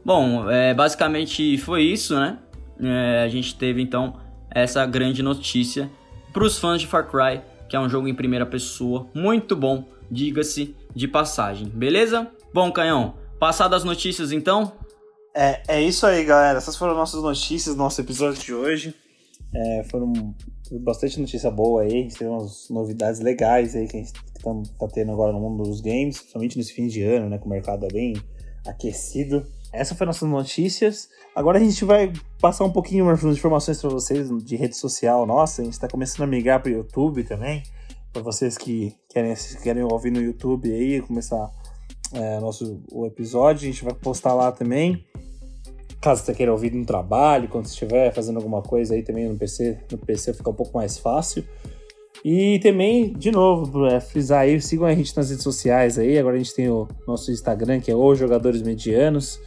Bom, 0.04 0.50
é, 0.50 0.74
basicamente 0.74 1.58
foi 1.58 1.84
isso, 1.84 2.18
né? 2.18 2.40
É, 2.80 3.24
a 3.24 3.28
gente 3.28 3.56
teve 3.56 3.82
então 3.82 4.16
essa 4.50 4.86
grande 4.86 5.22
notícia 5.22 5.90
para 6.32 6.44
os 6.44 6.58
fãs 6.58 6.80
de 6.80 6.88
Far 6.88 7.10
Cry, 7.10 7.42
que 7.68 7.76
é 7.76 7.80
um 7.80 7.90
jogo 7.90 8.08
em 8.08 8.14
primeira 8.14 8.46
pessoa 8.46 9.08
muito 9.14 9.56
bom, 9.56 9.84
diga-se 10.10 10.76
de 10.96 11.08
passagem, 11.08 11.68
beleza? 11.68 12.28
Bom, 12.54 12.72
Canhão, 12.72 13.16
passadas 13.40 13.82
as 13.82 13.84
notícias 13.84 14.32
então? 14.32 14.72
É, 15.36 15.62
é 15.68 15.82
isso 15.82 16.06
aí, 16.06 16.24
galera. 16.24 16.58
Essas 16.58 16.76
foram 16.76 16.96
nossas 16.96 17.22
notícias 17.22 17.76
do 17.76 17.78
nosso 17.78 18.00
episódio 18.02 18.42
de 18.42 18.54
hoje. 18.54 18.96
É, 19.54 19.84
foram 19.92 20.34
bastante 20.72 21.20
notícia 21.20 21.50
boa 21.52 21.82
aí. 21.82 21.88
A 21.88 22.02
gente 22.02 22.18
teve 22.18 22.30
umas 22.30 22.70
novidades 22.70 23.20
legais 23.20 23.76
aí 23.76 23.88
que 23.88 23.98
a 23.98 24.00
gente 24.00 24.14
tá, 24.14 24.22
tá 24.80 24.88
tendo 24.88 25.12
agora 25.12 25.32
no 25.32 25.40
mundo 25.40 25.64
dos 25.64 25.82
games, 25.82 26.20
principalmente 26.20 26.58
nesse 26.58 26.74
fim 26.74 26.88
de 26.88 27.04
ano, 27.04 27.30
né? 27.30 27.38
Que 27.38 27.46
o 27.46 27.50
mercado 27.50 27.86
é 27.86 27.90
bem 27.90 28.16
aquecido. 28.66 29.46
Essas 29.72 29.98
foram 29.98 30.10
nossas 30.10 30.30
notícias. 30.30 31.10
Agora 31.36 31.58
a 31.58 31.64
gente 31.64 31.84
vai 31.86 32.12
passar 32.42 32.64
um 32.64 32.72
pouquinho 32.72 33.06
mais 33.06 33.20
de 33.20 33.28
informações 33.28 33.80
para 33.80 33.90
vocês 33.90 34.30
de 34.44 34.56
rede 34.56 34.76
social 34.76 35.26
nossa. 35.26 35.62
A 35.62 35.66
gente 35.66 35.74
está 35.74 35.88
começando 35.88 36.24
a 36.24 36.28
migrar 36.28 36.62
para 36.62 36.72
o 36.72 36.76
YouTube 36.76 37.24
também. 37.24 37.64
Para 38.12 38.22
vocês 38.22 38.58
que 38.58 38.96
querem, 39.10 39.34
querem 39.62 39.84
ouvir 39.84 40.12
no 40.12 40.22
YouTube 40.22 40.72
aí, 40.72 41.02
começar 41.02 41.52
é, 42.14 42.40
nosso 42.40 42.82
o 42.92 43.06
episódio, 43.06 43.68
a 43.68 43.72
gente 43.72 43.84
vai 43.84 43.94
postar 43.94 44.34
lá 44.34 44.52
também. 44.52 45.06
Caso 46.02 46.24
você 46.24 46.34
queira 46.34 46.52
ouvir 46.52 46.72
no 46.74 46.86
trabalho, 46.86 47.50
quando 47.50 47.66
estiver 47.66 48.14
fazendo 48.14 48.38
alguma 48.38 48.62
coisa 48.62 48.94
aí 48.94 49.04
também 49.04 49.28
no 49.28 49.38
PC, 49.38 49.80
no 49.92 49.98
PC 49.98 50.34
fica 50.34 50.50
um 50.50 50.54
pouco 50.54 50.78
mais 50.78 50.98
fácil. 50.98 51.44
E 52.24 52.60
também, 52.60 53.14
de 53.14 53.32
novo, 53.32 53.86
é, 53.86 54.00
frisar 54.00 54.42
aí, 54.42 54.60
sigam 54.60 54.86
a 54.86 54.94
gente 54.94 55.16
nas 55.16 55.30
redes 55.30 55.44
sociais 55.44 55.98
aí. 55.98 56.18
Agora 56.18 56.36
a 56.36 56.38
gente 56.38 56.54
tem 56.54 56.70
o 56.70 56.88
nosso 57.08 57.32
Instagram, 57.32 57.80
que 57.80 57.92
é 57.92 57.96
Os 57.96 58.18
Jogadores 58.18 58.62
Medianos. 58.62 59.40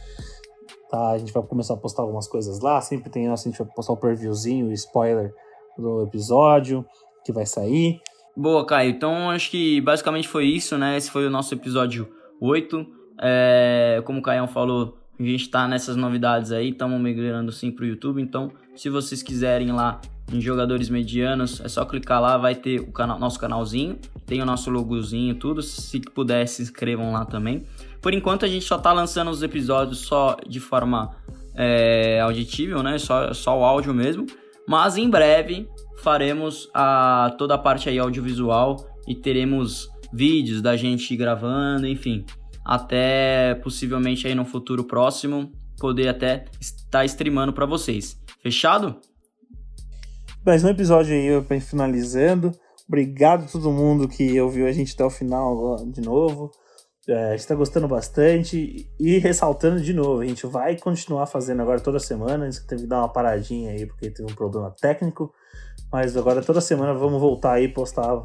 Tá, 0.89 1.11
a 1.11 1.17
gente 1.17 1.31
vai 1.31 1.43
começar 1.43 1.73
a 1.73 1.77
postar 1.77 2.01
algumas 2.01 2.27
coisas 2.27 2.59
lá. 2.59 2.81
Sempre 2.81 3.09
tem 3.09 3.27
nosso, 3.27 3.47
a 3.47 3.51
gente 3.51 3.59
vai 3.59 3.67
postar 3.73 3.93
o 3.93 3.97
previewzinho, 3.97 4.67
o 4.67 4.73
spoiler 4.73 5.33
do 5.77 6.03
episódio 6.03 6.85
que 7.23 7.31
vai 7.31 7.45
sair. 7.45 7.99
Boa, 8.35 8.65
Caio. 8.65 8.91
Então 8.91 9.29
acho 9.29 9.51
que 9.51 9.81
basicamente 9.81 10.27
foi 10.27 10.45
isso, 10.45 10.77
né? 10.77 10.97
Esse 10.97 11.11
foi 11.11 11.27
o 11.27 11.29
nosso 11.29 11.53
episódio 11.53 12.09
8. 12.41 12.85
É, 13.21 14.01
como 14.05 14.19
o 14.19 14.21
Caião 14.21 14.47
falou, 14.47 14.97
a 15.23 15.31
gente 15.31 15.49
tá 15.49 15.67
nessas 15.67 15.95
novidades 15.95 16.51
aí, 16.51 16.69
estamos 16.69 16.99
migrando 16.99 17.51
sim 17.51 17.71
pro 17.71 17.85
YouTube. 17.85 18.21
Então, 18.21 18.51
se 18.75 18.89
vocês 18.89 19.21
quiserem 19.21 19.71
lá 19.71 19.99
em 20.31 20.39
jogadores 20.39 20.89
medianos, 20.89 21.59
é 21.61 21.67
só 21.67 21.83
clicar 21.85 22.21
lá, 22.21 22.37
vai 22.37 22.55
ter 22.55 22.79
o 22.79 22.91
canal, 22.91 23.19
nosso 23.19 23.39
canalzinho, 23.39 23.97
tem 24.25 24.41
o 24.41 24.45
nosso 24.45 24.69
logozinho, 24.69 25.35
tudo. 25.35 25.61
Se 25.61 25.99
puder, 25.99 26.47
se 26.47 26.61
inscrevam 26.61 27.11
lá 27.11 27.25
também. 27.25 27.63
Por 28.01 28.13
enquanto, 28.13 28.45
a 28.45 28.47
gente 28.47 28.65
só 28.65 28.77
tá 28.77 28.93
lançando 28.93 29.29
os 29.29 29.43
episódios 29.43 29.99
só 29.99 30.37
de 30.47 30.59
forma 30.59 31.15
é, 31.55 32.19
auditível, 32.21 32.81
né? 32.81 32.97
Só, 32.97 33.33
só 33.33 33.59
o 33.59 33.63
áudio 33.63 33.93
mesmo. 33.93 34.25
Mas 34.67 34.97
em 34.97 35.09
breve 35.09 35.67
faremos 36.01 36.69
a, 36.73 37.35
toda 37.37 37.55
a 37.55 37.57
parte 37.57 37.89
aí 37.89 37.99
audiovisual 37.99 38.87
e 39.07 39.13
teremos 39.13 39.89
vídeos 40.13 40.61
da 40.61 40.75
gente 40.75 41.15
gravando, 41.15 41.87
enfim. 41.87 42.25
Até 42.63 43.55
possivelmente 43.55 44.27
aí 44.27 44.35
no 44.35 44.45
futuro 44.45 44.83
próximo 44.83 45.51
poder 45.79 46.09
até 46.09 46.45
estar 46.59 47.03
streamando 47.05 47.53
para 47.53 47.65
vocês. 47.65 48.17
Fechado? 48.41 48.97
Mais 50.45 50.63
um 50.63 50.69
episódio 50.69 51.13
aí 51.13 51.27
ir 51.27 51.61
finalizando. 51.61 52.51
Obrigado 52.87 53.45
a 53.45 53.47
todo 53.47 53.71
mundo 53.71 54.07
que 54.07 54.39
ouviu 54.39 54.67
a 54.67 54.71
gente 54.71 54.93
até 54.93 55.03
o 55.03 55.09
final 55.09 55.77
de 55.87 56.01
novo. 56.01 56.51
É, 57.07 57.29
a 57.29 57.37
gente 57.37 57.47
tá 57.47 57.55
gostando 57.55 57.87
bastante. 57.87 58.87
E 58.99 59.17
ressaltando 59.17 59.81
de 59.81 59.93
novo, 59.93 60.21
a 60.21 60.25
gente 60.25 60.45
vai 60.45 60.77
continuar 60.77 61.25
fazendo 61.25 61.61
agora 61.61 61.79
toda 61.79 61.99
semana. 61.99 62.45
A 62.45 62.49
gente 62.49 62.65
teve 62.67 62.83
que 62.83 62.87
dar 62.87 62.99
uma 62.99 63.09
paradinha 63.11 63.71
aí 63.71 63.85
porque 63.85 64.11
teve 64.11 64.31
um 64.31 64.35
problema 64.35 64.71
técnico. 64.71 65.33
Mas 65.91 66.15
agora 66.15 66.41
toda 66.41 66.61
semana 66.61 66.93
vamos 66.93 67.19
voltar 67.19 67.53
aí 67.53 67.67
postar 67.67 68.23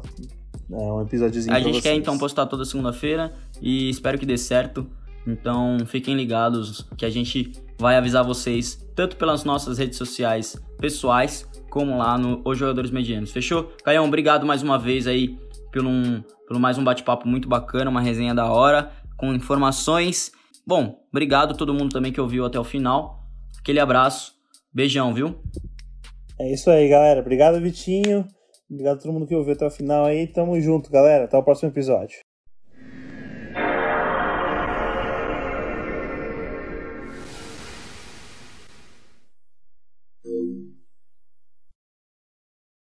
é, 0.71 0.75
um 0.75 1.01
episódiozinho 1.01 1.55
A 1.55 1.59
gente 1.59 1.73
vocês. 1.73 1.83
quer 1.83 1.93
então 1.93 2.17
postar 2.17 2.45
toda 2.45 2.65
segunda-feira 2.65 3.33
e 3.61 3.89
espero 3.89 4.17
que 4.17 4.25
dê 4.25 4.37
certo. 4.37 4.87
Então 5.25 5.77
fiquem 5.85 6.15
ligados 6.15 6.87
que 6.97 7.05
a 7.05 7.09
gente 7.09 7.51
vai 7.77 7.97
avisar 7.97 8.23
vocês 8.23 8.85
tanto 8.95 9.17
pelas 9.17 9.43
nossas 9.43 9.77
redes 9.77 9.97
sociais 9.97 10.55
pessoais 10.79 11.45
como 11.69 11.97
lá 11.97 12.17
no 12.17 12.41
Os 12.45 12.57
Jogadores 12.57 12.91
Medianos. 12.91 13.31
Fechou? 13.31 13.71
Caião, 13.83 14.05
obrigado 14.05 14.45
mais 14.45 14.63
uma 14.63 14.79
vez 14.79 15.05
aí 15.05 15.37
pelo, 15.71 15.89
um, 15.89 16.23
pelo 16.47 16.59
mais 16.59 16.77
um 16.77 16.83
bate-papo 16.83 17.27
muito 17.27 17.47
bacana, 17.47 17.89
uma 17.89 18.01
resenha 18.01 18.33
da 18.33 18.45
hora. 18.51 18.91
com 19.17 19.33
informações. 19.33 20.31
Bom, 20.65 20.97
obrigado 21.11 21.51
a 21.51 21.55
todo 21.55 21.73
mundo 21.73 21.91
também 21.91 22.11
que 22.11 22.21
ouviu 22.21 22.45
até 22.45 22.59
o 22.59 22.63
final. 22.63 23.23
Aquele 23.59 23.79
abraço, 23.79 24.33
beijão, 24.73 25.13
viu? 25.13 25.35
É 26.39 26.53
isso 26.53 26.69
aí, 26.69 26.87
galera. 26.87 27.19
Obrigado, 27.19 27.59
Vitinho. 27.59 28.25
Obrigado 28.69 28.97
a 28.97 29.01
todo 29.01 29.13
mundo 29.13 29.27
que 29.27 29.35
ouviu 29.35 29.53
até 29.53 29.65
o 29.65 29.71
final 29.71 30.05
aí. 30.05 30.27
Tamo 30.27 30.59
junto, 30.59 30.89
galera. 30.91 31.25
Até 31.25 31.37
o 31.37 31.43
próximo 31.43 31.69
episódio. 31.69 32.26